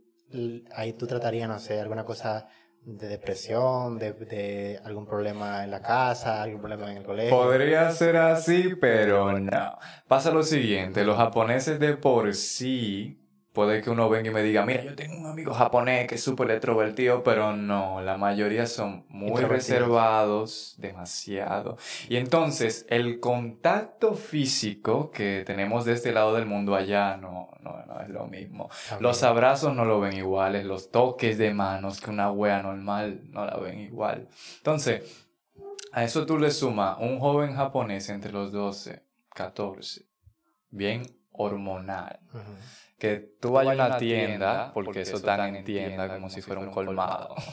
ahí 0.74 0.92
tú 0.94 1.06
tratarías, 1.06 1.48
no 1.48 1.58
sé, 1.58 1.80
alguna 1.80 2.04
cosa 2.04 2.48
de 2.84 3.06
depresión, 3.06 3.98
de, 3.98 4.12
de 4.12 4.80
algún 4.84 5.06
problema 5.06 5.62
en 5.62 5.70
la 5.70 5.80
casa, 5.80 6.42
algún 6.42 6.60
problema 6.60 6.90
en 6.90 6.98
el 6.98 7.04
colegio. 7.04 7.30
Podría 7.36 7.90
ser 7.90 8.16
así, 8.16 8.74
pero 8.80 9.38
no. 9.38 9.78
Pasa 10.08 10.32
lo 10.32 10.42
siguiente, 10.42 11.04
los 11.04 11.16
japoneses 11.16 11.78
de 11.78 11.96
por 11.96 12.34
sí, 12.34 13.21
puede 13.52 13.82
que 13.82 13.90
uno 13.90 14.08
venga 14.08 14.30
y 14.30 14.32
me 14.32 14.42
diga, 14.42 14.64
mira, 14.64 14.82
yo 14.82 14.94
tengo 14.94 15.16
un 15.18 15.26
amigo 15.26 15.52
japonés 15.52 16.06
que 16.06 16.14
es 16.14 16.22
súper 16.22 16.50
extrovertido, 16.50 17.22
pero 17.22 17.54
no, 17.54 18.00
la 18.00 18.16
mayoría 18.16 18.66
son 18.66 19.04
muy 19.08 19.42
reservados, 19.42 20.74
demasiado. 20.78 21.76
Y 22.08 22.16
entonces, 22.16 22.86
el 22.88 23.20
contacto 23.20 24.14
físico 24.14 25.10
que 25.10 25.42
tenemos 25.46 25.84
de 25.84 25.92
este 25.92 26.12
lado 26.12 26.34
del 26.34 26.46
mundo 26.46 26.74
allá 26.74 27.16
no, 27.16 27.50
no, 27.60 27.84
no 27.86 28.00
es 28.00 28.08
lo 28.08 28.26
mismo. 28.26 28.70
También. 28.88 29.02
Los 29.02 29.22
abrazos 29.22 29.74
no 29.74 29.84
lo 29.84 30.00
ven 30.00 30.16
iguales, 30.16 30.64
los 30.64 30.90
toques 30.90 31.36
de 31.36 31.52
manos 31.52 32.00
que 32.00 32.10
una 32.10 32.30
wea 32.30 32.62
normal 32.62 33.20
no 33.30 33.44
la 33.44 33.56
ven 33.58 33.80
igual. 33.80 34.28
Entonces, 34.58 35.26
a 35.92 36.04
eso 36.04 36.24
tú 36.24 36.38
le 36.38 36.50
sumas 36.50 36.96
un 37.00 37.20
joven 37.20 37.54
japonés 37.54 38.08
entre 38.08 38.32
los 38.32 38.50
12, 38.50 39.04
14, 39.34 40.06
bien 40.70 41.02
hormonal. 41.32 42.18
Ujú. 42.32 42.42
Que 43.02 43.16
tú 43.40 43.50
vayas 43.50 43.80
a 43.80 43.86
una 43.86 43.98
tienda, 43.98 44.70
porque 44.72 45.00
eso 45.00 45.16
están 45.16 45.56
en 45.56 45.64
tienda 45.64 46.08
como 46.14 46.30
si 46.30 46.40
fuera 46.40 46.60
un 46.60 46.70
colmado. 46.70 47.34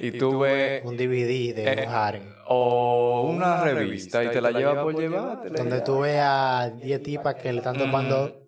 Y 0.00 0.12
tú 0.12 0.38
ves 0.38 0.82
Un 0.86 0.96
DVD 0.96 1.52
de 1.54 1.64
Eh, 1.70 1.84
un 1.86 1.92
harem. 1.94 2.22
o 2.46 3.28
una 3.30 3.62
revista 3.62 4.24
y 4.24 4.28
te 4.30 4.40
la 4.40 4.52
llevas 4.52 4.82
por 4.82 4.98
llevar. 4.98 5.42
te 5.42 5.50
Donde 5.50 5.82
tú 5.82 6.00
ves 6.00 6.18
a 6.18 6.70
10 6.82 7.02
tipas 7.02 7.34
que 7.34 7.52
le 7.52 7.58
están 7.58 7.76
tomando 7.76 8.46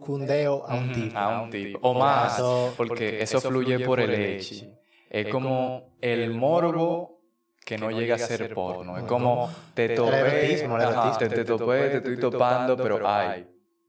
cundeo 0.00 0.64
a 0.66 0.74
un 0.74 0.92
tipo. 0.92 1.16
A 1.16 1.42
un 1.42 1.50
tipo. 1.50 1.78
O 1.82 1.94
más, 1.94 2.34
Eso- 2.38 2.74
porque 2.76 3.22
eso 3.22 3.40
fluye 3.40 3.78
por 3.86 4.00
el 4.00 4.12
echi. 4.12 4.68
Es 5.08 5.28
como 5.28 5.94
el 6.00 6.34
morbo 6.34 7.20
que 7.64 7.78
no 7.78 7.92
llega 7.92 8.16
a 8.16 8.18
ser 8.18 8.52
porno. 8.52 8.98
Es 8.98 9.04
como 9.04 9.48
te 9.74 9.90
topé, 9.90 10.18
erotismo. 10.18 10.76
te, 11.20 11.28
te 11.28 11.44
topé, 11.44 11.88
te 11.90 11.96
estoy 11.98 12.18
topando, 12.18 12.76
pero 12.76 12.98
ay. 13.08 13.46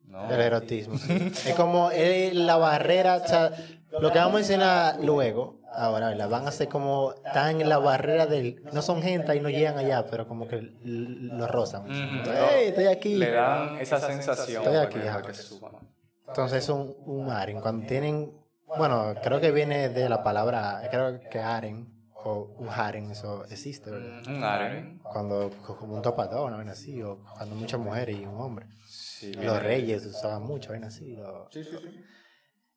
¿No? 0.10 0.30
El 0.30 0.42
erotismo. 0.42 0.96
es 0.96 1.54
como 1.56 1.92
es 1.92 2.34
la 2.34 2.58
barrera, 2.58 3.18
o 3.24 3.28
sea, 3.28 3.52
lo 3.92 4.12
que 4.12 4.20
vamos 4.20 4.34
a 4.34 4.38
mencionar 4.38 5.00
luego, 5.02 5.60
ahora, 5.74 6.10
¿verdad? 6.10 6.30
van 6.30 6.48
a 6.48 6.52
ser 6.52 6.68
como, 6.68 7.14
están 7.26 7.62
en 7.62 7.70
la 7.70 7.78
barrera 7.78 8.26
del, 8.26 8.64
no 8.74 8.82
son 8.82 9.02
gente 9.02 9.36
y 9.36 9.40
no 9.40 9.50
llegan 9.50 9.78
allá, 9.78 10.06
pero 10.10 10.28
como 10.28 10.48
que 10.48 10.74
lo 10.84 11.48
rozan. 11.48 11.84
Ujú. 11.84 12.30
¡Ey, 12.32 12.70
estoy 12.70 12.88
aquí! 12.88 13.16
Le 13.16 13.32
dan 13.32 13.78
esa 13.78 14.00
sensación. 14.00 14.64
Estoy 14.64 14.78
aquí, 14.78 15.00
para 15.00 15.12
ajá. 15.12 15.22
que 15.22 15.34
suban. 15.34 15.74
Entonces 16.28 16.70
un, 16.70 16.96
un 17.06 17.32
harem, 17.32 17.60
cuando 17.60 17.88
tienen, 17.88 18.32
bueno, 18.78 19.16
creo 19.24 19.40
que 19.40 19.52
viene 19.52 19.90
de 19.90 20.10
la 20.10 20.24
palabra, 20.24 20.88
creo 20.92 21.20
que 21.30 21.40
harem, 21.40 21.88
o 22.24 22.56
un 22.58 22.70
harem, 22.70 23.12
eso 23.12 23.46
existe, 23.50 23.90
¿verdad? 23.90 24.28
Un 24.28 24.44
harem. 24.44 25.00
Cuando, 25.00 25.50
como 25.66 25.96
un 25.96 26.04
una 26.46 26.58
vez 26.58 26.68
así, 26.68 27.02
o 27.02 27.20
cuando 27.36 27.56
muchas 27.56 27.80
mujeres 27.80 28.18
y 28.18 28.26
un 28.26 28.40
hombre. 28.40 28.68
Sí, 29.20 29.34
Los 29.34 29.62
reyes 29.62 30.06
usaban 30.06 30.44
mucho, 30.44 30.72
ven 30.72 30.86
así. 30.86 31.16
lo- 31.18 31.50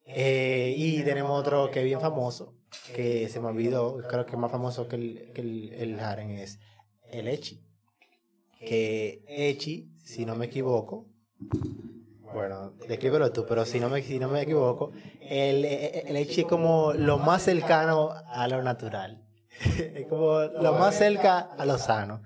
Eh, 0.04 0.74
y 0.76 1.02
tenemos 1.04 1.38
otro 1.38 1.70
que 1.70 1.78
es 1.80 1.84
bien 1.84 2.00
famoso, 2.00 2.56
que 2.92 3.28
se 3.28 3.40
me 3.40 3.46
olvidó, 3.46 3.96
creo 4.08 4.26
que 4.26 4.32
es 4.32 4.38
más 4.38 4.50
famoso 4.50 4.88
que 4.88 4.96
el, 4.96 5.30
que 5.32 5.40
el, 5.40 5.72
el 5.74 6.00
harem 6.00 6.30
es 6.30 6.58
el 7.10 7.28
Echi. 7.28 7.64
Que 8.66 9.24
Echi, 9.28 9.92
si 10.04 10.26
no 10.26 10.34
me 10.34 10.46
equivoco, 10.46 11.08
bueno, 12.32 12.72
descríbelo 12.88 13.30
tú, 13.32 13.46
pero 13.46 13.64
si 13.64 13.78
no 13.78 13.88
me, 13.88 14.02
si 14.02 14.18
no 14.18 14.28
me 14.28 14.42
equivoco, 14.42 14.90
el, 15.20 15.64
el 15.64 16.16
Echi 16.16 16.40
es 16.42 16.46
como 16.48 16.92
lo 16.92 17.18
más 17.18 17.42
cercano 17.42 18.10
a 18.26 18.48
lo 18.48 18.62
natural. 18.62 19.24
es 19.78 20.06
como 20.08 20.40
lo 20.40 20.72
más 20.74 20.96
cerca 20.96 21.38
a 21.38 21.64
lo 21.64 21.78
sano. 21.78 22.22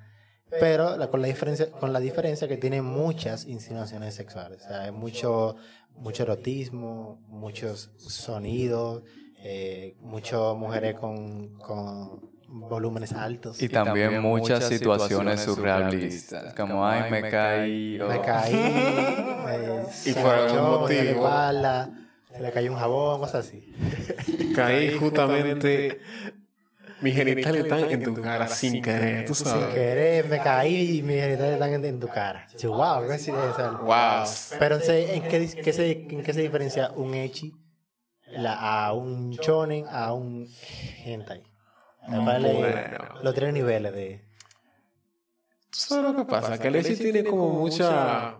Pero 0.51 0.97
la- 0.97 1.09
con, 1.09 1.21
la 1.21 1.27
diferencia, 1.29 1.71
con 1.71 1.93
la 1.93 2.01
diferencia 2.01 2.47
que 2.49 2.57
tiene 2.57 2.81
muchas 2.83 3.47
insinuaciones 3.47 4.15
sexuales. 4.15 4.63
O 4.65 4.69
sea, 4.69 4.83
hay 4.83 4.93
mucho, 4.93 5.57
mucho 5.97 6.23
erotismo, 6.23 7.21
muchos 7.29 7.91
sonidos, 7.99 9.03
eh, 9.43 9.97
muchas 10.01 10.55
mujeres 10.57 10.95
con, 10.95 11.59
con 11.59 12.31
volúmenes 12.49 13.13
altos. 13.13 13.61
Y 13.61 13.69
también 13.69 14.23
muchas 14.23 14.65
situaciones 14.69 15.41
surrealistas. 15.43 16.55
Como, 16.55 16.87
ay, 16.87 17.11
me 17.11 17.29
caí. 17.29 18.01
o- 18.01 18.09
Me 18.09 18.21
caí, 18.21 18.55
me 18.55 19.83
Y 20.07 20.13
se 20.13 20.15
por 20.15 20.25
me 20.25 20.31
algún 20.43 20.81
motivo. 20.81 21.03
espalda, 21.27 21.91
se 22.33 22.41
le 22.41 22.53
cayó 22.53 22.73
un 22.73 22.79
jabón, 22.79 23.21
cosas 23.21 23.47
así. 23.47 23.75
Caí 24.55 24.97
justamente... 24.97 26.01
Mis 27.01 27.15
genitales 27.15 27.65
están 27.65 27.91
en 27.91 28.03
tu 28.03 28.21
cara 28.21 28.49
sin 28.49 28.81
querer, 28.83 29.27
tú 29.27 29.35
Sin 29.35 29.47
sabes. 29.49 29.75
querer, 29.75 30.29
me 30.29 30.39
caí 30.41 30.99
y 30.99 31.03
mis 31.03 31.21
genitales 31.21 31.55
están 31.55 31.75
en, 31.75 31.85
en 31.85 32.01
tu 32.01 32.09
cara. 32.09 32.47
Yo, 32.59 32.73
wow, 32.73 33.03
qué 33.03 33.07
coincidencia. 33.09 33.71
Wow. 33.71 34.27
Pero 34.59 34.79
¿en 34.83 35.23
qué, 35.25 35.49
qué 35.63 35.73
se, 35.73 35.91
¿en 35.93 36.23
qué 36.23 36.33
se 36.33 36.41
diferencia 36.41 36.91
un 36.93 37.15
echi 37.15 37.55
la, 38.29 38.55
a 38.55 38.93
un 38.95 39.31
shonen 39.33 39.85
a 39.91 40.13
un 40.15 40.49
hentai? 41.05 41.43
Vale, 42.09 42.53
Bueno. 42.55 43.15
Los 43.23 43.35
tres 43.35 43.53
niveles 43.53 43.93
de... 43.93 44.25
¿Sabes 45.73 46.05
lo 46.13 46.17
que 46.17 46.31
pasa? 46.31 46.59
Que 46.59 46.69
el 46.69 46.77
Echi 46.77 46.97
tiene 46.97 47.25
como 47.25 47.51
mucha... 47.51 48.37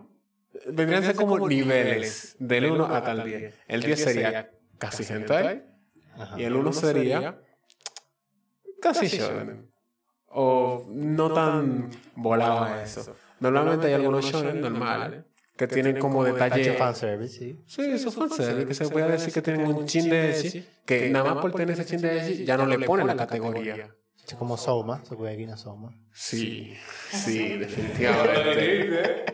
Vendrían 0.65 1.03
a 1.03 1.05
ser 1.07 1.15
como 1.15 1.47
niveles, 1.47 2.35
del 2.39 2.71
1 2.71 2.85
hasta 2.85 3.11
el 3.11 3.23
10. 3.23 3.55
El 3.67 3.81
10 3.83 4.03
sería 4.03 4.49
casi 4.79 5.03
hentai, 5.13 5.63
y 6.37 6.43
el 6.43 6.55
1 6.55 6.73
sería 6.73 7.39
casi 8.81 9.07
shonen. 9.07 9.69
O 10.29 10.85
no 10.89 11.33
tan 11.33 11.89
volado 12.15 12.63
a 12.63 12.83
eso. 12.83 13.15
Normalmente 13.39 13.87
hay 13.87 13.93
algunos 13.93 14.25
shonen 14.25 14.61
normales 14.61 15.23
que 15.55 15.67
tienen 15.67 15.97
como 15.97 16.23
detalle... 16.23 16.73
fanservice, 16.73 17.39
sí. 17.39 17.59
Sí, 17.65 17.81
eso 17.81 18.09
es 18.09 18.15
fanservice, 18.15 18.67
que 18.67 18.73
se 18.73 18.87
puede 18.89 19.11
decir 19.11 19.33
que 19.33 19.41
tienen 19.41 19.65
un 19.67 19.87
chin 19.87 20.09
de 20.09 20.37
Echi, 20.37 20.65
que 20.85 21.09
nada 21.09 21.33
más 21.33 21.41
por 21.41 21.51
tener 21.53 21.71
ese 21.71 21.85
chin 21.85 22.01
de 22.01 22.21
Echi 22.21 22.45
ya 22.45 22.57
no 22.57 22.65
le 22.65 22.79
ponen 22.79 23.07
la 23.07 23.15
categoría. 23.15 23.93
Es 24.25 24.35
como 24.35 24.57
Soma, 24.57 25.03
se 25.05 25.15
puede 25.15 25.39
ir 25.41 25.49
a 25.49 25.57
Soma. 25.57 25.97
Sí, 26.11 26.75
sí, 27.11 27.57
definitivamente. 27.57 29.25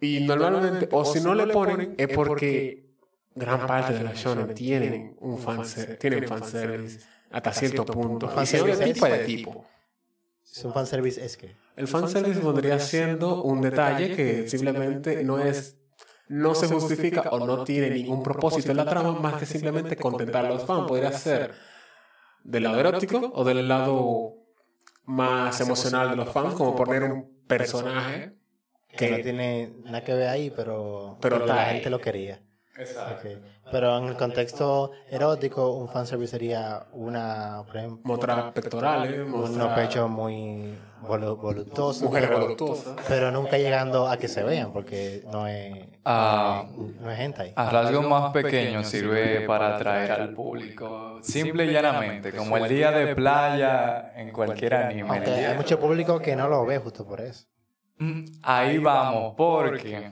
Y 0.00 0.20
normalmente, 0.26 0.88
o 0.90 1.04
si 1.04 1.20
no 1.20 1.34
le 1.34 1.46
ponen, 1.46 1.94
es 1.96 2.08
porque 2.08 2.89
gran 3.34 3.66
parte 3.66 3.92
de 3.94 4.02
las 4.04 4.16
shonen 4.16 4.54
tienen 4.54 5.16
un 5.20 5.38
fanservice, 5.38 5.96
tienen 5.96 6.26
fanservice 6.28 7.00
hasta 7.30 7.52
cierto 7.52 7.84
punto. 7.84 8.28
Fanservice 8.28 8.76
Fanservice 8.76 8.84
de 8.84 8.90
es- 8.90 8.94
tipo 8.94 9.06
de 9.06 9.18
tipo. 9.24 9.64
Es 10.52 10.64
un 10.64 10.72
fanservice, 10.72 11.24
es 11.24 11.36
que... 11.36 11.54
El 11.76 11.86
fanservice 11.86 12.40
vendría 12.40 12.78
siendo 12.80 13.42
un 13.42 13.60
detalle 13.62 14.16
que 14.16 14.48
simplemente 14.48 15.22
no 15.24 15.38
es 15.38 15.76
no 16.28 16.54
se 16.54 16.68
justifica 16.68 17.22
o 17.30 17.44
no 17.44 17.64
tiene 17.64 17.90
ningún 17.90 18.22
propósito 18.22 18.70
en 18.70 18.76
la 18.76 18.84
trama 18.84 19.12
más 19.12 19.34
que 19.34 19.46
simplemente 19.46 19.96
contentar 19.96 20.46
a 20.46 20.50
los 20.50 20.64
fans. 20.64 20.86
Podría 20.86 21.12
ser 21.12 21.54
del 22.44 22.62
lado 22.64 22.78
erótico 22.80 23.32
o 23.34 23.44
del 23.44 23.66
lado 23.66 24.34
más 25.04 25.60
emocional 25.60 26.10
de 26.10 26.16
los 26.16 26.28
fans, 26.28 26.54
como 26.54 26.76
poner 26.76 27.02
un 27.04 27.42
personaje 27.46 28.34
Que 28.96 29.10
no 29.10 29.20
tiene 29.22 29.72
nada 29.84 30.04
que 30.04 30.14
ver 30.14 30.28
ahí, 30.28 30.50
pero, 30.54 31.18
Pero 31.20 31.36
pero 31.36 31.44
está 31.46 31.56
la 31.56 31.64
gente 31.66 31.90
lo 31.90 32.00
quería. 32.00 32.42
Exacto. 32.80 33.28
Pero 33.70 33.98
en 33.98 34.04
el 34.06 34.16
contexto 34.16 34.90
erótico, 35.08 35.72
un 35.74 35.88
fanservice 35.88 36.30
sería 36.32 36.86
una, 36.92 37.62
por 37.66 37.76
ejemplo, 37.76 38.00
Mostrar 38.04 38.52
pectorales, 38.52 39.20
unos 39.32 39.72
pechos 39.74 40.10
muy 40.10 40.76
volu- 41.02 41.36
voluptuosos. 41.40 42.02
mujeres 42.02 42.28
pero- 42.28 42.40
voluptuosas. 42.40 42.96
Pero 43.06 43.30
nunca 43.30 43.58
llegando 43.58 44.08
a 44.08 44.16
que 44.16 44.26
se 44.26 44.42
vean, 44.42 44.72
porque 44.72 45.22
no 45.30 45.46
es, 45.46 45.86
Ah. 46.04 46.64
no 46.76 46.84
es, 46.88 47.00
no 47.00 47.10
es 47.12 47.20
hentai. 47.20 47.52
A 47.54 47.70
rasgos 47.70 48.06
más 48.08 48.32
pequeños 48.32 48.88
sirve 48.88 49.46
para 49.46 49.76
atraer 49.76 50.10
al 50.12 50.34
público. 50.34 51.18
Simple 51.22 51.66
y 51.66 51.72
llanamente, 51.72 52.32
como 52.32 52.56
el 52.56 52.68
día 52.68 52.90
de 52.90 53.14
playa 53.14 54.12
en 54.16 54.32
cualquier 54.32 54.74
anime. 54.74 55.08
Aunque 55.08 55.30
hay 55.30 55.56
mucho 55.56 55.78
público 55.78 56.18
que 56.18 56.34
no 56.34 56.48
lo 56.48 56.64
ve 56.66 56.78
justo 56.78 57.06
por 57.06 57.20
eso. 57.20 57.44
Mm, 57.98 58.24
Ahí 58.42 58.78
vamos, 58.78 59.34
porque... 59.36 60.10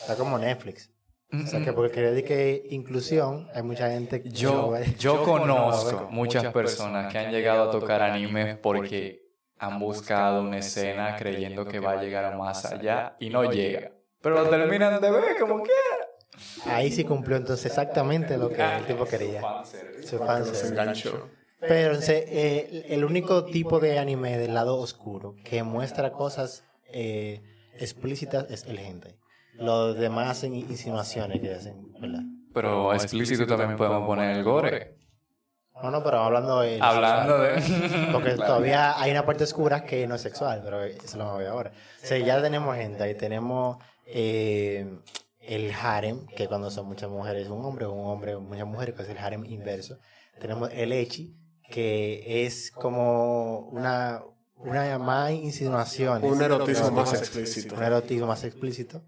Está 0.00 0.16
como 0.16 0.38
Netflix. 0.38 0.90
O 1.32 1.46
sea, 1.46 1.64
que 1.64 1.72
porque 1.72 1.92
quería 1.92 2.10
decir 2.10 2.24
que 2.24 2.66
inclusión, 2.70 3.48
hay 3.54 3.62
mucha 3.62 3.88
gente 3.90 4.20
que 4.20 4.30
no 4.30 4.34
Yo, 4.34 4.74
yo 4.98 5.22
conozco 5.22 6.08
muchas 6.10 6.52
personas 6.52 7.12
que 7.12 7.18
han 7.18 7.30
llegado 7.30 7.68
a 7.68 7.70
tocar 7.70 8.02
animes 8.02 8.56
porque 8.58 9.30
han 9.58 9.78
buscado 9.78 10.42
una 10.42 10.58
escena 10.58 11.16
creyendo 11.16 11.66
que 11.66 11.78
va 11.78 11.92
a 11.92 12.02
llegar 12.02 12.24
a 12.24 12.36
más 12.36 12.64
allá 12.64 13.16
y 13.20 13.30
no 13.30 13.44
llega. 13.50 13.92
Pero 14.20 14.42
lo 14.42 14.50
terminan 14.50 15.00
de 15.00 15.10
ver 15.10 15.36
como 15.38 15.62
quiera. 15.62 16.10
Ahí 16.66 16.90
sí 16.90 17.04
cumplió 17.04 17.36
entonces 17.36 17.66
exactamente 17.66 18.36
lo 18.36 18.48
que 18.48 18.62
el 18.62 18.86
tipo 18.86 19.04
quería. 19.04 19.42
Su 20.00 20.06
Se 20.06 20.18
fanservice. 20.18 20.68
enganchó. 20.68 21.28
Pero 21.60 21.88
entonces, 21.88 22.24
eh, 22.28 22.86
el 22.88 23.04
único 23.04 23.44
tipo 23.44 23.80
de 23.80 23.98
anime 23.98 24.38
del 24.38 24.54
lado 24.54 24.78
oscuro 24.78 25.36
que 25.44 25.62
muestra 25.62 26.12
cosas 26.12 26.64
eh, 26.92 27.42
explícitas 27.78 28.50
es 28.50 28.64
el 28.64 28.78
hentai. 28.78 29.19
Los 29.54 29.96
demás 29.96 30.28
hacen 30.28 30.54
insinuaciones 30.54 31.40
que 31.40 31.54
hacen, 31.54 31.92
¿verdad? 32.00 32.22
Pero 32.52 32.92
explícito 32.94 33.46
también 33.46 33.76
podemos 33.76 34.06
poner 34.06 34.36
el 34.36 34.44
gore. 34.44 34.96
No, 35.82 35.90
no, 35.90 36.02
pero 36.02 36.18
hablando 36.18 36.60
de... 36.60 36.78
Hablando 36.80 37.38
de... 37.38 38.08
Porque 38.12 38.30
todavía 38.36 39.00
hay 39.00 39.10
una 39.12 39.24
parte 39.24 39.44
oscura 39.44 39.84
que 39.84 40.06
no 40.06 40.14
es 40.14 40.20
sexual, 40.20 40.60
pero 40.62 40.84
eso 40.84 41.16
lo 41.16 41.24
vamos 41.24 41.36
a 41.36 41.38
ver 41.38 41.48
ahora. 41.48 41.72
O 42.02 42.06
sea, 42.06 42.18
ya 42.18 42.42
tenemos 42.42 42.76
hentai, 42.76 43.16
tenemos 43.16 43.78
eh, 44.06 44.98
el 45.40 45.72
harem, 45.72 46.26
que 46.26 46.48
cuando 46.48 46.70
son 46.70 46.86
muchas 46.86 47.08
mujeres 47.08 47.48
un 47.48 47.64
hombre, 47.64 47.86
un 47.86 48.06
hombre 48.06 48.36
muchas 48.36 48.66
mujeres, 48.66 48.94
que 48.94 49.02
es 49.02 49.08
el 49.08 49.18
harem 49.18 49.44
inverso. 49.46 49.98
Tenemos 50.38 50.70
el 50.72 50.92
echi, 50.92 51.34
que 51.70 52.44
es 52.44 52.70
como 52.72 53.60
una, 53.70 54.22
una 54.56 54.98
más 54.98 55.30
insinuaciones. 55.30 56.30
Un 56.30 56.42
erotismo 56.42 56.90
más 56.90 57.10
Un 57.10 57.18
explícito. 57.18 57.82
erotismo 57.82 58.26
más 58.26 58.44
explícito, 58.44 59.02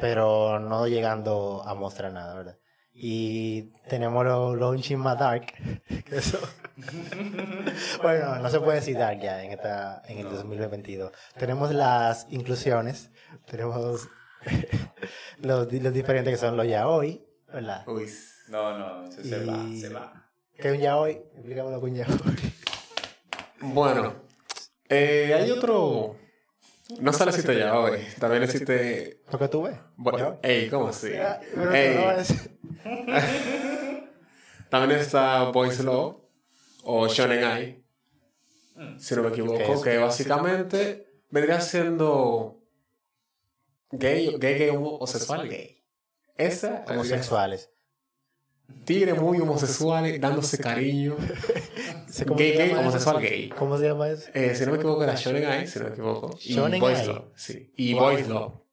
pero 0.00 0.58
no 0.60 0.86
llegando 0.86 1.62
a 1.66 1.74
mostrar 1.74 2.12
nada, 2.12 2.34
¿verdad? 2.34 2.58
Y 2.92 3.72
tenemos 3.88 4.24
los 4.24 4.56
lo 4.56 4.70
un 4.70 4.80
chin 4.80 4.98
más 4.98 5.18
dark, 5.18 5.46
que 6.06 6.16
eso... 6.16 6.38
bueno, 8.02 8.38
no 8.38 8.50
se 8.50 8.60
puede 8.60 8.78
decir 8.78 8.96
dark 8.96 9.20
ya 9.20 9.42
en, 9.42 9.52
esta, 9.52 10.02
en 10.06 10.18
el 10.18 10.30
2022. 10.30 11.12
Tenemos 11.36 11.72
las 11.72 12.26
inclusiones, 12.30 13.10
tenemos 13.46 14.08
los, 15.40 15.72
los 15.72 15.92
diferentes 15.92 16.32
que 16.32 16.38
son 16.38 16.56
los 16.56 16.66
yaoi, 16.66 17.24
¿verdad? 17.52 17.86
Uy. 17.88 18.10
No, 18.48 18.78
no, 18.78 19.10
se, 19.10 19.24
se 19.24 19.44
va, 19.44 19.66
se 19.80 19.88
va. 19.88 20.30
¿Qué 20.56 20.68
es 20.68 20.74
un 20.74 20.80
yaoi? 20.80 21.12
Explícame 21.12 21.70
lo 21.70 21.80
que 21.80 21.86
es 21.86 21.92
un 21.92 21.96
yaoi. 21.96 22.54
Bueno, 23.60 24.14
eh, 24.88 25.34
hay 25.34 25.50
otro. 25.50 26.16
No 27.00 27.12
sale 27.12 27.30
existe 27.30 27.58
ya 27.58 27.78
hoy. 27.78 28.00
También 28.20 28.42
existe. 28.42 29.22
¿Lo 29.32 29.38
que 29.38 29.48
tú 29.48 29.62
ves? 29.62 29.76
Bueno, 29.96 30.38
ey, 30.42 30.68
¿cómo 30.68 30.88
así? 30.88 31.08
Ey, 31.12 31.96
es- 32.18 32.50
también 34.68 35.00
está 35.00 35.44
Boys 35.50 35.80
Love 35.80 36.16
o 36.84 37.08
Shonen 37.08 37.44
Ai, 37.44 37.84
si 38.98 39.14
no 39.14 39.22
me 39.22 39.28
equivoco, 39.30 39.80
que 39.82 39.96
básicamente 39.98 41.06
vendría 41.30 41.60
siendo 41.60 42.60
gay, 43.90 44.36
gay, 44.38 44.58
gay, 44.58 44.68
homosexual, 44.70 45.48
gay. 45.48 45.82
Esa, 46.36 46.84
Homosexuales. 46.88 47.70
Tigre 48.84 49.14
muy 49.14 49.40
homosexual, 49.40 50.20
dándose 50.20 50.58
cariño. 50.58 51.16
¿Cómo 52.26 52.38
Gay, 52.38 52.52
gay, 52.52 52.70
homosexual, 52.72 53.20
gay. 53.20 53.48
¿Cómo 53.48 53.78
se 53.78 53.86
llama 53.86 54.08
eso? 54.08 54.30
Eh, 54.34 54.54
si 54.54 54.64
no 54.64 54.72
me 54.72 54.78
equivoco, 54.78 55.02
era 55.02 55.14
Shonen 55.14 55.46
Ai, 55.46 55.66
si 55.66 55.78
no 55.78 55.86
me 55.86 55.90
equivoco. 55.92 56.38
Y 56.42 56.54
Shonen 56.54 56.80
Boys. 56.80 57.06
Love, 57.06 57.24
sí. 57.34 57.72
Y 57.76 57.94
Boys 57.94 58.28
Love. 58.28 58.64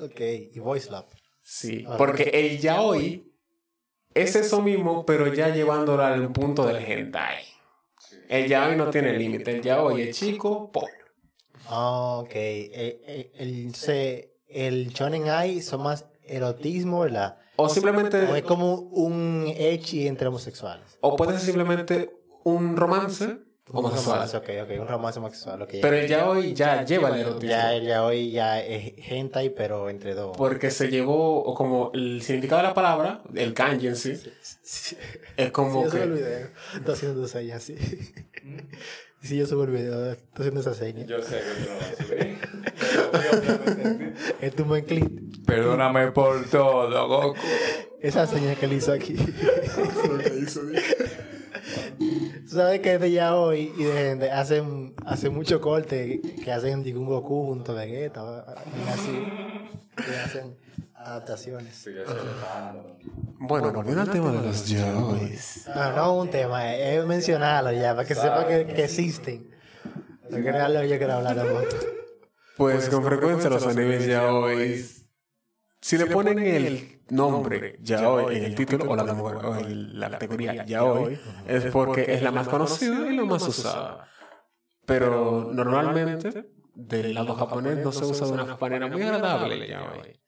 Ok, 0.00 0.20
y 0.52 0.58
Voice 0.58 0.90
Lab. 0.90 1.06
Sí, 1.42 1.84
porque 1.98 2.30
el 2.32 2.58
yaoi 2.60 3.30
es 4.14 4.36
eso 4.36 4.62
mismo, 4.62 5.04
pero 5.04 5.32
ya 5.32 5.48
llevándolo 5.48 6.04
al 6.04 6.32
punto 6.32 6.66
del 6.66 6.76
hentai. 6.76 7.42
El 8.28 8.48
yaoi 8.48 8.76
no 8.76 8.90
tiene 8.90 9.12
límite, 9.18 9.56
el 9.56 9.62
yaoi 9.62 10.02
es 10.02 10.16
chico, 10.16 10.70
po. 10.70 10.88
Ah, 11.66 12.18
ok. 12.18 12.34
Eh, 12.34 13.02
eh, 13.06 13.32
el, 13.38 13.74
se, 13.74 14.36
el 14.48 14.88
Shonen 14.90 15.28
Ai 15.28 15.60
son 15.60 15.82
más 15.82 16.06
erotismo, 16.24 17.00
¿verdad? 17.00 17.38
O 17.56 17.64
O 17.64 17.66
es 17.66 17.72
simplemente, 17.74 18.42
como 18.44 18.74
un 18.74 19.44
echi 19.56 20.06
entre 20.06 20.28
homosexuales. 20.28 20.98
o 21.00 21.16
puede 21.16 21.32
ser 21.32 21.40
simplemente 21.40 22.10
un 22.44 22.76
romance 22.76 23.24
Un 23.70 23.84
romance, 23.84 24.08
homosexual. 24.10 24.42
ok, 24.42 24.70
ok, 24.74 24.80
un 24.80 24.88
romance 24.88 25.18
homosexual. 25.18 25.62
ok. 25.62 25.70
Pero 25.80 25.96
el 25.96 26.08
yaoi 26.08 26.54
ya 26.54 26.84
lleva 26.84 27.10
el 27.10 27.20
erotismo. 27.20 27.48
ya, 27.50 27.76
ya 27.78 28.04
hoy 28.04 28.30
ya 28.32 28.60
es 28.60 28.92
hentai, 28.96 29.50
pero 29.54 29.88
entre 29.90 30.14
dos. 30.14 30.36
Porque 30.36 30.70
se 30.70 30.88
llevó, 30.88 31.42
o 31.44 31.54
como 31.54 31.90
el 31.94 32.22
significado 32.22 32.62
de 32.62 32.68
la 32.68 32.74
palabra, 32.74 33.22
el 33.34 33.54
kanji 33.54 33.86
en 33.88 33.96
sí, 33.96 34.16
Sí, 34.62 34.96
es 35.36 35.50
como 35.52 35.84
yo 35.84 35.90
subo 35.90 36.02
el 36.02 36.08
que... 36.14 36.14
video. 36.16 36.48
Estoy 36.76 36.94
haciendo 36.94 37.20
tus 37.22 37.30
señas 37.30 37.70
así. 39.22 39.28
Sí, 39.28 39.36
yo 39.38 39.46
subo 39.46 39.64
el 39.64 39.70
video. 39.70 40.12
Estoy 40.12 40.48
haciendo 40.48 40.60
esa 40.60 40.74
seña. 40.74 41.06
Yo 41.06 41.22
sé 41.22 41.40
que 41.40 41.64
tú 41.64 41.70
no 41.70 41.76
vas 41.78 41.92
a 41.92 42.04
subir. 42.04 42.38
Es 44.40 44.54
tu 44.54 44.64
buen 44.64 44.84
clip. 44.84 45.46
Perdóname 45.46 46.10
por 46.12 46.44
todo, 46.50 47.08
Goku. 47.08 47.38
Esa 48.00 48.26
seña 48.26 48.54
que 48.54 48.66
él 48.66 48.72
hizo 48.74 48.92
aquí. 48.92 49.14
Tú 52.42 52.58
sabes 52.58 52.80
que 52.80 52.98
de 52.98 53.10
ya 53.12 53.36
hoy 53.36 53.72
y 53.78 53.84
de 53.84 53.92
gente 53.92 54.30
hacen, 54.30 54.94
hacen 55.06 55.34
mucho 55.34 55.60
corte 55.60 56.20
que 56.44 56.52
hacen 56.52 56.80
un 56.96 57.06
Goku 57.06 57.46
junto 57.46 57.72
a 57.72 57.76
Vegeta 57.76 58.22
o 58.22 58.28
algo 58.28 58.52
así 58.92 59.24
que 59.96 60.16
hacen 60.16 60.56
adaptaciones. 61.04 61.88
Bueno, 63.38 63.72
volviendo 63.72 64.02
al 64.02 64.10
tema 64.10 64.32
de 64.32 64.42
los 64.42 64.68
yaois. 64.68 65.66
No, 65.74 65.92
no 65.92 66.16
un 66.16 66.30
tema, 66.30 66.74
es 66.74 67.04
mencionarlo 67.04 67.72
ya 67.72 67.94
para 67.94 68.06
que 68.06 68.14
sepa 68.14 68.46
que, 68.46 68.66
que 68.66 68.84
existen. 68.84 69.50
No 70.30 70.38
quiero 70.38 70.62
hablar, 70.62 70.84
yo 70.86 70.98
quiero 70.98 71.12
hablar. 71.14 71.44
Pues 72.56 72.88
con 72.88 73.04
frecuencia 73.04 73.50
los 73.50 73.66
animes 73.66 74.06
yaoi, 74.06 74.84
si 75.80 75.98
le 75.98 76.06
ponen 76.06 76.38
el 76.38 77.02
nombre 77.10 77.76
yaoi 77.80 78.36
en 78.36 78.44
el 78.44 78.54
título 78.54 78.84
o 78.88 78.96
la, 78.96 79.04
o 79.04 79.56
en 79.56 79.98
la 79.98 80.10
categoría 80.10 80.64
yaoi, 80.64 81.18
es 81.48 81.64
porque 81.66 82.14
es 82.14 82.22
la 82.22 82.30
más 82.30 82.48
conocida 82.48 83.10
y 83.10 83.16
la 83.16 83.24
más 83.24 83.46
usada. 83.48 84.08
Pero 84.86 85.50
normalmente 85.52 86.52
del 86.74 87.14
lado 87.14 87.34
japonés 87.34 87.78
no 87.84 87.92
se 87.92 88.04
usa 88.04 88.26
de 88.26 88.32
una 88.32 88.56
manera 88.56 88.86
muy 88.86 89.02
agradable 89.02 89.54
el 89.54 89.68
yaoi. 89.68 90.21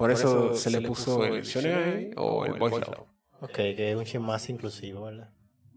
Por 0.00 0.10
eso 0.10 0.54
se 0.54 0.70
le 0.70 0.80
puso 0.80 1.26
el 1.26 1.42
shonen 1.42 2.14
o 2.16 2.46
el 2.46 2.54
boys 2.54 2.72
love. 2.72 3.06
Ok, 3.42 3.52
que 3.52 3.90
es 3.90 3.96
un 3.96 4.04
chin 4.04 4.22
más 4.22 4.48
inclusivo, 4.48 5.02
¿verdad? 5.02 5.28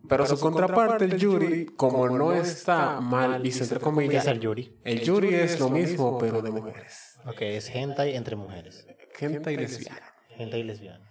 Pero 0.07 0.25
su 0.25 0.39
contraparte, 0.39 1.03
el 1.03 1.17
yuri, 1.17 1.65
como 1.65 2.07
no 2.07 2.31
está 2.33 3.01
mal 3.01 3.41
visto 3.41 3.63
entre 3.63 3.79
¿Qué 3.79 3.83
es 3.83 3.83
comillas, 3.83 4.27
el 4.27 4.39
Yuri? 4.39 4.79
el 4.85 5.01
yuri 5.01 5.35
es 5.35 5.59
lo 5.59 5.69
mismo 5.69 6.17
pero 6.19 6.41
de 6.41 6.51
mujeres. 6.51 7.19
Ok, 7.25 7.41
es 7.41 7.69
hentai 7.69 8.15
entre 8.15 8.37
mujeres. 8.37 8.87
Gente 9.15 9.51
y 9.51 9.57
lesbiana. 9.57 10.13
Hentai 10.37 10.63
lesbiana. 10.63 11.05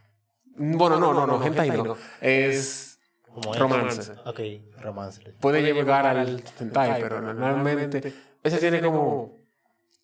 Bueno, 0.57 0.99
no, 0.99 1.13
no, 1.13 1.27
no, 1.27 1.45
hentai 1.45 1.71
no. 1.71 1.97
Es 2.23 2.99
Como 3.27 3.53
romance. 3.53 4.13
Ok, 4.25 4.41
romance. 4.81 5.21
Puede 5.39 5.61
llegar 5.61 6.07
al 6.07 6.43
hentai, 6.59 7.03
pero 7.03 7.21
normalmente 7.21 8.15
ese 8.43 8.57
tiene 8.57 8.81
como 8.81 9.37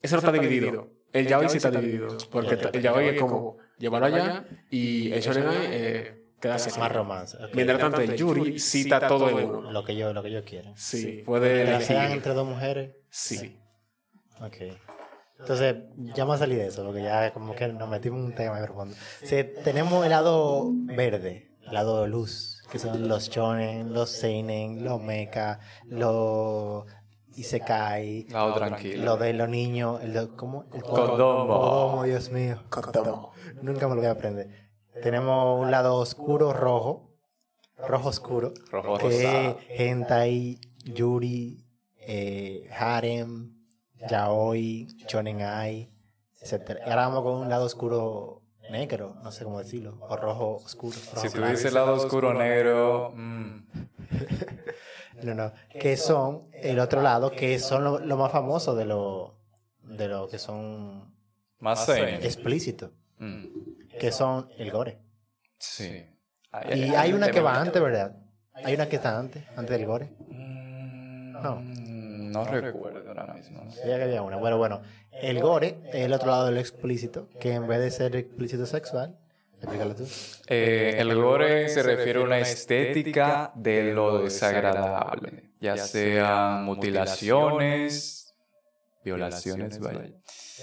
ese 0.03 0.15
no 0.15 0.19
está 0.19 0.33
dividido. 0.33 0.98
El 1.13 1.27
yaoi 1.27 1.49
sí 1.49 1.57
está 1.57 1.71
dividido, 1.71 2.17
porque 2.31 2.55
el 2.73 2.83
yaoi 2.83 3.09
es 3.09 3.21
como 3.21 3.57
llevarlo 3.79 4.07
allá 4.07 4.45
y 4.71 5.13
el 5.13 5.21
shonen 5.21 5.47
eh, 5.49 6.25
quedarse 6.41 6.71
aquí. 6.71 6.81
Más 6.81 6.93
romance. 6.93 7.39
Mientras 7.55 7.79
tanto 7.79 8.01
el 8.01 8.15
yuri 8.15 8.59
cita 8.59 9.07
todo 9.07 9.29
en 9.31 9.51
uno. 9.51 9.73
Lo 9.73 9.85
que 9.85 9.97
yo, 9.97 10.13
lo 10.13 10.23
que 10.23 10.31
yo 10.31 10.45
quiero. 10.45 10.73
Sí, 10.77 11.23
puede 11.25 11.63
elegir. 11.63 11.97
entre 11.97 12.35
dos 12.35 12.47
mujeres. 12.47 12.95
Sí. 13.11 13.59
Ok. 14.41 14.57
Entonces, 15.39 15.77
ya 15.97 16.27
me 16.27 16.37
salí 16.37 16.57
de 16.57 16.67
eso, 16.67 16.85
porque 16.85 17.03
ya 17.03 17.33
como 17.33 17.55
que 17.55 17.69
nos 17.69 17.89
metimos 17.89 18.19
en 18.19 18.27
un 18.27 18.35
tema 18.35 18.61
profundo. 18.61 18.97
Sí, 19.23 19.37
tenemos 19.63 20.05
el 20.05 20.11
lado 20.11 20.69
verde, 20.73 21.53
el 21.65 21.75
lado 21.75 22.09
luz, 22.09 22.61
que 22.71 22.81
son 22.81 23.09
los 23.09 23.31
shonen, 23.31 23.93
los 23.93 24.11
seinen, 24.11 24.85
los 24.85 25.01
mecha, 25.01 25.61
los 25.87 26.87
Isekai, 27.39 28.26
Lado 28.30 28.55
tranquilo. 28.55 29.05
lo 29.05 29.16
de 29.16 29.32
los 29.32 29.49
niños, 29.49 30.03
el 30.03 30.12
de, 30.12 30.28
¿cómo? 30.28 30.64
El 30.72 30.82
Dios 32.05 32.30
mío. 32.30 32.62
Nunca 33.62 33.89
me 33.89 33.95
lo 33.95 34.01
voy 34.01 34.09
a 34.09 34.12
aprender. 34.12 34.68
Tenemos 35.03 35.61
un 35.61 35.70
lado 35.70 35.95
oscuro 35.97 36.53
rojo, 36.53 37.11
rojo 37.86 38.09
oscuro, 38.09 38.53
Rojo 38.70 38.99
es 39.09 39.55
hentai, 39.68 40.59
yuri, 40.84 41.64
eh, 42.01 42.68
harem, 42.76 43.55
yaoi, 44.11 44.89
shonen 45.07 45.43
ai, 45.43 45.93
etc. 46.41 46.78
Y 46.84 46.91
ahora 46.91 47.09
vamos 47.09 47.22
con 47.22 47.34
un 47.36 47.49
lado 47.49 47.66
oscuro 47.66 48.43
negro, 48.70 49.14
no 49.22 49.30
sé 49.30 49.45
cómo 49.45 49.61
decirlo, 49.61 49.99
o 50.01 50.16
rojo 50.16 50.57
oscuro. 50.57 50.97
rojo 51.14 51.28
Si 51.28 51.32
tú 51.32 51.43
dices 51.43 51.72
lado 51.72 51.95
oscuro 51.95 52.34
negro, 52.34 53.12
mm, 53.14 53.68
No, 55.23 55.35
no, 55.35 55.53
que 55.71 55.97
son 55.97 56.45
el 56.53 56.79
otro 56.79 57.03
lado, 57.03 57.31
que 57.33 57.59
son 57.59 57.85
lo, 57.85 57.99
lo 57.99 58.16
más 58.16 58.31
famoso 58.33 58.75
de 58.75 58.85
lo, 58.85 59.37
de 59.83 60.09
lo 60.09 60.29
que 60.29 60.39
son 60.39 61.12
más 61.59 61.89
explícitos, 61.89 62.91
Mm, 63.21 63.47
que 63.99 64.12
son 64.12 64.49
el 64.59 64.71
gore. 64.71 64.99
Sí. 65.59 66.05
Y 66.73 66.95
hay 66.95 67.12
una 67.12 67.31
que 67.31 67.41
va 67.41 67.61
antes, 67.61 67.83
¿verdad? 67.83 68.16
Hay 68.55 68.75
una 68.75 68.89
que 68.89 68.97
está 68.97 69.19
antes, 69.19 69.45
antes 69.57 69.77
del 69.77 69.87
gore. 69.87 70.11
Mm, 70.29 71.33
No. 71.43 71.61
No 72.29 72.45
recuerdo 72.45 73.09
ahora 73.09 73.33
mismo. 73.35 73.66
Que 73.83 73.95
había 73.95 74.23
una. 74.23 74.37
Bueno, 74.37 74.59
bueno, 74.59 74.83
el 75.12 75.41
gore 75.41 75.79
es 75.87 76.05
el 76.05 76.12
otro 76.12 76.29
lado 76.31 76.45
del 76.47 76.59
explícito, 76.59 77.29
que 77.41 77.55
en 77.55 77.66
vez 77.66 77.81
de 77.81 77.91
ser 77.91 78.14
explícito 78.16 78.66
sexual, 78.66 79.16
explícalo 79.61 79.95
tú. 79.95 80.07
Eh, 80.47 80.97
el 80.99 81.15
gore 81.15 81.69
se 81.69 81.83
refiere 81.83 82.21
a 82.21 82.23
una 82.23 82.39
estética 82.39 83.53
de 83.55 83.93
lo 83.93 84.23
desagradable, 84.23 85.51
ya 85.61 85.77
sean 85.77 86.65
mutilaciones, 86.65 88.35
violaciones, 89.05 89.79
vaya. 89.81 90.11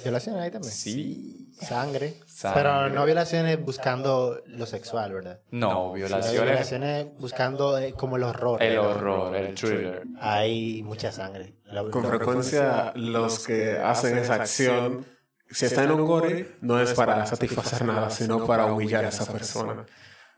Violaciones 0.04 0.41
ahí 0.41 0.52
también. 0.52 0.74
Sí. 0.74 1.54
Sangre. 1.60 2.16
Sangre. 2.28 2.62
Pero 2.62 2.89
no 2.89 3.06
violaciones 3.06 3.64
buscando 3.64 4.41
lo 4.46 4.66
sexual, 4.66 5.14
¿verdad? 5.14 5.39
No, 5.52 5.93
violaciones, 5.93 6.41
Violaciones 6.41 7.08
buscando 7.18 7.78
eh, 7.78 7.93
como 7.93 8.18
el 8.18 8.24
horror. 8.24 8.62
el 8.62 8.78
horror, 8.78 9.36
el 9.36 9.56
thriller. 9.56 10.04
Hay 10.20 10.84
mucha 10.84 11.12
sangre. 11.12 11.56
Con 11.91 12.06
frecuencia, 12.06 12.91
los 12.96 13.46
que 13.46 13.78
hacen 13.78 14.18
esa 14.18 14.36
acción, 14.36 15.06
si 15.50 15.66
están 15.66 15.86
en 15.86 15.91
un 15.91 16.06
gore, 16.06 16.58
no 16.62 16.80
es 16.80 16.93
para 16.93 17.26
satisfacer 17.26 17.86
nada, 17.86 18.10
sino 18.10 18.46
para 18.46 18.66
humillar 18.66 19.06
a 19.06 19.10
esa 19.10 19.32
persona. 19.32 19.86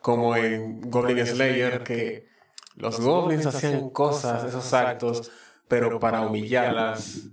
Como 0.02 0.36
en 0.36 0.82
Goblin 0.90 1.26
Slayer, 1.26 1.84
que 1.84 2.28
los 2.76 3.00
goblins 3.00 3.46
hacían 3.46 3.90
cosas, 3.90 4.44
esos 4.44 4.74
actos, 4.74 5.32
pero 5.68 6.00
para 6.00 6.22
humillar 6.22 6.68
a 6.68 6.74
las 6.74 7.30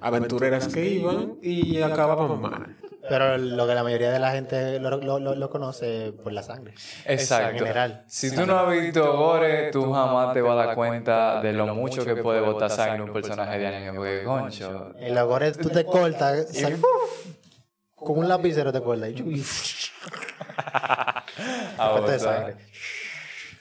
aventureras 0.00 0.68
que 0.68 0.86
iban 0.86 1.38
y 1.42 1.80
acababan 1.80 2.40
mal. 2.40 2.76
Pero 3.08 3.36
lo 3.36 3.66
que 3.66 3.74
la 3.74 3.82
mayoría 3.82 4.10
de 4.12 4.18
la 4.18 4.30
gente 4.30 4.78
lo, 4.78 4.96
lo- 4.98 5.18
lo- 5.18 5.34
lo 5.34 5.50
conoce 5.50 6.12
por 6.22 6.32
la 6.32 6.42
sangre. 6.42 6.74
Exacto. 7.04 7.50
En 7.50 7.58
general. 7.58 8.04
Si 8.06 8.34
tú 8.34 8.46
no 8.46 8.58
has 8.58 8.70
visto 8.70 9.16
gore, 9.16 9.70
tú 9.72 9.92
jamás 9.92 10.32
te 10.32 10.40
vas 10.40 10.52
a 10.52 10.66
dar 10.66 10.74
cuenta 10.76 11.42
de 11.42 11.52
lo 11.52 11.74
mucho 11.74 12.04
que 12.04 12.16
puede 12.16 12.40
botar 12.40 12.70
sangre 12.70 13.02
un 13.02 13.12
personaje 13.12 13.58
de 13.58 13.66
anime. 13.66 13.92
Porque, 13.96 14.22
concho, 14.24 14.92
En 14.98 15.14
los 15.14 15.26
gores 15.26 15.58
tú 15.58 15.68
te 15.68 15.84
cortas 15.84 16.48
sal- 16.56 16.78
con 17.94 18.18
un 18.18 18.28
lapicero 18.28 18.72
te 18.72 18.80
cortas. 18.80 19.10
y- 19.10 19.14
de 22.06 22.18
sangre. 22.18 22.56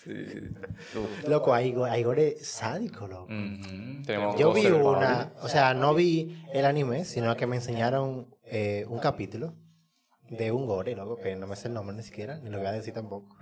Sí. 0.03 0.25
Loco, 1.27 1.53
hay, 1.53 1.73
go- 1.73 1.85
hay 1.85 2.01
gore 2.03 2.37
sádico, 2.41 3.07
loco. 3.07 3.27
Yo 4.37 4.51
vi 4.51 4.65
una, 4.65 5.31
o 5.41 5.47
sea, 5.47 5.73
no 5.75 5.93
vi 5.93 6.43
el 6.53 6.65
anime, 6.65 7.05
sino 7.05 7.35
que 7.37 7.45
me 7.45 7.57
enseñaron 7.57 8.27
eh, 8.51 8.85
un 8.89 8.99
capítulo 8.99 9.55
de 10.29 10.51
un 10.51 10.65
gore, 10.65 10.95
loco, 10.95 11.17
que 11.17 11.35
no 11.35 11.47
me 11.47 11.55
sé 11.55 11.67
el 11.67 11.73
nombre 11.73 11.95
ni 11.95 12.03
siquiera, 12.03 12.37
ni 12.39 12.49
lo 12.49 12.59
voy 12.59 12.67
a 12.67 12.71
decir 12.71 12.93
tampoco. 12.93 13.35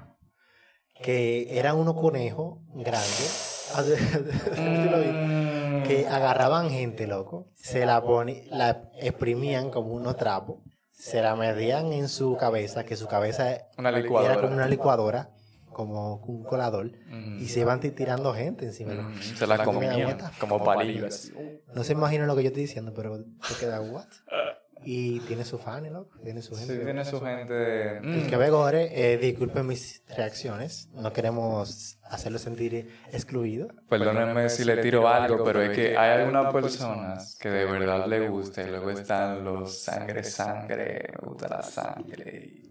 Que 1.02 1.58
eran 1.58 1.78
unos 1.78 1.96
conejos 1.96 2.60
grandes. 2.74 3.56
¿Sí 3.76 4.90
lo 4.90 4.98
viste? 5.00 5.84
que 5.88 6.08
agarraban 6.08 6.70
gente, 6.70 7.08
loco, 7.08 7.48
se 7.56 7.86
la 7.86 8.02
ponían, 8.02 8.46
la 8.52 8.90
exprimían 9.00 9.70
como 9.72 9.94
unos 9.94 10.18
trapos, 10.18 10.58
se 10.92 11.22
la 11.22 11.36
medían 11.36 11.94
en 11.94 12.10
su 12.10 12.36
cabeza, 12.38 12.84
que 12.84 12.96
su 12.96 13.08
cabeza 13.08 13.58
Una 13.78 13.90
era 13.90 14.40
como 14.42 14.54
una 14.54 14.68
licuadora, 14.68 15.32
como 15.72 16.16
un 16.18 16.44
colador, 16.44 16.92
y 17.40 17.48
se 17.48 17.62
iban 17.62 17.80
ti- 17.80 17.92
tirando 17.92 18.34
gente 18.34 18.66
encima. 18.66 18.94
Loco. 18.94 19.10
Se 19.22 19.48
la 19.48 19.64
comían 19.64 20.02
vuelta. 20.04 20.32
como 20.40 20.64
palillos. 20.64 21.32
No 21.74 21.84
se 21.84 21.94
imaginan 21.94 22.28
lo 22.28 22.36
que 22.36 22.44
yo 22.44 22.48
estoy 22.50 22.64
diciendo, 22.64 22.94
pero 22.96 23.18
te 23.24 23.56
queda 23.60 23.82
what? 23.82 24.06
Y 24.84 25.20
tiene 25.22 25.44
su 25.44 25.58
fan, 25.58 25.92
loco, 25.92 26.18
tiene 26.24 26.42
su 26.42 26.56
gente. 26.56 26.78
Sí, 26.78 26.84
tiene 26.84 27.04
su 27.04 27.20
gente. 27.20 27.98
El 27.98 28.24
mm, 28.24 28.28
que 28.28 28.38
ve 28.38 28.50
gore, 28.50 29.14
eh, 29.14 29.18
disculpen 29.18 29.68
mis 29.68 30.02
reacciones, 30.16 30.88
no 30.94 31.12
queremos 31.12 31.98
hacerlo 32.04 32.40
sentir 32.40 32.90
excluido. 33.12 33.68
Perdónenme 33.90 34.50
si 34.50 34.64
le 34.64 34.78
tiro 34.78 35.08
algo, 35.08 35.44
pero 35.44 35.62
es 35.62 35.72
que 35.76 35.98
hay 35.98 36.22
algunas 36.22 36.54
personas 36.54 37.38
que 37.40 37.50
de 37.50 37.66
verdad 37.66 38.08
le 38.08 38.30
gusta 38.30 38.64
y 38.64 38.70
luego 38.70 38.90
están 38.92 39.44
los 39.44 39.78
sangre, 39.80 40.24
sangre, 40.24 41.10
me 41.22 41.28
gusta 41.28 41.48
la 41.50 41.62
sangre. 41.62 42.46
y- 42.46 42.70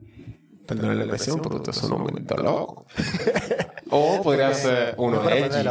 Perdón 0.67 0.99
la 0.99 1.05
expresión, 1.05 1.41
pero 1.43 1.57
usted 1.57 1.71
es 1.73 1.83
un 1.83 1.91
momento 2.03 2.37
loco. 2.37 2.87
o 3.91 4.23
podría 4.23 4.53
ser 4.55 4.95
uno 4.99 5.29
edgy. 5.31 5.67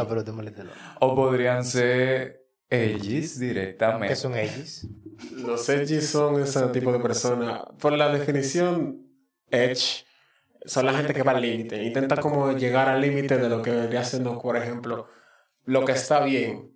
O 1.00 1.14
podrían 1.14 1.64
ser 1.64 2.44
ellos 2.70 3.32
Que 3.38 3.44
directamente. 3.44 4.16
son 4.16 4.36
ellos. 4.36 4.86
Los 5.32 5.68
edgy 5.68 6.00
son 6.00 6.40
ese 6.40 6.66
tipo 6.68 6.92
de 6.92 7.00
personas. 7.00 7.62
Por 7.78 7.92
la 7.92 8.08
definición, 8.10 9.06
edge 9.50 10.04
son 10.64 10.86
la 10.86 10.92
gente 10.92 11.14
que 11.14 11.22
va 11.22 11.32
al 11.32 11.42
límite. 11.42 11.82
Intenta 11.82 12.16
como 12.16 12.52
llegar 12.52 12.88
al 12.88 13.00
límite 13.00 13.38
de 13.38 13.48
lo 13.48 13.62
que 13.62 13.70
vendría 13.70 14.04
siendo, 14.04 14.38
por 14.38 14.56
ejemplo, 14.56 15.06
lo 15.64 15.84
que 15.84 15.92
está 15.92 16.20
bien. 16.20 16.72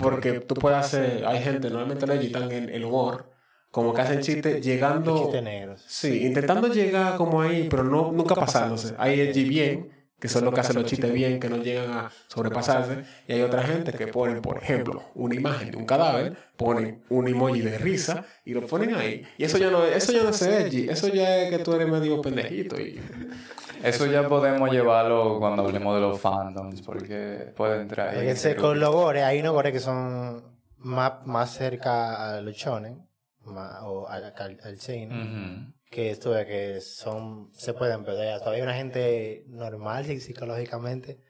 Porque 0.00 0.40
tú 0.40 0.54
puedes 0.54 0.78
hacer, 0.78 1.24
hay 1.26 1.42
gente, 1.42 1.68
normalmente 1.68 2.06
los 2.06 2.16
edgy 2.16 2.26
están 2.26 2.50
en 2.50 2.70
el 2.70 2.84
humor, 2.84 3.30
como 3.70 3.92
que 3.92 4.00
hacen 4.00 4.20
chistes 4.20 4.64
llegando... 4.64 5.24
Chistes 5.24 5.42
negros. 5.42 5.84
Sí, 5.86 6.24
intentando 6.24 6.68
llegar 6.68 7.16
como 7.16 7.42
ahí, 7.42 7.68
pero 7.68 7.84
no, 7.84 8.10
nunca 8.10 8.34
pasándose. 8.34 8.94
Hay 8.98 9.20
edgy 9.20 9.44
bien, 9.44 9.90
que 10.24 10.28
son 10.30 10.46
los 10.46 10.54
que 10.54 10.60
hacen 10.60 10.76
los 10.76 10.86
chistes 10.86 11.12
bien, 11.12 11.38
que 11.38 11.50
no 11.50 11.58
llegan 11.58 11.90
a 11.90 12.10
sobrepasarse. 12.28 13.04
Y 13.28 13.34
hay 13.34 13.42
otra 13.42 13.62
gente 13.62 13.92
que 13.92 14.06
ponen, 14.06 14.40
por 14.40 14.56
ejemplo, 14.56 15.02
una 15.14 15.34
imagen 15.34 15.70
de 15.70 15.76
un 15.76 15.84
cadáver, 15.84 16.34
ponen 16.56 17.04
un 17.10 17.28
emoji 17.28 17.60
de 17.60 17.76
risa 17.76 18.24
y 18.42 18.54
lo 18.54 18.66
ponen 18.66 18.94
ahí. 18.94 19.20
Y 19.36 19.44
eso 19.44 19.58
ya 19.58 19.70
no, 19.70 19.84
eso 19.84 20.12
ya 20.12 20.22
no 20.22 20.30
es 20.30 20.40
edgy, 20.40 20.88
eso 20.88 21.08
ya 21.08 21.36
es 21.40 21.50
que 21.50 21.62
tú 21.62 21.74
eres 21.74 21.88
medio 21.88 22.22
pendejito. 22.22 22.80
Y... 22.80 22.98
Eso 23.82 24.06
ya 24.06 24.26
podemos 24.26 24.70
llevarlo 24.70 25.38
cuando 25.38 25.62
hablemos 25.62 25.94
de 25.96 26.00
los 26.00 26.18
fandoms, 26.18 26.80
porque 26.80 27.52
puede 27.54 27.82
entrar 27.82 28.16
ahí. 28.16 28.34
Con 28.58 28.80
los 28.80 28.94
gore, 28.94 29.24
hay 29.24 29.40
unos 29.40 29.62
que 29.62 29.78
son 29.78 30.42
más, 30.78 31.26
más 31.26 31.52
cerca 31.54 32.36
a 32.36 32.40
los 32.40 32.54
shonen 32.54 33.06
más- 33.44 33.82
o 33.82 34.08
al, 34.08 34.24
al, 34.38 34.58
al. 34.64 35.74
Que 35.94 36.10
esto 36.10 36.32
de 36.32 36.44
que 36.44 36.80
son, 36.80 37.50
se 37.54 37.72
pueden 37.72 38.04
perder. 38.04 38.40
Todavía 38.40 38.64
una 38.64 38.74
gente 38.74 39.44
normal 39.46 40.04
psi- 40.04 40.18
psicológicamente 40.20 41.20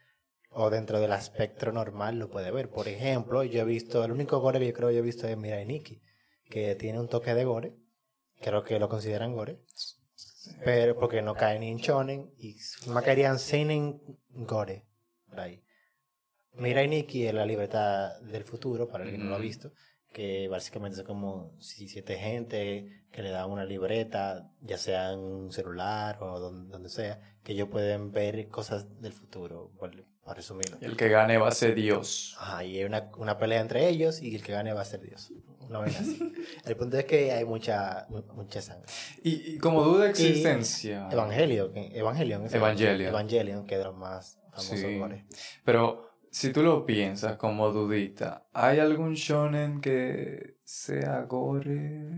o 0.51 0.71
dentro 0.71 1.01
del 1.01 1.13
espectro 1.13 1.71
normal 1.73 2.19
lo 2.19 2.31
puede 2.31 2.51
ver. 2.51 2.71
Por 2.71 2.89
ejemplo, 2.89 3.45
yo 3.45 3.61
he 3.61 3.65
visto, 3.65 4.03
el 4.05 4.13
único 4.13 4.41
gore 4.41 4.59
que 4.61 4.69
yo 4.69 4.73
creo 4.73 4.89
que 4.89 4.95
yo 4.95 5.01
he 5.01 5.11
visto 5.13 5.29
es 5.29 5.37
Mirai 5.37 5.67
Nikki, 5.67 6.01
que 6.49 6.75
tiene 6.77 6.99
un 6.99 7.09
toque 7.09 7.35
de 7.35 7.45
gore, 7.45 7.75
creo 8.41 8.63
que 8.63 8.79
lo 8.79 8.89
consideran 8.89 9.35
gore, 9.35 9.59
pero 10.65 10.97
porque 10.99 11.21
no 11.21 11.35
cae 11.35 11.59
ni 11.59 11.71
en 11.71 11.79
shonen 11.79 12.33
y 12.39 12.57
más 12.87 13.05
caerían 13.05 13.39
seinen 13.39 14.01
gore, 14.31 14.87
por 15.29 15.41
ahí. 15.41 15.63
Mirai 16.55 16.89
Nikki 16.89 17.27
es 17.27 17.35
la 17.35 17.45
libertad 17.45 18.19
del 18.23 18.45
futuro, 18.45 18.89
para 18.89 19.05
el 19.05 19.11
que 19.11 19.19
no 19.19 19.29
lo 19.29 19.37
ha 19.37 19.39
visto, 19.41 19.73
que 20.15 20.49
básicamente 20.49 21.01
es 21.01 21.07
como 21.07 21.53
si 21.59 21.89
siete 21.89 22.17
gente 22.17 23.03
que 23.11 23.23
le 23.23 23.31
dan 23.31 23.51
una 23.51 23.65
libreta, 23.65 24.51
ya 24.63 24.79
sea 24.79 25.13
en 25.13 25.19
un 25.19 25.53
celular 25.53 26.23
o 26.23 26.39
donde, 26.41 26.71
donde 26.73 26.89
sea, 26.89 27.21
que 27.43 27.53
ellos 27.53 27.69
pueden 27.69 28.13
ver 28.13 28.49
cosas 28.49 29.01
del 29.03 29.13
futuro, 29.13 29.71
para 29.79 30.35
resumirlo. 30.35 30.79
El 30.81 30.97
que 30.97 31.09
gane 31.09 31.37
va 31.37 31.49
a 31.49 31.53
ser 31.53 31.75
Dios. 31.75 32.37
Ajá, 32.41 32.65
y 32.65 32.79
hay 32.79 32.85
una, 32.85 33.11
una 33.19 33.37
pelea 33.39 33.61
entre 33.61 33.89
ellos 33.89 34.23
y 34.23 34.35
el 34.35 34.43
que 34.43 34.53
gane 34.53 34.73
va 34.73 34.81
a 34.81 34.85
ser 34.87 35.01
Dios. 35.03 35.31
Vez 35.69 35.99
así. 35.99 36.33
El 36.67 36.77
punto 36.77 36.99
es 36.99 37.05
que 37.07 37.33
hay 37.33 37.45
mucha, 37.47 38.07
mu- 38.11 38.23
mucha 38.35 38.61
sangre. 38.63 38.87
Y, 39.25 39.55
y 39.55 39.59
como 39.59 39.83
duda 39.83 40.05
de 40.05 40.11
existencia. 40.11 41.09
Evangelio, 41.11 41.73
Evangelion. 41.75 42.47
Evangelion. 42.55 43.09
Evangelion, 43.09 43.67
que 43.67 43.75
es 43.75 43.79
de 43.81 43.85
los 43.87 43.97
más 43.97 44.39
famosos. 44.53 44.79
Sí. 44.79 45.01
Pero 45.65 46.14
si 46.35 46.53
tú 46.53 46.65
lo 46.65 46.85
piensas 46.85 47.37
como 47.37 47.71
dudita, 47.71 48.49
¿hay 48.53 48.81
algún 48.81 49.15
shonen 49.15 49.81
que 49.81 50.57
sea 50.65 51.23
gore? 51.23 52.09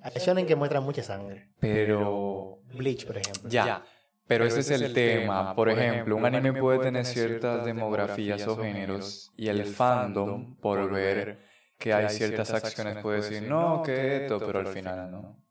Hay 0.00 0.12
shonen 0.20 0.46
que 0.46 0.54
muestran 0.54 0.84
mucha 0.84 1.02
sangre. 1.02 1.50
Pero. 1.58 2.60
Bleach, 2.72 3.04
por 3.04 3.18
ejemplo. 3.18 3.50
Ya. 3.50 3.84
Pero 4.28 4.44
ese 4.44 4.60
es 4.60 4.70
el 4.70 4.92
tema. 4.92 5.56
Por 5.56 5.68
ejemplo, 5.68 6.14
un 6.14 6.24
anime 6.24 6.52
puede 6.52 6.78
tener 6.78 7.04
ciertas 7.04 7.64
demografías 7.64 8.46
o 8.46 8.56
géneros 8.56 9.32
y 9.36 9.48
el 9.48 9.64
fandom, 9.64 10.54
por 10.58 10.88
ver 10.92 11.40
que 11.78 11.92
hay 11.92 12.08
ciertas 12.10 12.52
acciones, 12.52 12.98
puede 12.98 13.22
decir, 13.22 13.42
no, 13.42 13.82
que 13.82 14.22
esto, 14.22 14.38
pero 14.38 14.60
al 14.60 14.68
final 14.68 15.10
no. 15.10 15.42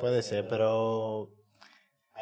Puede 0.00 0.22
ser, 0.22 0.46
pero 0.46 1.32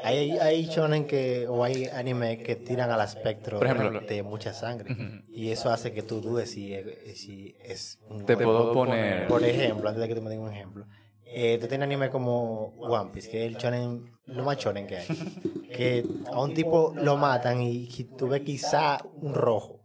hay, 0.05 0.39
hay 0.39 0.67
shonen 0.67 1.07
que, 1.07 1.47
o 1.49 1.65
hay 1.65 1.87
anime 1.87 2.43
que 2.43 2.57
tiran 2.57 2.91
al 2.91 3.01
espectro 3.01 3.59
de 3.61 4.23
mucha 4.23 4.53
sangre. 4.53 5.23
Y 5.29 5.51
eso 5.51 5.71
hace 5.71 5.93
que 5.93 6.03
tú 6.03 6.21
dudes 6.21 6.51
si, 6.51 6.75
si 7.15 7.57
es 7.63 7.99
un... 8.09 8.25
Te 8.25 8.37
puedo 8.37 8.73
poner... 8.73 9.27
Por 9.29 9.45
ejemplo, 9.45 9.89
antes 9.89 10.03
de 10.03 10.09
que 10.09 10.15
te 10.15 10.21
me 10.21 10.31
diga 10.31 10.43
un 10.43 10.53
ejemplo. 10.53 10.87
Eh, 11.25 11.59
tú 11.61 11.67
tienes 11.67 11.87
anime 11.87 12.09
como 12.09 12.75
One 12.79 13.11
Piece, 13.13 13.29
que 13.29 13.45
es 13.45 13.53
el 13.53 13.59
shonen, 13.59 14.17
lo 14.27 14.45
más 14.45 14.59
shonen 14.59 14.87
que 14.87 14.99
hay. 14.99 15.07
que 15.77 16.05
a 16.33 16.41
un 16.41 16.55
tipo 16.55 16.95
lo 16.97 17.17
matan 17.17 17.61
y 17.61 17.89
tú 18.17 18.29
ves 18.29 18.43
quizá 18.43 18.99
un 19.21 19.35
rojo, 19.35 19.83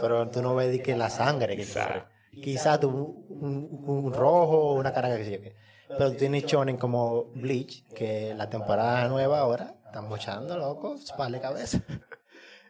pero 0.00 0.28
tú 0.30 0.42
no 0.42 0.54
ves 0.54 0.80
que 0.82 0.94
la 0.94 1.10
sangre 1.10 1.56
que 1.56 1.66
corre. 1.66 2.04
Quizá 2.42 2.78
tú 2.78 2.88
un, 3.28 3.68
un, 3.86 4.12
rojo 4.12 4.58
o 4.58 4.74
una 4.74 4.92
cara 4.92 5.16
que 5.16 5.24
se 5.24 5.30
lleve. 5.30 5.56
Pero 5.88 6.12
tú 6.12 6.16
tienes 6.18 6.44
shonen 6.44 6.76
como 6.76 7.24
Bleach, 7.34 7.84
que 7.94 8.34
la 8.34 8.48
temporada 8.48 9.08
nueva 9.08 9.40
ahora 9.40 9.74
están 9.86 10.08
bochando, 10.08 10.56
loco, 10.56 10.94
espalda 10.94 11.40
cabeza. 11.40 11.82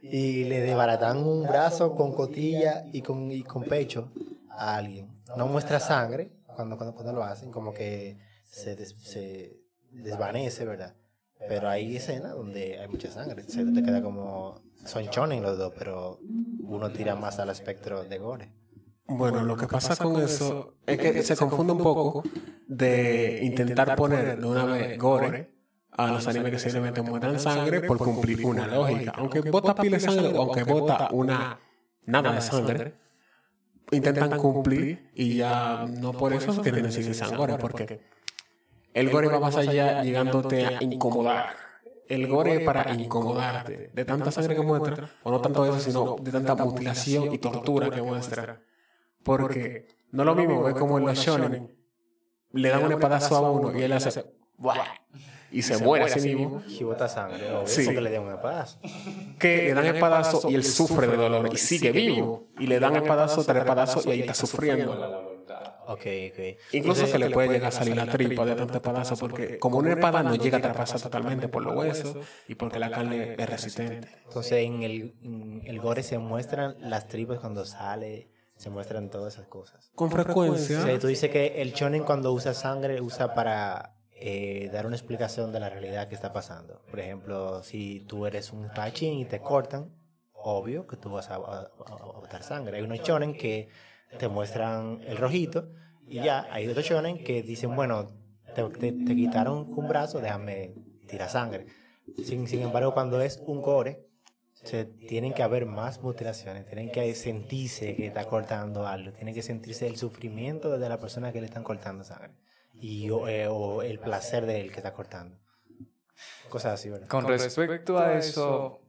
y 0.02 0.44
le 0.44 0.60
desbaratan 0.60 1.18
un 1.18 1.44
brazo 1.44 1.94
con 1.94 2.12
cotilla 2.12 2.84
y 2.92 3.00
con, 3.02 3.32
y 3.32 3.42
con 3.42 3.64
pecho 3.64 4.10
a 4.50 4.76
alguien. 4.76 5.22
No 5.36 5.46
muestra 5.46 5.80
sangre, 5.80 6.32
cuando, 6.54 6.76
cuando, 6.76 6.94
cuando 6.94 7.12
lo 7.12 7.24
hacen, 7.24 7.50
como 7.50 7.72
que 7.72 8.18
se, 8.44 8.84
se 8.86 9.56
desvanece, 9.90 10.64
¿verdad? 10.64 10.94
Pero 11.48 11.68
hay 11.68 11.96
escenas 11.96 12.32
donde 12.32 12.78
hay 12.78 12.88
mucha 12.88 13.10
sangre, 13.10 13.44
se 13.44 13.64
te 13.64 13.82
queda 13.82 14.02
como... 14.02 14.62
Son 14.84 15.08
chonen 15.08 15.42
los 15.42 15.56
dos, 15.56 15.72
pero 15.78 16.18
uno 16.60 16.90
tira 16.90 17.14
más 17.14 17.38
al 17.38 17.48
espectro 17.48 18.04
de 18.04 18.18
gore. 18.18 18.52
Bueno, 19.06 19.42
lo 19.42 19.56
que 19.56 19.66
pasa 19.66 19.96
con 19.96 20.20
eso 20.20 20.74
es 20.86 20.98
que 20.98 21.22
se 21.22 21.36
confunde 21.36 21.74
un 21.74 21.82
poco 21.82 22.22
de 22.66 23.40
intentar 23.42 23.96
poner 23.96 24.40
de 24.40 24.46
una 24.46 24.64
vez 24.64 24.98
gore 24.98 25.50
a 25.90 26.10
los 26.10 26.26
animes 26.26 26.52
que 26.52 26.58
simplemente 26.58 27.02
muestran 27.02 27.38
sangre 27.38 27.82
por 27.82 27.98
cumplir 27.98 28.44
una 28.46 28.66
lógica. 28.66 29.12
Aunque 29.16 29.40
bota 29.42 29.74
pila 29.74 29.98
de 29.98 30.00
sangre 30.00 30.28
o 30.28 30.42
aunque 30.42 30.64
bota 30.64 31.08
una 31.12 31.58
nada 32.06 32.32
de 32.32 32.40
sangre, 32.40 32.94
intentan 33.90 34.38
cumplir 34.38 35.10
y 35.14 35.36
ya 35.36 35.86
no 35.86 36.12
por 36.12 36.32
eso 36.32 36.60
tienen 36.62 36.84
necesidad 36.84 37.36
gore, 37.36 37.58
porque 37.58 38.00
el 38.94 39.10
gore 39.10 39.28
va 39.28 39.38
más 39.38 39.56
allá 39.56 40.02
llegándote 40.02 40.64
a 40.64 40.82
incomodar. 40.82 41.56
El 42.08 42.26
gore 42.26 42.60
para 42.60 42.94
incomodarte 42.94 43.90
de 43.94 44.04
tanta 44.04 44.30
sangre 44.30 44.56
que 44.56 44.62
muestra, 44.62 45.10
o 45.22 45.30
no 45.30 45.40
tanto 45.40 45.64
eso, 45.64 45.78
sino 45.78 46.16
de 46.20 46.32
tanta 46.32 46.54
mutilación 46.54 47.32
y 47.32 47.38
tortura 47.38 47.90
que 47.90 48.02
muestra. 48.02 48.60
Porque 49.24 49.86
no 50.12 50.24
lo 50.24 50.34
mismo 50.34 50.68
es 50.68 50.74
como 50.74 50.98
en 50.98 51.06
los 51.06 51.18
shonen, 51.18 51.76
le 52.52 52.68
dan 52.68 52.84
un 52.84 52.92
espadazo 52.92 53.36
a 53.36 53.50
uno 53.50 53.76
y 53.76 53.82
él 53.82 53.92
hace 53.92 54.24
y 55.54 55.62
se, 55.62 55.78
muere 55.78 56.06
así 56.06 56.34
mismo. 56.34 56.62
Y 56.66 56.82
bota 56.82 57.08
sangre, 57.08 57.38
sí. 57.66 57.84
porque 57.84 58.00
le 58.00 58.10
dan 58.10 58.24
un 58.24 58.32
espadazo. 58.32 58.80
Que 59.38 59.66
le 59.66 59.74
dan 59.74 59.86
espadazo 59.86 60.50
y 60.50 60.54
él 60.56 60.64
sufre 60.64 61.06
de 61.06 61.16
dolor 61.16 61.48
y 61.52 61.56
sigue 61.56 61.92
vivo. 61.92 62.48
Y 62.58 62.66
le 62.66 62.80
dan 62.80 62.96
espadazo 62.96 63.44
tras 63.44 63.58
espadazo 63.58 64.02
y 64.04 64.10
ahí 64.10 64.20
está 64.20 64.34
sufriendo. 64.34 65.32
Ok, 65.86 66.00
ok. 66.32 66.58
Incluso 66.72 67.06
se 67.06 67.18
le 67.18 67.30
puede 67.30 67.50
llegar 67.50 67.68
a 67.68 67.70
salir 67.70 67.94
la 67.94 68.06
tripa 68.06 68.44
de 68.44 68.56
tanto 68.56 68.74
espadazo 68.74 69.16
porque 69.16 69.58
como 69.58 69.78
una 69.78 69.92
espada 69.92 70.22
no 70.22 70.34
llega 70.34 70.58
a 70.58 70.62
traspasar 70.62 71.00
totalmente 71.00 71.48
por 71.48 71.62
los 71.62 71.76
huesos 71.76 72.16
y 72.48 72.56
porque 72.56 72.80
la 72.80 72.90
carne 72.90 73.36
es 73.38 73.48
resistente. 73.48 74.08
Entonces 74.24 74.64
en 74.64 74.82
el, 74.82 75.14
en 75.22 75.62
el 75.64 75.80
gore 75.80 76.02
se 76.02 76.18
muestran 76.18 76.74
las 76.80 77.06
tripas 77.06 77.38
cuando 77.38 77.64
sale 77.64 78.33
se 78.56 78.70
muestran 78.70 79.10
todas 79.10 79.34
esas 79.34 79.46
cosas. 79.46 79.90
Con 79.94 80.10
frecuencia. 80.10 80.82
Sí, 80.82 80.98
tú 80.98 81.08
dices 81.08 81.30
que 81.30 81.60
el 81.60 81.72
shonen 81.72 82.04
cuando 82.04 82.32
usa 82.32 82.54
sangre 82.54 83.00
usa 83.00 83.34
para 83.34 83.94
eh, 84.12 84.70
dar 84.72 84.86
una 84.86 84.96
explicación 84.96 85.52
de 85.52 85.60
la 85.60 85.70
realidad 85.70 86.08
que 86.08 86.14
está 86.14 86.32
pasando. 86.32 86.80
Por 86.90 87.00
ejemplo, 87.00 87.62
si 87.62 88.00
tú 88.00 88.26
eres 88.26 88.52
un 88.52 88.64
espadachín 88.64 89.14
y 89.14 89.24
te 89.24 89.40
cortan, 89.40 89.90
obvio 90.32 90.86
que 90.86 90.96
tú 90.96 91.10
vas 91.10 91.30
a, 91.30 91.38
botar 91.38 92.42
sangre. 92.42 92.76
Hay 92.76 92.82
unos 92.82 93.00
shonen 93.00 93.36
que 93.36 93.68
te 94.18 94.28
muestran 94.28 95.00
el 95.06 95.16
rojito 95.16 95.68
y 96.06 96.16
ya 96.16 96.46
hay 96.50 96.68
otros 96.68 96.84
shonen 96.84 97.24
que 97.24 97.42
dicen, 97.42 97.74
bueno, 97.74 98.06
te, 98.54 98.94
quitaron 99.14 99.72
un 99.74 99.88
brazo, 99.88 100.20
déjame 100.20 100.74
tirar 101.08 101.28
sangre. 101.28 101.66
Sin, 102.24 102.46
sin 102.46 102.60
embargo, 102.60 102.94
cuando 102.94 103.20
es 103.20 103.42
un 103.44 103.62
gore, 103.62 104.03
se, 104.64 104.84
tienen 104.84 105.32
que 105.32 105.42
haber 105.42 105.66
más 105.66 106.02
mutilaciones, 106.02 106.66
tienen 106.66 106.90
que 106.90 107.14
sentirse 107.14 107.94
que 107.94 108.06
está 108.06 108.24
cortando 108.24 108.86
algo, 108.86 109.12
tienen 109.12 109.34
que 109.34 109.42
sentirse 109.42 109.86
el 109.86 109.96
sufrimiento 109.96 110.78
de 110.78 110.88
la 110.88 110.98
persona 110.98 111.32
que 111.32 111.40
le 111.40 111.46
están 111.46 111.62
cortando 111.62 112.04
sangre 112.04 112.34
y 112.74 113.08
eh, 113.28 113.46
o, 113.48 113.82
el 113.82 113.98
placer 113.98 114.46
de 114.46 114.60
él 114.60 114.70
que 114.70 114.78
está 114.78 114.92
cortando. 114.92 115.38
Cosas 116.48 116.74
así, 116.74 116.90
¿verdad? 116.90 117.08
Con 117.08 117.26
respecto 117.26 117.98
a 117.98 118.14
eso, 118.14 118.80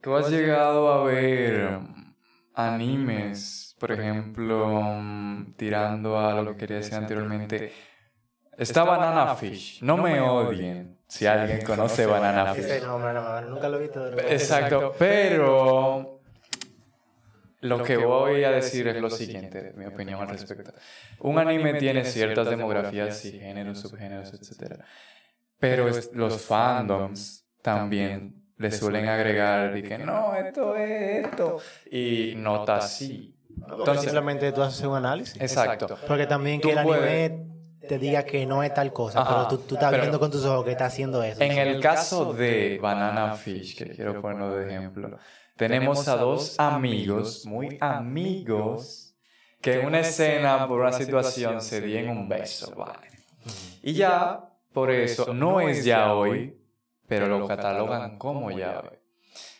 tú 0.00 0.14
has 0.14 0.30
llegado 0.30 0.92
a 0.92 1.04
ver 1.04 1.78
animes, 2.54 3.76
por 3.78 3.92
ejemplo, 3.92 4.82
tirando 5.56 6.18
a 6.18 6.42
lo 6.42 6.52
que 6.52 6.58
quería 6.58 6.76
decir 6.78 6.94
anteriormente. 6.94 7.72
Está 8.56 8.84
Banana 8.84 9.34
Fish, 9.34 9.82
no 9.82 9.96
me 9.96 10.20
odien 10.20 11.01
si 11.12 11.26
alguien 11.26 11.60
conoce 11.60 12.06
Banana 12.06 12.54
Fish. 12.54 12.82
nunca 13.46 13.68
lo 13.68 13.76
he 13.76 13.82
visto. 13.82 14.18
Exacto, 14.18 14.94
pero 14.98 16.22
lo 17.60 17.82
que 17.82 17.98
voy 17.98 18.44
a 18.44 18.50
decir 18.50 18.88
es 18.88 18.96
lo 18.96 19.10
siguiente, 19.10 19.74
mi 19.76 19.84
opinión 19.84 20.22
al 20.22 20.30
respecto. 20.30 20.72
Un 21.20 21.38
anime 21.38 21.74
tiene 21.74 22.06
ciertas 22.06 22.48
demografías 22.48 23.22
y 23.26 23.38
géneros, 23.38 23.80
subgéneros, 23.80 24.32
etc. 24.32 24.80
Pero 25.58 25.90
los 26.14 26.40
fandoms 26.40 27.44
también 27.60 28.46
le 28.56 28.72
suelen 28.72 29.06
agregar 29.06 29.74
de 29.74 29.82
que 29.82 29.98
no, 29.98 30.34
esto 30.34 30.74
es 30.76 31.26
esto. 31.26 31.58
Y 31.90 32.32
nota 32.36 32.76
así. 32.76 33.36
Entonces, 33.54 34.04
simplemente 34.04 34.50
tú 34.52 34.62
haces 34.62 34.86
un 34.86 34.96
análisis. 34.96 35.38
Exacto. 35.38 35.98
Porque 36.08 36.26
también 36.26 36.58
que 36.58 36.72
el 36.72 36.78
anime 36.78 37.51
te 37.88 37.98
diga 37.98 38.24
que 38.24 38.46
no 38.46 38.62
es 38.62 38.72
tal 38.72 38.92
cosa, 38.92 39.24
pero 39.26 39.48
tú, 39.48 39.58
tú 39.66 39.74
estás 39.74 39.92
viendo 39.92 40.18
con 40.18 40.30
tus 40.30 40.44
ojos 40.44 40.64
que 40.64 40.72
está 40.72 40.86
haciendo 40.86 41.22
eso. 41.22 41.42
En 41.42 41.52
el 41.52 41.80
caso 41.80 42.32
de 42.32 42.78
Banana 42.80 43.34
Fish, 43.34 43.76
que 43.76 43.90
quiero 43.90 44.20
ponerlo 44.20 44.54
de 44.56 44.68
ejemplo, 44.68 45.18
tenemos 45.56 46.08
a 46.08 46.16
dos 46.16 46.58
amigos, 46.58 47.44
muy 47.46 47.78
amigos, 47.80 49.14
que 49.60 49.80
en 49.80 49.86
una 49.86 50.00
escena, 50.00 50.66
por 50.66 50.80
una 50.80 50.92
situación, 50.92 51.60
se 51.60 51.80
dieron 51.80 52.16
un 52.16 52.28
beso, 52.28 52.74
¿vale? 52.74 53.08
Y 53.82 53.92
ya, 53.92 54.48
por 54.72 54.90
eso, 54.90 55.32
no 55.34 55.60
es 55.60 55.84
ya 55.84 56.14
hoy, 56.14 56.58
pero 57.06 57.26
lo 57.26 57.46
catalogan 57.46 58.18
como 58.18 58.50
ya 58.50 58.80
hoy. 58.80 58.98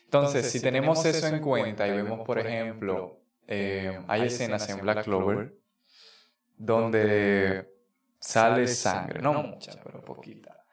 Entonces, 0.04 0.50
si 0.50 0.60
tenemos 0.60 1.04
eso 1.04 1.26
en 1.26 1.40
cuenta 1.40 1.86
y 1.86 1.92
vemos, 1.92 2.20
por 2.26 2.38
ejemplo, 2.38 3.20
eh, 3.46 4.00
hay 4.08 4.22
escenas 4.22 4.68
en 4.68 4.80
Black 4.80 5.04
Clover 5.04 5.54
donde 6.56 7.71
sale 8.22 8.66
sangre, 8.68 9.20
no 9.20 9.34
mucha, 9.34 9.72
pero 9.82 10.04
poquita. 10.04 10.64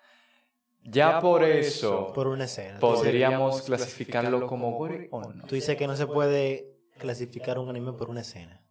Ya 0.84 1.20
por 1.20 1.43
eso 1.43 2.14
por 2.14 2.28
una 2.28 2.45
escena. 2.45 2.80
podríamos 2.80 3.64
clasificarlo 3.64 4.47
como 4.47 4.78
gore 4.78 5.10
o 5.12 5.22
no. 5.22 5.45
Tú 5.45 5.56
dices 5.56 5.76
que 5.76 5.88
no 5.88 5.95
se 5.95 6.08
puede 6.08 6.78
clasificar 6.97 7.60
un 7.60 7.70
anime 7.70 7.93
por 7.93 8.10
una 8.10 8.22
escena. 8.22 8.64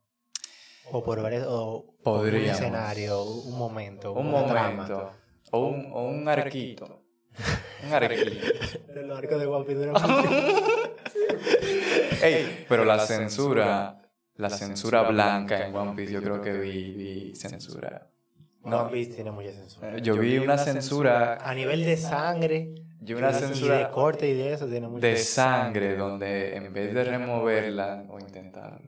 O 0.91 1.05
por, 1.05 1.21
varias, 1.21 1.45
o 1.47 1.95
por 2.03 2.27
un 2.27 2.35
escenario, 2.35 3.23
un 3.23 3.59
momento, 3.59 4.15
un 4.15 4.31
momento. 4.31 5.13
O 5.51 5.67
un, 5.67 5.93
o 5.93 6.05
un 6.05 6.27
arquito. 6.27 7.03
un 7.85 7.93
arquito. 7.93 8.31
El 8.95 9.13
arco 9.13 9.39
de 9.39 9.47
One 9.47 9.75
Ey, 12.23 12.65
pero 12.69 12.85
la 12.85 12.99
censura, 12.99 14.01
la 14.37 14.51
censura 14.51 15.03
blanca 15.03 15.67
en 15.67 15.77
One 15.77 15.95
Piece, 15.95 16.13
yo 16.13 16.23
creo 16.23 16.41
que 16.41 16.55
vi, 16.55 16.93
vi 16.93 17.37
censura 17.37 18.11
no, 18.65 18.91
Piece 18.91 19.15
tiene 19.15 19.31
mucha 19.31 19.53
censura. 19.53 19.97
Eh, 19.97 20.03
yo, 20.03 20.17
vi 20.17 20.39
una 20.39 20.59
censura. 20.59 21.39
A 21.43 21.55
nivel 21.55 21.85
de 21.85 21.97
sangre. 21.97 22.75
Y 23.05 23.15
una 23.15 23.33
censura. 23.33 23.77
Y 23.77 23.85
de 23.85 23.91
corte 23.91 24.29
y 24.29 24.35
de 24.35 24.53
eso 24.53 24.67
tiene 24.67 24.89
mucha 24.89 25.07
De 25.07 25.17
sangre, 25.17 25.97
donde 25.97 26.57
en 26.57 26.73
vez 26.73 26.93
de 26.93 27.05
removerla 27.05 28.05
o 28.09 28.19
intentar, 28.19 28.81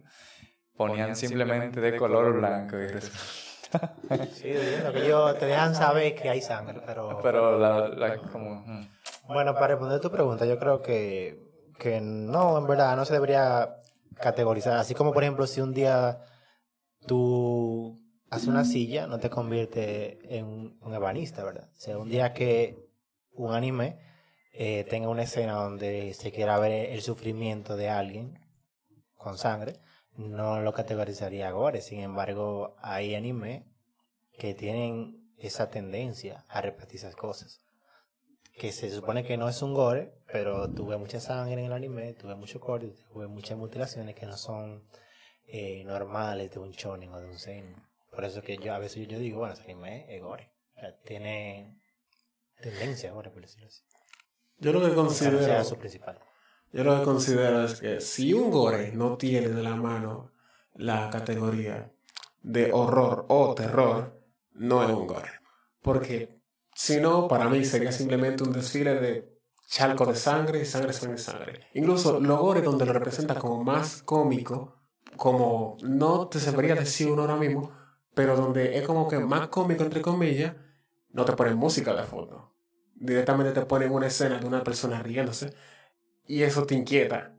ponían 0.76 1.16
simplemente 1.16 1.80
de 1.80 1.96
color 1.96 2.34
blanco 2.38 2.76
y 2.76 2.88
Sí, 4.34 4.52
lo 4.84 4.92
que 4.92 5.06
yo 5.06 5.34
te 5.34 5.46
dejan 5.46 5.74
saber 5.74 6.14
que 6.16 6.28
hay 6.28 6.40
sangre, 6.40 6.80
pero. 6.84 7.20
Pero 7.22 7.58
la, 7.58 8.16
como. 8.32 8.64
Mm. 8.66 8.88
Bueno, 9.28 9.54
para 9.54 9.68
responder 9.68 10.00
tu 10.00 10.10
pregunta, 10.10 10.44
yo 10.44 10.58
creo 10.58 10.82
que, 10.82 11.38
que 11.78 12.00
no, 12.00 12.58
en 12.58 12.66
verdad, 12.66 12.96
no 12.96 13.04
se 13.04 13.12
debería 13.12 13.76
categorizar. 14.16 14.76
Así 14.76 14.94
como, 14.94 15.12
por 15.12 15.22
ejemplo, 15.22 15.46
si 15.46 15.60
un 15.60 15.72
día 15.72 16.18
tú 17.06 17.96
hace 18.30 18.48
una 18.48 18.64
silla 18.64 19.06
no 19.06 19.18
te 19.18 19.28
convierte 19.28 20.38
en 20.38 20.78
un, 20.80 20.94
ebanista, 20.94 21.44
¿verdad? 21.44 21.68
O 21.88 22.00
un 22.00 22.08
día 22.08 22.32
que 22.32 22.88
un 23.32 23.52
anime 23.52 23.98
eh, 24.52 24.84
tenga 24.88 25.08
una 25.08 25.24
escena 25.24 25.54
donde 25.54 26.14
se 26.14 26.32
quiera 26.32 26.58
ver 26.58 26.90
el 26.90 27.02
sufrimiento 27.02 27.76
de 27.76 27.90
alguien 27.90 28.38
con 29.16 29.36
sangre, 29.36 29.80
no 30.14 30.60
lo 30.60 30.72
categorizaría 30.72 31.50
gore. 31.50 31.82
Sin 31.82 32.00
embargo, 32.00 32.76
hay 32.80 33.14
anime 33.14 33.66
que 34.38 34.54
tienen 34.54 35.34
esa 35.38 35.70
tendencia 35.70 36.44
a 36.48 36.60
repetir 36.60 36.96
esas 36.96 37.16
cosas. 37.16 37.60
Que 38.56 38.72
se 38.72 38.90
supone 38.90 39.24
que 39.24 39.36
no 39.36 39.48
es 39.48 39.62
un 39.62 39.74
gore, 39.74 40.14
pero 40.30 40.70
tuve 40.70 40.96
mucha 40.98 41.18
sangre 41.18 41.60
en 41.60 41.66
el 41.66 41.72
anime, 41.72 42.14
tuve 42.14 42.34
mucho 42.34 42.60
corte, 42.60 42.94
tuve 43.12 43.26
muchas 43.26 43.58
mutilaciones 43.58 44.14
que 44.14 44.26
no 44.26 44.36
son 44.36 44.84
eh, 45.46 45.82
normales 45.84 46.50
de 46.52 46.60
un 46.60 46.70
shonen 46.72 47.12
o 47.12 47.20
de 47.20 47.26
un 47.26 47.38
seinen. 47.38 47.89
Por 48.10 48.24
eso 48.24 48.42
que 48.42 48.58
yo 48.58 48.74
a 48.74 48.78
veces 48.78 49.06
yo 49.08 49.18
digo, 49.18 49.38
bueno, 49.38 49.54
ese 49.54 49.62
anime 49.62 50.06
es 50.14 50.22
gore. 50.22 50.52
O 50.76 50.80
sea, 50.80 50.96
tiene 51.02 51.80
tendencia 52.60 53.12
gore, 53.12 53.30
por 53.30 53.42
decirlo 53.42 53.68
así. 53.68 53.82
Yo 54.58 54.72
lo 54.72 54.86
que 54.86 54.94
considero, 54.94 55.42
sea 55.42 55.64
su 55.64 55.76
principal. 55.76 56.18
yo 56.72 56.84
lo 56.84 56.98
que 56.98 57.04
considero 57.04 57.64
es 57.64 57.80
que 57.80 58.00
si 58.00 58.34
un 58.34 58.50
gore 58.50 58.92
no 58.92 59.16
tiene 59.16 59.48
de 59.48 59.62
la 59.62 59.74
mano 59.74 60.32
la 60.74 61.08
categoría 61.10 61.90
de 62.42 62.72
horror 62.72 63.26
o 63.28 63.54
terror, 63.54 64.20
no 64.52 64.84
es 64.84 64.90
un 64.90 65.06
gore. 65.06 65.30
Porque 65.80 66.40
si 66.74 67.00
no, 67.00 67.28
para 67.28 67.48
mí 67.48 67.64
sería 67.64 67.92
simplemente 67.92 68.42
un 68.42 68.52
desfile 68.52 68.94
de 68.94 69.40
charco 69.66 70.04
de 70.04 70.16
sangre 70.16 70.60
y 70.60 70.64
sangre, 70.64 70.92
sangre, 70.92 71.18
sangre. 71.18 71.66
Incluso 71.74 72.20
los 72.20 72.38
gores 72.38 72.64
donde 72.64 72.84
lo 72.84 72.92
representa 72.92 73.36
como 73.36 73.62
más 73.62 74.02
cómico, 74.02 74.76
como 75.16 75.76
no 75.82 76.28
te 76.28 76.40
sabría 76.40 76.74
decir 76.74 77.10
uno 77.10 77.22
ahora 77.22 77.36
mismo, 77.36 77.70
pero 78.20 78.36
donde 78.36 78.76
es 78.76 78.86
como 78.86 79.08
que 79.08 79.18
más 79.18 79.48
cómico, 79.48 79.82
entre 79.82 80.02
comillas, 80.02 80.54
no 81.12 81.24
te 81.24 81.32
ponen 81.32 81.56
música 81.56 81.94
de 81.94 82.02
fondo. 82.02 82.52
Directamente 82.94 83.58
te 83.58 83.64
ponen 83.64 83.90
una 83.92 84.08
escena 84.08 84.38
de 84.38 84.46
una 84.46 84.62
persona 84.62 85.02
riéndose 85.02 85.54
y 86.26 86.42
eso 86.42 86.66
te 86.66 86.74
inquieta. 86.74 87.34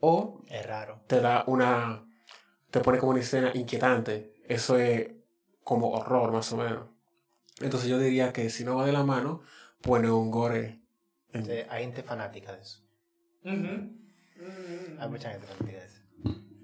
O 0.00 0.42
Es 0.48 0.66
raro. 0.66 1.00
te 1.06 1.22
da 1.22 1.44
una. 1.46 2.04
te 2.70 2.80
pone 2.80 2.98
como 2.98 3.12
una 3.12 3.20
escena 3.20 3.52
inquietante. 3.54 4.34
Eso 4.44 4.76
es 4.76 5.12
como 5.64 5.92
horror, 5.92 6.30
más 6.30 6.52
o 6.52 6.58
menos. 6.58 6.90
Entonces 7.62 7.88
yo 7.88 7.98
diría 7.98 8.30
que 8.34 8.50
si 8.50 8.62
no 8.64 8.76
va 8.76 8.84
de 8.84 8.92
la 8.92 9.04
mano, 9.04 9.40
pone 9.80 10.10
un 10.10 10.30
gore. 10.30 10.82
en- 11.32 11.46
Sí, 11.46 11.52
hay 11.70 11.84
gente 11.84 12.02
fanática 12.02 12.52
de 12.52 12.60
eso. 12.60 12.82
Hay 14.98 15.08
mucha 15.08 15.30
gente 15.30 15.46
fanática 15.46 15.78
de 15.78 15.86
eso. 15.86 15.87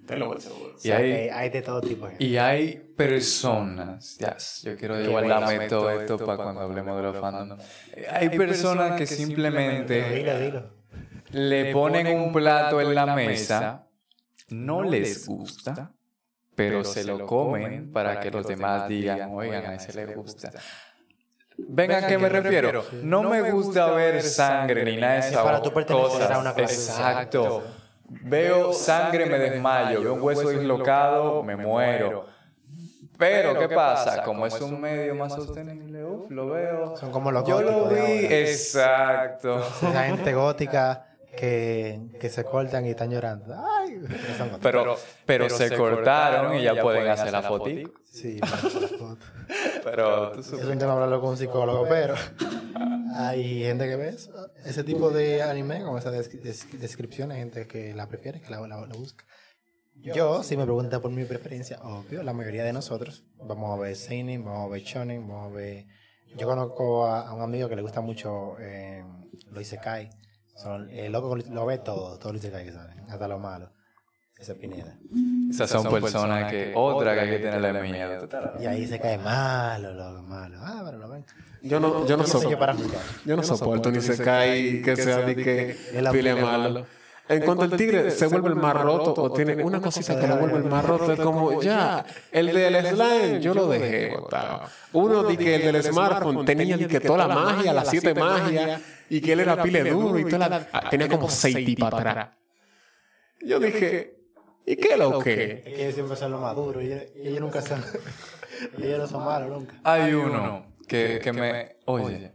Seguro. 0.07 0.75
Y 0.83 0.91
hay- 0.91 1.51
de 1.51 1.63
todo 1.63 1.81
tipo. 1.81 2.09
Y 2.19 2.37
hay 2.37 2.75
personas, 2.97 4.17
ya, 4.19 4.37
yo 4.63 4.77
quiero 4.77 5.11
guardarme 5.11 5.69
todo 5.69 5.91
esto 5.91 6.19
para 6.25 6.43
cuando 6.43 6.61
hablemos 6.63 6.97
de 6.97 7.03
los 7.03 7.17
fandom. 7.19 7.59
Hay 8.11 8.29
personas 8.31 8.99
que 8.99 9.07
Dilo, 9.07 9.17
simplemente 9.17 10.39
dilo. 10.41 10.71
le 11.31 11.73
ponen 11.73 12.07
un 12.21 12.33
plato 12.33 12.81
en 12.81 12.95
la 12.95 13.07
mesa, 13.07 13.87
no 14.49 14.83
les 14.83 15.27
gusta, 15.27 15.93
pero 16.55 16.85
se 16.85 17.05
lo 17.05 17.27
comen 17.27 17.91
para 17.93 18.21
que 18.21 18.31
los 18.31 18.47
demás 18.47 18.89
digan, 18.89 19.31
oigan, 19.33 19.67
a 19.67 19.75
ese 19.75 19.93
le 19.95 20.15
gusta. 20.15 20.51
¿Ven 21.57 21.93
a 21.93 22.07
qué 22.07 22.19
me 22.19 22.29
refiero? 22.29 22.85
No 23.03 23.23
me 23.23 23.51
gusta 23.53 23.91
ver 23.93 24.21
sangre 24.23 24.85
ni 24.85 24.97
nada 24.97 25.15
de 25.15 25.19
Es 25.21 25.27
esas 25.27 25.43
para 25.45 25.63
tú 25.63 25.73
pertenecer 25.73 26.11
cosas. 26.11 26.31
a 26.33 26.39
una 26.41 26.53
clase 26.53 26.75
social. 26.75 27.13
Exacto. 27.13 27.63
Veo 28.23 28.73
sangre, 28.73 29.27
me 29.27 29.39
desmayo. 29.39 30.03
Veo 30.03 30.15
un 30.15 30.23
hueso 30.23 30.49
dislocado, 30.51 31.43
me 31.43 31.57
muero. 31.57 32.27
Pero, 33.17 33.59
¿qué 33.59 33.69
pasa? 33.69 34.23
Como 34.23 34.47
es 34.47 34.61
un 34.61 34.81
medio 34.81 35.15
más 35.15 35.35
sostenible, 35.35 36.05
uf, 36.05 36.31
lo 36.31 36.49
veo. 36.49 36.97
Son 36.97 37.11
como 37.11 37.31
los 37.31 37.45
Yo 37.47 37.63
lo 37.63 37.89
vi, 37.89 38.27
exacto. 38.27 39.59
Esa 39.59 40.05
gente 40.05 40.33
gótica 40.35 41.07
que, 41.37 42.01
que 42.21 42.29
se 42.29 42.45
cortan 42.45 42.87
y 42.87 42.91
están 42.91 43.11
llorando. 43.11 43.55
Ay. 43.55 44.03
Pero, 44.61 44.97
pero 45.27 45.49
se 45.49 45.77
cortaron 45.77 46.57
y 46.57 46.63
ya 46.63 46.81
pueden 46.81 47.09
hacer 47.09 47.33
la 47.33 47.43
fotico. 47.43 47.93
Sí, 48.05 48.39
la 48.39 48.47
foto. 48.47 49.19
Pero 49.85 50.33
tú 50.33 50.41
Es 50.41 50.53
un 50.53 50.79
tema 50.79 50.93
hablarlo 50.93 51.21
con 51.21 51.31
un 51.31 51.37
psicólogo, 51.37 51.87
pero 51.89 52.15
hay 53.15 53.63
gente 53.63 53.87
que 53.89 53.97
ve 53.97 54.09
eso, 54.09 54.33
ese 54.65 54.85
tipo 54.85 55.11
de 55.11 55.43
anime, 55.43 55.83
con 55.83 55.97
esas 55.99 56.13
des- 56.13 56.43
des- 56.43 56.81
descripciones, 56.81 57.39
gente 57.39 57.67
que 57.67 57.95
la 57.95 58.09
prefiere, 58.09 58.41
que 58.41 58.51
la, 58.51 58.61
la- 58.67 58.87
la 58.87 58.95
busca. 58.95 59.25
Yo, 59.97 60.43
si 60.43 60.57
me 60.57 60.65
pregunta 60.65 61.01
por 61.01 61.11
mi 61.11 61.25
preferencia, 61.25 61.79
obvio, 61.83 62.23
la 62.23 62.33
mayoría 62.33 62.65
de 62.65 62.73
nosotros 62.73 63.25
vamos 63.37 63.77
a 63.79 63.81
ver 63.81 63.95
Seinen, 63.97 64.45
vamos 64.45 64.67
a 64.67 64.73
ver 64.73 64.83
Shonen, 64.83 65.27
vamos 65.29 65.53
a 65.53 65.55
ver... 65.55 65.87
Yo 66.37 66.49
conozco 66.49 67.07
a, 67.07 67.29
a 67.29 67.33
un 67.33 67.43
amigo 67.43 67.69
que 67.69 67.77
le 67.77 67.83
gusta 67.83 68.01
mucho 68.01 68.59
eh, 68.59 69.05
los 69.53 69.63
Isekai. 69.63 70.11
Son, 70.57 70.91
el 70.91 71.13
loco 71.13 71.37
lo 71.37 71.67
ve 71.67 71.79
todo, 71.79 72.19
todos 72.19 72.33
los 72.35 72.43
Isekai 72.43 72.65
que 72.65 72.73
salen, 72.73 73.01
hasta 73.09 73.29
lo 73.29 73.39
malo. 73.39 73.73
Esa 74.45 74.55
Pineda. 74.57 74.99
Esas 75.51 75.71
son 75.71 75.91
personas 75.91 76.51
que 76.51 76.73
otra 76.75 77.15
que 77.15 77.21
hay 77.21 77.31
que 77.31 77.39
tenerle 77.39 77.81
miedo. 77.81 78.29
Y 78.61 78.67
ahí 78.67 78.87
se 78.87 79.01
cae 79.01 79.17
malo, 79.17 79.95
loco, 79.95 80.23
malo. 80.23 80.59
Ah, 80.61 80.83
pero 80.85 80.99
lo 80.99 81.09
ven. 81.09 81.25
Yo 81.63 81.81
no, 81.81 82.07
yo 82.07 82.19
no, 82.19 82.25
¿Quién 82.25 82.27
soy 82.27 82.43
sopo- 82.43 82.51
yo 82.51 82.59
para 82.59 82.77
yo 83.25 83.37
no 83.37 83.43
soporto 83.43 83.91
ni 83.91 84.03
se 84.03 84.23
cae 84.23 84.83
que 84.83 84.97
sea 84.97 85.23
de 85.23 85.35
que 85.35 85.77
pile 86.13 86.35
malo. 86.35 86.85
En 87.27 87.41
cuanto 87.41 87.65
el 87.65 87.75
tigre 87.75 88.11
se 88.11 88.27
vuelve 88.27 88.51
el 88.51 88.57
más 88.57 88.75
roto 88.75 89.15
o 89.17 89.33
tiene 89.33 89.65
una 89.65 89.81
cosita 89.81 90.21
que 90.21 90.27
lo 90.27 90.37
vuelve 90.37 90.59
el 90.59 90.65
más 90.65 90.85
roto, 90.85 91.11
es 91.11 91.21
como 91.21 91.63
ya, 91.63 92.05
el 92.31 92.49
del 92.53 92.87
slime 92.87 93.41
yo 93.41 93.55
lo 93.55 93.67
dejé 93.69 94.15
botado. 94.15 94.65
Uno 94.93 95.25
di 95.25 95.39
que 95.39 95.55
el 95.55 95.73
del 95.73 95.83
smartphone 95.83 96.45
tenía 96.45 96.77
que 96.87 97.01
toda 97.01 97.27
la 97.27 97.35
magia, 97.35 97.73
las 97.73 97.89
siete 97.89 98.13
magias, 98.13 98.83
y 99.09 99.23
que 99.23 99.33
él 99.33 99.41
era 99.41 99.63
pile 99.63 99.91
duro 99.91 100.19
y 100.19 100.27
toda 100.27 100.51
la, 100.51 100.91
tenía 100.91 101.09
como 101.09 101.31
seis 101.31 101.65
tipas 101.65 101.95
atrás. 101.95 102.29
Yo 103.41 103.59
dije, 103.59 104.14
¿y 104.67 104.77
qué 104.77 104.97
lo 104.97 105.19
que? 105.19 105.33
Es 105.53 105.63
que 105.65 105.83
ellos 105.83 105.95
siempre 105.95 106.17
son 106.17 106.33
los 106.33 106.41
maduros 106.41 106.83
y 106.83 106.87
ellos, 106.87 107.03
y 107.17 107.29
ellos 107.29 107.41
nunca 107.41 107.61
son. 107.63 107.83
y 108.79 108.83
ellos 108.87 108.99
no 109.01 109.07
son 109.07 109.25
malos 109.25 109.51
nunca. 109.51 109.75
Hay 109.85 110.13
uno 110.15 110.67
que, 110.89 111.21
que 111.23 111.33
me... 111.33 111.77
Oye, 111.87 112.33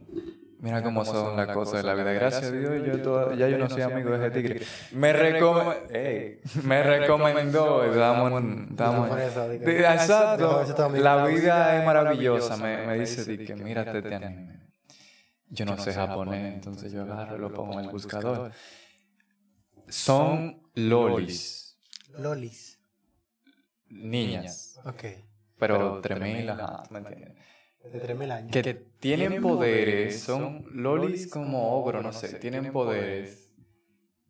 mira 0.58 0.82
cómo 0.82 1.04
son 1.04 1.36
las 1.36 1.48
cosas 1.48 1.82
de 1.82 1.82
la 1.84 1.94
vida. 1.94 2.12
Gracias 2.12 2.44
a 2.44 2.50
Dios, 2.52 2.82
yo 2.86 3.02
toda- 3.02 3.34
ya 3.34 3.48
yo 3.48 3.58
no 3.58 3.68
soy 3.70 3.82
amigo 3.82 4.10
de 4.10 4.26
ese 4.26 4.30
tigre. 4.30 4.60
Me, 4.92 5.12
recome- 5.12 5.76
Ey, 5.90 6.40
me 6.64 6.82
recomendó, 6.82 7.80
que- 7.82 7.88
de- 9.58 9.80
Exacto, 9.80 10.64
la 10.94 11.26
vida 11.26 11.78
es 11.78 11.86
maravillosa. 11.86 12.56
Me, 12.56 12.86
me 12.86 12.98
dice 12.98 13.24
di 13.24 13.44
que 13.44 13.54
mírate 13.56 13.98
este 13.98 14.14
anime. 14.14 14.60
Yo 15.52 15.64
no 15.64 15.76
sé 15.78 15.92
japonés, 15.92 16.54
entonces 16.54 16.92
yo 16.92 17.02
agarro 17.02 17.36
y 17.36 17.40
lo 17.40 17.52
pongo 17.52 17.74
en 17.80 17.86
el 17.86 17.90
buscador. 17.90 18.52
Son 19.88 20.60
lolis, 20.74 21.59
Lolis. 22.20 22.78
niñas, 23.88 24.78
Ok. 24.84 25.04
pero 25.58 26.00
3000, 26.00 26.48
ajá, 26.50 26.82
¿me 26.90 26.98
entiendes? 27.00 27.34
De 27.92 27.98
3000 27.98 28.30
años. 28.30 28.50
que 28.52 28.74
tienen 29.00 29.40
poderes, 29.42 30.20
son 30.22 30.64
lolis 30.70 31.28
como 31.28 31.74
ogro, 31.80 32.02
no 32.02 32.12
sé, 32.12 32.34
tienen 32.38 32.72
poderes, 32.72 33.50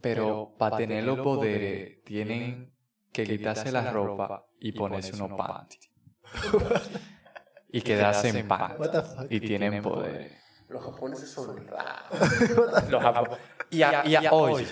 pero 0.01 0.55
para 0.59 0.77
tener 0.79 1.05
los 1.05 1.21
poderes 1.21 2.03
tienen 2.05 2.73
que 3.13 3.25
quitarse 3.25 3.71
la 3.73 3.91
ropa 3.91 4.47
y 4.61 4.73
ponerse 4.73 5.15
unos 5.23 5.37
panties. 5.37 5.91
y 7.73 7.83
quedarse 7.83 8.29
en 8.29 8.49
What 8.49 8.69
the 8.79 8.93
panties. 9.01 9.15
fuck? 9.17 9.27
Y 9.33 9.41
tienen 9.41 9.83
poderes. 9.83 10.33
Los 10.69 10.85
japoneses 10.85 11.29
son 11.31 11.67
raros. 11.67 12.89
Los 12.89 13.03
japo- 13.03 13.37
y, 13.71 13.83
a- 13.83 14.07
y 14.07 14.15
a- 14.15 14.33
oye, 14.33 14.67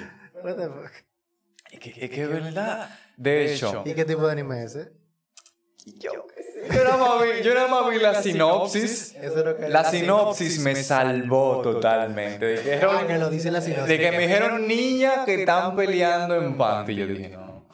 What 0.44 0.54
the 0.54 0.68
fuck? 0.68 0.92
es 1.72 1.80
que 1.80 1.90
es 2.04 2.10
que 2.10 2.22
es 2.22 2.28
verdad. 2.28 2.88
De 3.18 3.52
hecho, 3.52 3.82
¿Y 3.84 3.94
qué 3.94 4.04
tipo 4.04 4.24
de 4.26 4.32
anime 4.32 4.62
es 4.62 4.76
ese? 4.76 4.92
yo 6.00 6.12
nada 6.84 6.96
más 6.96 7.22
vi, 7.22 7.42
yo 7.42 7.54
nada 7.54 7.66
más 7.68 7.90
vi 7.90 7.98
la 7.98 8.22
sinopsis. 8.22 9.14
Eso 9.20 9.38
es 9.38 9.44
lo 9.44 9.56
que 9.56 9.68
La 9.68 9.84
sinopsis 9.84 10.60
me 10.60 10.76
salvó 10.76 11.60
totalmente. 11.62 12.58
Dijeron, 12.58 12.96
Ah, 12.96 13.06
que 13.08 13.18
lo 13.18 13.28
dice 13.28 13.50
la 13.50 13.60
sinopsis. 13.60 13.88
De 13.88 13.98
que 13.98 14.12
me 14.12 14.18
dijeron 14.26 14.68
niñas 14.68 15.24
que 15.24 15.34
están 15.34 15.74
peleando 15.74 16.36
en 16.36 16.56
panty. 16.56 16.94
Yo 16.94 17.06
dije, 17.08 17.30
no. 17.30 17.66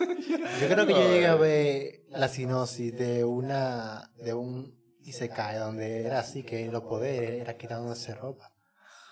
Yo 0.60 0.68
creo 0.68 0.86
que 0.86 0.94
yo 0.94 1.08
llegué 1.08 1.26
a 1.26 1.34
ver 1.36 2.00
la 2.08 2.26
sinopsis 2.28 2.96
de 2.96 3.22
una 3.24 4.10
de 4.16 4.32
un 4.34 4.74
Isekai 5.02 5.58
donde 5.58 6.06
era 6.06 6.18
así 6.20 6.42
que 6.42 6.66
los 6.66 6.82
poderes 6.82 7.42
era 7.42 7.56
quitándose 7.56 8.14
ropa. 8.14 8.49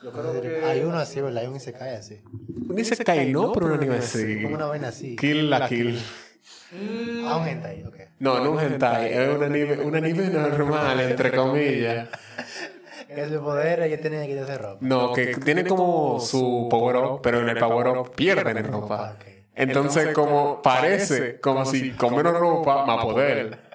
Yo 0.03 0.13
creo 0.13 0.41
que... 0.41 0.65
Hay 0.65 0.81
uno 0.81 0.99
así, 0.99 1.21
¿verdad? 1.21 1.43
Hay 1.43 1.49
un 1.49 1.57
Isekai 1.57 1.97
así. 1.97 2.23
Dice 2.27 3.03
Kai, 3.05 3.33
no, 3.33 3.53
pero 3.53 3.67
un 3.67 3.73
anime 3.73 3.97
así. 3.97 4.43
Como 4.43 4.55
una 4.55 4.67
vaina 4.67 4.89
así. 4.89 5.17
Kill 5.17 5.51
la 5.51 5.69
kill. 5.69 5.99
Ah, 7.27 7.39
un 7.39 7.49
hentai, 7.49 7.85
ok. 7.85 7.97
No, 8.19 8.45
no 8.45 8.53
un 8.53 8.61
hentai, 8.61 9.13
es 9.13 9.29
un 9.29 9.43
anime, 9.43 9.79
un 9.79 9.97
anime 9.97 10.29
normal, 10.29 11.01
entre 11.01 11.33
comillas. 11.33 12.09
Que 13.07 13.29
su 13.29 13.41
poder 13.41 13.83
ella 13.83 14.01
tenía 14.01 14.21
que 14.23 14.29
quitarse 14.29 14.59
ropa. 14.59 14.79
No, 14.81 15.13
que 15.15 15.35
tiene 15.37 15.65
como 15.65 16.21
su 16.21 16.69
power 16.71 16.97
up, 16.97 17.21
pero 17.23 17.41
en 17.41 17.49
el 17.49 17.59
power 17.59 17.89
up 17.89 18.15
pierden 18.15 18.65
ropa. 18.65 19.17
Ok. 19.17 19.25
Entonces, 19.55 20.13
como 20.15 20.61
parece, 20.63 21.41
como 21.41 21.65
si 21.65 21.93
con 21.93 22.15
menos 22.15 22.39
ropa, 22.39 22.85
más 22.85 23.05
poder. 23.05 23.68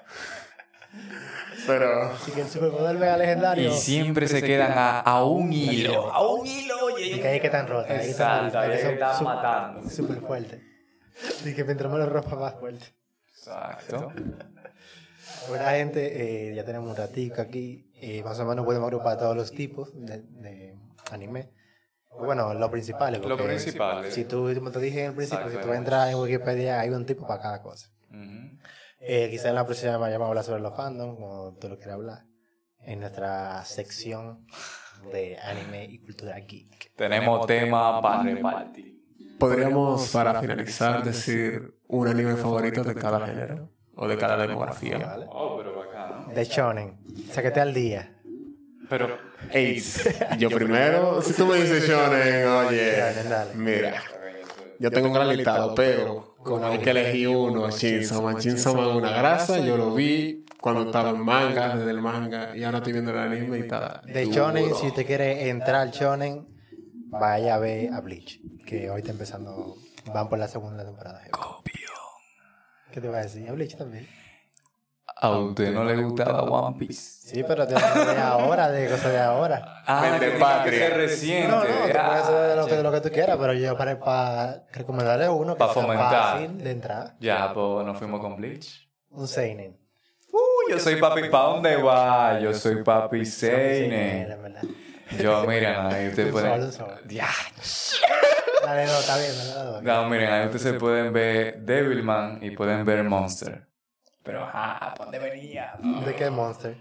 Pero, 1.66 2.02
Así 2.10 2.30
que 2.32 2.40
el 2.42 2.48
superpoder 2.48 2.96
mega 2.98 3.16
legendario. 3.16 3.70
Y 3.70 3.72
siempre 3.72 4.26
se 4.28 4.42
quedan 4.42 4.72
a, 4.72 5.00
a 5.00 5.24
un 5.24 5.52
hilo. 5.52 6.12
A 6.12 6.26
un 6.26 6.46
hilo. 6.46 6.74
Y 6.98 7.18
que 7.20 7.28
ahí 7.28 7.40
que 7.40 7.46
están 7.46 7.66
rotas. 7.68 7.90
Ahí 7.90 7.98
que 8.06 8.10
están 8.10 8.46
Exacto, 8.46 8.58
ahí 8.72 8.78
que 8.80 8.92
están 8.94 9.24
matando. 9.24 9.90
Súper 9.90 10.20
fuerte. 10.20 10.62
Y 11.44 11.54
que 11.54 11.64
mientras 11.64 11.90
más 11.90 12.00
lo 12.00 12.06
ropa, 12.06 12.36
más 12.36 12.54
fuerte. 12.58 12.86
Exacto. 13.28 14.12
Buena 15.48 15.70
gente, 15.72 16.50
eh, 16.50 16.54
ya 16.54 16.64
tenemos 16.64 16.90
un 16.90 16.96
ratico 16.96 17.40
aquí. 17.40 17.90
eh, 18.00 18.22
más 18.24 18.38
o 18.40 18.44
menos 18.44 18.64
podemos 18.64 18.86
agrupar 18.88 19.18
todos 19.18 19.36
los 19.36 19.50
tipos 19.52 19.90
de, 19.94 20.22
de 20.22 20.76
anime. 21.10 21.50
Bueno, 22.18 22.54
los 22.54 22.70
principales. 22.70 23.20
Los 23.20 23.28
porque 23.28 23.44
principales. 23.44 24.14
Si 24.14 24.24
tú, 24.24 24.50
como 24.54 24.70
te 24.70 24.78
dije 24.80 25.00
en 25.04 25.10
el 25.10 25.14
principio, 25.16 25.44
si 25.46 25.52
tú 25.52 25.58
Exacto. 25.58 25.74
entras 25.74 26.10
en 26.10 26.16
Wikipedia, 26.18 26.80
hay 26.80 26.90
un 26.90 27.04
tipo 27.04 27.26
para 27.26 27.42
cada 27.42 27.62
cosa. 27.62 27.88
Ujú. 28.10 28.53
Eh, 29.06 29.28
quizá 29.30 29.50
en 29.50 29.56
la 29.56 29.66
próxima 29.66 29.98
vayamos 29.98 30.24
a 30.24 30.28
hablar 30.30 30.44
sobre 30.44 30.62
los 30.62 30.74
fandom, 30.74 31.16
como 31.16 31.58
tú 31.60 31.68
lo 31.68 31.76
quieras 31.76 31.96
hablar. 31.96 32.24
En 32.80 33.00
nuestra 33.00 33.62
sección 33.66 34.46
de 35.12 35.36
anime 35.38 35.84
y 35.84 35.98
cultura 35.98 36.36
geek. 36.38 36.94
Tenemos 36.96 37.46
tema 37.46 38.00
para 38.00 38.22
repartir. 38.22 38.94
Podríamos, 39.38 40.10
para 40.10 40.40
finalizar, 40.40 41.04
decir 41.04 41.74
un 41.86 42.08
anime 42.08 42.36
favorito 42.36 42.82
de 42.82 42.94
cada 42.94 43.26
género 43.26 43.68
o 43.94 44.08
de 44.08 44.16
cada 44.16 44.38
demografía. 44.38 44.96
¿Vale? 44.96 45.26
Oh, 45.28 45.58
pero 45.58 45.76
bacano. 45.76 46.32
De 46.32 46.44
Shonen. 46.44 46.98
Sáquete 47.30 47.60
al 47.60 47.74
día. 47.74 48.16
Pero, 48.88 49.18
Ace. 49.50 50.16
Yo 50.38 50.48
primero, 50.58 51.20
si 51.20 51.34
tú 51.34 51.46
me 51.46 51.56
dices 51.56 51.86
Shonen, 51.86 52.46
oye, 52.48 52.92
dale. 53.28 53.54
mira, 53.54 54.02
yo 54.78 54.90
tengo 54.90 55.08
un 55.08 55.14
gran 55.14 55.28
listado, 55.28 55.74
pero 55.74 56.33
como 56.44 56.66
hay 56.66 56.78
que 56.78 56.90
elegir 56.90 57.28
uno, 57.28 57.70
Shinsama. 57.70 58.38
Shinsama 58.38 58.90
es 58.90 58.96
una 58.96 59.10
grasa, 59.10 59.58
yo 59.58 59.76
lo 59.76 59.94
vi 59.94 60.44
cuando 60.60 60.82
estaba 60.82 61.10
en 61.10 61.20
manga, 61.20 61.76
desde 61.76 61.90
el 61.90 62.00
manga, 62.00 62.56
y 62.56 62.62
ahora 62.64 62.78
estoy 62.78 62.92
viendo 62.92 63.10
el 63.10 63.18
anime 63.18 63.58
y 63.58 63.60
está. 63.62 64.02
De 64.06 64.24
duro. 64.24 64.34
Shonen, 64.34 64.74
si 64.74 64.86
usted 64.86 65.06
quiere 65.06 65.48
entrar 65.48 65.76
al 65.76 65.90
Shonen, 65.90 66.46
vaya 67.08 67.56
a 67.56 67.58
ver 67.58 67.92
a 67.92 68.00
Bleach. 68.00 68.40
Que 68.64 68.90
hoy 68.90 69.00
está 69.00 69.12
empezando. 69.12 69.76
Van 70.12 70.28
por 70.28 70.38
la 70.38 70.48
segunda 70.48 70.84
temporada. 70.84 71.22
¿Qué 72.92 73.00
te 73.00 73.08
va 73.08 73.18
a 73.18 73.22
decir? 73.22 73.48
A 73.48 73.52
Bleach 73.52 73.76
también. 73.76 74.06
¿A 75.16 75.30
usted 75.30 75.72
no 75.72 75.84
le 75.84 75.96
gustaba 76.02 76.42
One 76.42 76.76
Piece? 76.78 77.02
Sí, 77.24 77.42
pero 77.46 77.66
te 77.66 77.74
de 77.74 78.18
ahora, 78.20 78.70
de 78.70 78.88
cosas 78.88 79.12
de 79.12 79.20
ahora. 79.20 79.70
Ah, 79.86 80.16
que 80.18 80.28
patria. 80.30 80.90
reciente. 80.90 81.48
No, 81.48 81.58
no, 81.58 81.64
te 81.64 81.98
ah, 81.98 82.06
puedes 82.06 82.22
hacer 82.24 82.48
de 82.48 82.56
lo 82.56 82.66
que, 82.66 82.76
de 82.76 82.82
lo 82.82 82.92
que 82.92 83.00
tú 83.02 83.10
quieras, 83.10 83.36
pero 83.38 83.52
yo 83.52 83.76
para, 83.76 83.98
para 83.98 84.64
recomendarle 84.72 85.28
uno 85.28 85.54
que 85.54 85.58
Pa' 85.58 85.74
sea 85.74 85.82
fomentar. 85.82 86.10
fácil 86.10 86.64
de 86.64 86.70
entrar. 86.70 87.14
Ya, 87.20 87.52
pues 87.52 87.84
nos 87.86 87.98
fuimos 87.98 88.20
con 88.20 88.36
Bleach. 88.36 88.88
Un 89.10 89.28
Seinen. 89.28 89.78
Uh, 90.32 90.70
yo 90.70 90.78
soy 90.78 90.96
papi, 90.96 91.28
¿pa' 91.28 91.42
dónde 91.42 91.76
va? 91.76 92.40
Yo 92.40 92.54
soy 92.54 92.82
papi 92.82 93.26
Seinen. 93.26 94.38
Yo, 95.20 95.46
miren, 95.46 95.74
ahí 95.92 96.08
ustedes 96.08 96.32
pueden... 96.32 96.70
Ya. 97.08 97.28
Dale, 98.64 98.86
no, 98.86 98.98
está 98.98 99.18
bien. 99.18 99.32
No, 99.82 100.08
miren, 100.08 100.32
ahí 100.32 100.44
ustedes 100.46 100.62
se 100.62 100.72
pueden 100.74 101.12
ver 101.12 101.58
Devilman 101.60 102.38
y 102.42 102.50
pueden 102.52 102.84
ver 102.84 103.04
Monster. 103.04 103.66
Pero, 104.24 104.40
ah, 104.42 104.94
¿pa' 104.96 105.04
dónde 105.04 105.18
venía? 105.18 105.74
¿De 106.04 106.14
qué 106.14 106.30
Monster? 106.30 106.76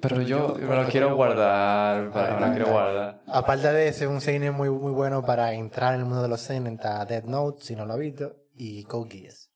Pero 0.00 0.22
yo 0.22 0.56
me 0.58 0.74
lo 0.76 0.88
quiero 0.88 1.14
guardar, 1.14 2.10
para, 2.10 2.38
me 2.40 2.46
lo 2.46 2.52
quiero 2.52 2.70
guardar. 2.70 3.22
Aparte 3.26 3.70
de 3.72 3.88
ese, 3.88 4.06
un 4.06 4.20
seinen 4.22 4.54
muy, 4.54 4.70
muy 4.70 4.92
bueno 4.92 5.22
para 5.24 5.52
entrar 5.52 5.92
en 5.94 6.00
el 6.00 6.06
mundo 6.06 6.22
de 6.22 6.28
los 6.28 6.40
seinen 6.40 6.74
está 6.74 7.04
Dead 7.04 7.24
Note, 7.24 7.62
si 7.62 7.76
no 7.76 7.84
lo 7.84 7.92
has 7.92 7.98
visto, 7.98 8.36
y 8.54 8.84
Code 8.84 9.10
Geass. 9.10 9.50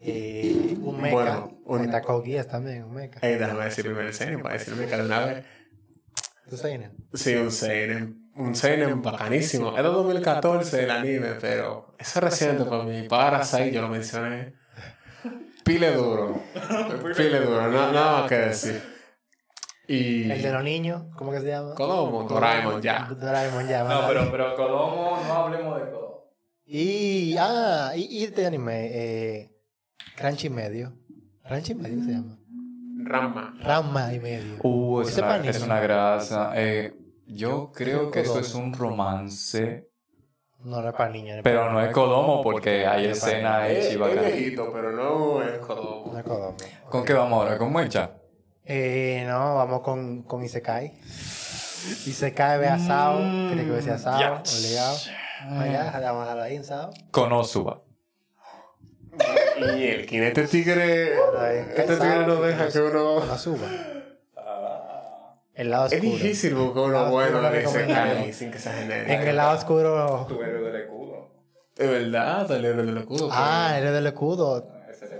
Eh, 0.00 0.76
un 0.82 1.00
mecha, 1.00 1.14
Bueno, 1.14 1.60
un- 1.64 1.84
está 1.84 2.02
Code 2.02 2.28
Geass 2.28 2.48
también, 2.48 2.82
un 2.84 2.94
mecha. 2.94 3.20
Ey, 3.22 3.36
déjame 3.38 3.64
decir 3.64 3.84
primero 3.84 4.08
el 4.08 4.14
seinen 4.14 4.42
para 4.42 4.54
decirme 4.54 4.86
que 4.86 4.94
una 4.96 5.26
vez. 5.26 5.44
¿Tu 6.48 6.56
seinen? 6.56 6.96
Sí, 7.14 7.36
un 7.36 7.52
seinen. 7.52 8.30
Un 8.34 8.54
seinen 8.56 9.02
bacanísimo. 9.02 9.70
Es 9.70 9.76
de 9.76 9.82
2014 9.82 10.84
el 10.84 10.90
anime, 10.90 11.28
pero 11.40 11.94
eso 11.98 12.18
es 12.18 12.24
reciente 12.24 12.64
para 12.64 12.82
mí. 12.82 13.02
Parasite, 13.08 13.70
yo 13.70 13.82
lo 13.82 13.88
mencioné. 13.88 14.54
Pile 15.64 15.92
duro. 15.92 16.42
Pile 17.16 17.40
duro, 17.40 17.68
no- 17.70 17.92
nada 17.92 18.20
más 18.22 18.28
que 18.28 18.36
decir. 18.36 18.82
Y. 19.88 20.30
El 20.30 20.40
de 20.42 20.52
los 20.52 20.62
niños, 20.62 21.02
¿cómo 21.16 21.32
que 21.32 21.40
se 21.40 21.48
llama? 21.48 21.74
Kodomo, 21.74 22.24
Doraemon, 22.24 22.80
ya. 22.80 23.08
Doraemon, 23.18 23.66
ya. 23.68 23.84
No, 23.84 24.06
pero, 24.08 24.30
pero 24.30 24.56
Kodomo, 24.56 25.20
no 25.26 25.32
hablemos 25.34 25.80
de 25.80 25.90
Kodomo. 25.90 26.24
Y, 26.64 27.34
ah, 27.38 27.92
y, 27.96 28.02
y 28.18 28.24
este 28.24 28.46
anime, 28.46 28.86
eh, 28.92 29.50
Crunchy 30.16 30.48
Medio. 30.48 30.92
Crunchy 31.46 31.74
Medio 31.74 32.04
se 32.04 32.12
llama. 32.12 32.38
Rama. 33.02 33.54
Rama 33.60 34.14
y 34.14 34.20
Medio. 34.20 34.58
Uh, 34.62 35.00
es 35.00 35.18
una 35.62 35.80
grasa. 35.80 36.52
Eh, 36.54 36.94
yo 37.26 37.72
creo 37.74 38.10
que 38.12 38.20
eso 38.20 38.38
es 38.38 38.54
un 38.54 38.72
romance, 38.72 39.89
No, 40.62 40.86
es 40.86 40.94
para 40.94 41.10
niños. 41.10 41.40
pero 41.42 41.70
no 41.70 41.80
es 41.80 41.90
Kodomo 41.90 42.42
porque 42.42 42.86
hay 42.86 43.06
escena 43.06 43.66
Es, 43.66 43.86
hecha 43.86 43.98
y 43.98 44.02
es 44.02 44.20
viejito, 44.20 44.70
pero 44.72 44.92
no 44.92 45.42
es 45.42 45.58
Kodomo. 45.58 46.12
No 46.12 46.18
es 46.18 46.24
Kodomo. 46.24 46.56
¿Con 46.88 47.04
qué 47.04 47.14
vamos 47.14 47.42
ahora? 47.42 47.56
¿Con 47.58 47.72
Mecha? 47.72 48.10
Eh, 48.64 49.24
no, 49.26 49.54
vamos 49.54 49.80
con, 49.80 50.22
con 50.22 50.44
Isekai. 50.44 50.92
Isekai 52.06 52.58
ve 52.58 52.68
a 52.68 52.78
Sao, 52.78 53.16
tiene 53.18 53.64
que 53.64 53.70
verse 53.70 53.90
a 53.90 53.98
Sao, 53.98 54.20
ya. 54.20 54.42
obligado. 54.42 54.96
Allá, 55.58 56.00
vamos 56.02 56.22
a 56.22 56.24
dejarlo 56.24 56.42
ahí 56.42 56.56
en 56.56 56.64
Sao. 56.64 56.90
Con 57.10 57.32
Osuba. 57.32 57.80
Y 59.76 59.84
el 59.86 60.22
este 60.24 60.46
tigre. 60.46 61.14
Este 61.74 61.96
tigre 61.96 62.26
no 62.26 62.36
deja 62.36 62.68
que 62.68 62.80
uno. 62.80 63.24
No 63.24 63.38
suba. 63.38 63.66
El 65.60 65.68
lado 65.68 65.86
Es 65.86 65.92
oscuro. 65.92 66.12
difícil 66.12 66.54
buscar 66.54 66.82
uno 66.84 66.98
Ah, 67.00 67.10
bueno 67.10 67.42
de 67.42 67.62
ese 67.64 68.32
sin 68.32 68.50
que 68.50 68.58
sea 68.58 68.72
genérico. 68.72 69.12
En 69.12 69.28
el 69.28 69.36
lado 69.36 69.58
oscuro. 69.58 70.26
Es 71.76 71.90
verdad, 71.90 72.50
el 72.50 72.64
héroe 72.64 72.86
del 72.86 72.96
escudo. 72.96 73.28
Ah, 73.30 73.74
el 73.76 73.84
del 73.92 74.06
escudo. 74.06 74.72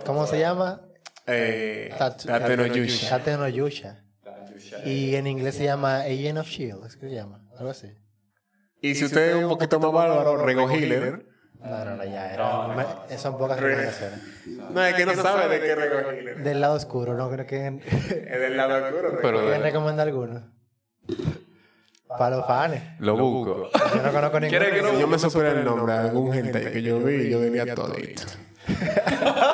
¿Cómo 0.06 0.26
se 0.26 0.38
llama? 0.38 0.80
Eh, 1.26 1.94
Yusha. 1.98 3.10
Tate 3.18 3.36
no 3.36 3.48
Yusha. 3.48 4.02
Y 4.86 5.14
en 5.14 5.26
inglés 5.26 5.56
se 5.56 5.64
llama 5.64 6.00
Agent 6.00 6.38
of 6.38 6.46
Shield, 6.48 6.86
es 6.86 6.96
que 6.96 7.10
se 7.10 7.14
llama, 7.14 7.42
algo 7.58 7.70
así. 7.70 7.88
Y 8.80 8.94
si 8.94 9.04
usted 9.04 9.36
es 9.36 9.42
un 9.42 9.48
poquito 9.50 9.78
más 9.78 9.92
bárbaro, 9.92 10.38
Rego 10.38 10.70
Healer. 10.70 11.26
No, 11.62 11.84
no, 11.84 11.96
no, 11.96 12.04
ya, 12.04 12.32
era, 12.32 12.68
me- 12.68 13.18
son 13.18 13.36
pocas 13.36 13.60
recomendaciones. 13.60 14.18
No, 14.72 14.82
es 14.84 14.94
que 14.94 15.04
no 15.06 15.14
sabe 15.14 15.48
de 15.48 15.60
qué 15.66 15.74
Rego 15.74 16.10
Healer. 16.10 16.42
Del 16.42 16.60
lado 16.60 16.74
oscuro, 16.74 17.14
¿no? 17.14 17.30
Creo 17.30 17.46
que 17.46 17.66
Es 18.28 18.40
del 18.40 18.56
lado 18.56 18.82
oscuro. 18.84 19.18
Pero 19.20 19.40
¿Quién 19.46 19.62
recomienda 19.62 20.02
alguno? 20.02 20.42
Para 22.18 22.36
los 22.38 22.46
fans. 22.46 22.80
lo 22.98 23.16
busco. 23.16 23.70
Yo 23.94 24.02
no 24.02 24.10
conozco 24.12 24.40
ninguno. 24.40 24.60
¿Quiere 24.60 24.70
que 24.70 24.86
Si 24.86 24.92
no? 24.94 24.98
yo 25.00 25.06
me 25.06 25.18
supiera 25.18 25.50
el 25.52 25.64
nombre 25.64 25.92
de 25.92 25.98
algún 26.00 26.32
gente 26.32 26.70
que 26.72 26.82
yo 26.82 26.98
vi, 26.98 27.30
yo 27.30 27.40
diría 27.40 27.74
todito. 27.74 28.22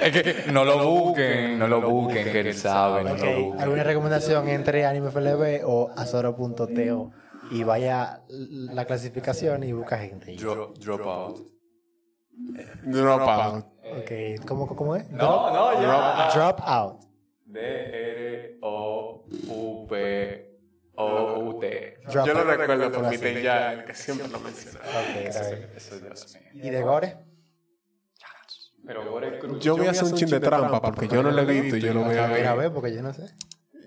Es 0.00 0.12
que 0.12 0.52
no 0.52 0.64
lo 0.64 0.78
busquen, 0.88 1.58
no 1.58 1.66
lo 1.66 1.80
busquen, 1.82 2.30
que 2.30 2.40
él 2.40 2.54
sabe, 2.54 3.02
no 3.04 3.10
lo 3.16 3.40
busquen. 3.42 3.60
¿Alguna 3.60 3.82
recomendación 3.82 4.48
entre 4.48 4.86
Anime 4.86 5.10
FLB 5.10 5.62
o 5.64 5.90
Azoro.teo? 5.96 7.10
Y 7.50 7.64
vaya 7.64 8.22
la 8.28 8.84
clasificación 8.84 9.62
y 9.64 9.72
busca 9.72 9.98
gente. 9.98 10.36
Drop, 10.36 10.76
drop 10.78 11.00
out. 11.02 11.48
Dropout. 12.84 13.64
Ok, 13.98 14.10
¿cómo, 14.46 14.66
cómo 14.68 14.96
es? 14.96 15.10
No, 15.10 15.50
no, 15.50 15.80
ya. 15.80 16.30
Drop 16.34 16.60
out. 16.62 17.04
D-R-O-U-P-O-U-T. 17.46 18.58
Drop 22.12 22.26
Yo 22.26 22.34
lo 22.34 22.40
out. 22.40 22.48
recuerdo 22.48 22.92
por 22.92 23.08
mi 23.10 23.42
ya, 23.42 23.84
que 23.84 23.94
siempre 23.94 24.28
lo 24.28 24.38
menciona. 24.40 24.80
Ok, 24.80 25.16
está 25.24 25.48
bien. 25.48 25.70
Eso, 25.74 25.98
Dios 25.98 26.34
mío. 26.34 26.64
¿Y 26.66 26.70
de 26.70 26.82
Gore? 26.82 27.16
Pero 28.86 29.10
Gore 29.10 29.38
Cruz. 29.38 29.62
Yo 29.62 29.76
voy 29.76 29.86
a 29.86 29.90
hacer 29.90 30.04
un 30.04 30.14
chin 30.14 30.30
de 30.30 30.40
trampa 30.40 30.80
porque 30.80 31.08
yo 31.08 31.22
no 31.22 31.30
lo 31.30 31.42
he 31.42 31.44
visto 31.44 31.76
y 31.76 31.80
yo 31.80 31.92
lo 31.92 32.04
voy 32.04 32.16
a 32.16 32.54
ver, 32.54 32.72
porque 32.72 32.94
yo 32.94 33.02
no 33.02 33.12
sé. 33.12 33.26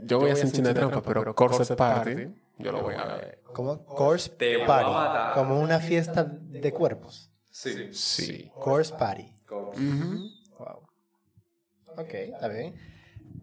Yo 0.04 0.20
voy 0.20 0.32
a 0.32 0.34
hacer 0.34 0.46
un 0.48 0.52
chin 0.52 0.64
de 0.64 0.74
trampa, 0.74 1.02
pero 1.02 1.34
Corset 1.36 1.78
Party, 1.78 2.28
yo 2.62 2.72
lo 2.72 2.82
voy 2.82 2.96
a 2.96 3.06
ver. 3.16 3.42
¿Cómo? 3.54 3.86
Course 3.86 4.30
Te 4.30 4.66
Party. 4.66 5.34
Como 5.40 5.60
una 5.60 5.80
fiesta 5.80 6.24
de 6.24 6.72
cuerpos. 6.74 7.32
Sí. 7.50 7.94
Sí. 7.94 8.52
Course 8.60 8.94
Party. 8.94 9.34
Ujú. 9.50 10.30
Wow. 10.58 10.88
Ok, 11.98 12.14
está 12.14 12.48
bien. 12.48 12.76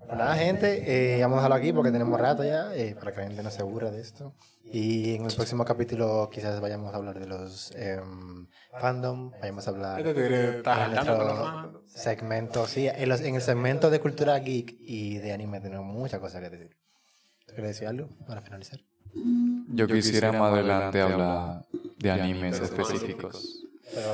Pues 0.07 0.17
nada, 0.17 0.35
gente, 0.37 1.17
eh, 1.17 1.21
vamos 1.21 1.37
a 1.37 1.41
dejarlo 1.41 1.57
aquí 1.57 1.73
porque 1.73 1.91
tenemos 1.91 2.19
rato 2.19 2.43
ya, 2.43 2.75
eh, 2.75 2.95
para 2.99 3.13
que 3.13 3.19
la 3.19 3.27
gente 3.27 3.43
no 3.43 3.51
se 3.51 3.61
aburra 3.61 3.91
de 3.91 4.01
esto. 4.01 4.35
Y 4.65 5.15
en 5.15 5.27
el 5.27 5.35
próximo 5.35 5.65
capítulo 5.67 6.29
quizás 6.33 6.61
vayamos 6.61 6.93
a 6.95 6.97
hablar 6.97 7.19
de 7.19 7.27
los 7.27 7.71
em, 7.77 8.47
fandom, 8.81 9.31
vayamos 9.33 9.67
a 9.67 9.71
hablar 9.71 10.01
Este 10.07 10.63
las 10.63 11.05
nuestro 11.07 11.85
segmento, 11.87 12.67
sí, 12.67 12.87
en, 12.89 13.09
los- 13.09 13.21
en 13.21 13.35
el 13.35 13.41
segmento 13.43 13.91
de 13.91 14.01
cultura 14.01 14.39
geek 14.39 14.77
y 14.81 15.19
de 15.19 15.33
anime 15.33 15.61
tenemos 15.61 15.85
muchas 15.87 16.21
cosas 16.21 16.41
que 16.43 16.51
decir. 16.51 16.77
¿Tú 17.47 17.55
quieres 17.55 17.73
decir 17.73 17.89
algo 17.89 18.09
para 18.27 18.41
finalizar? 18.43 18.81
Yo 19.69 19.87
quisiera 19.87 20.33
más 20.33 20.53
adelante 20.53 21.01
hablar 21.01 21.67
de 21.99 22.11
animes 22.11 22.61
específicos. 22.61 23.65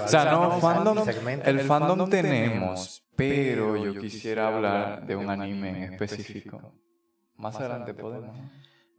O 0.04 0.08
sea, 0.08 0.24
no, 0.26 0.60
fandom, 0.60 0.98
el 1.44 1.60
fandom 1.60 2.08
tenemos, 2.08 3.04
pero 3.16 3.76
yo 3.76 4.00
quisiera 4.00 4.48
hablar 4.48 5.06
de 5.06 5.16
un 5.16 5.28
anime 5.28 5.84
en 5.84 5.92
específico. 5.92 6.72
Más 7.36 7.56
adelante 7.56 7.94
podemos. 7.94 8.36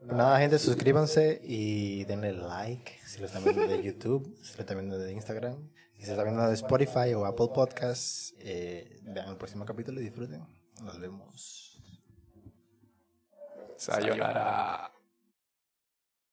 Nada, 0.02 0.40
gente, 0.40 0.60
suscríbanse 0.60 1.42
y 1.44 2.04
denle 2.06 2.34
like 2.34 3.00
si 3.06 3.20
lo 3.20 3.26
están 3.26 3.44
viendo 3.44 3.68
de 3.68 3.82
YouTube, 3.82 4.38
si 4.44 4.56
lo 4.56 4.62
están 4.62 4.78
viendo 4.78 5.00
de 5.00 5.12
Instagram, 5.14 5.58
si 5.98 6.06
lo 6.06 6.12
están 6.12 6.26
viendo 6.26 6.48
de 6.48 6.54
Spotify 6.54 7.14
o 7.16 7.26
Apple 7.26 7.48
Podcasts. 7.54 8.36
Eh, 8.40 9.00
vean 9.04 9.30
el 9.30 9.38
próximo 9.38 9.66
capítulo 9.66 10.00
y 10.00 10.04
disfruten. 10.04 10.46
Nos 10.84 11.00
vemos. 11.00 11.82
Sayonara. 13.78 14.95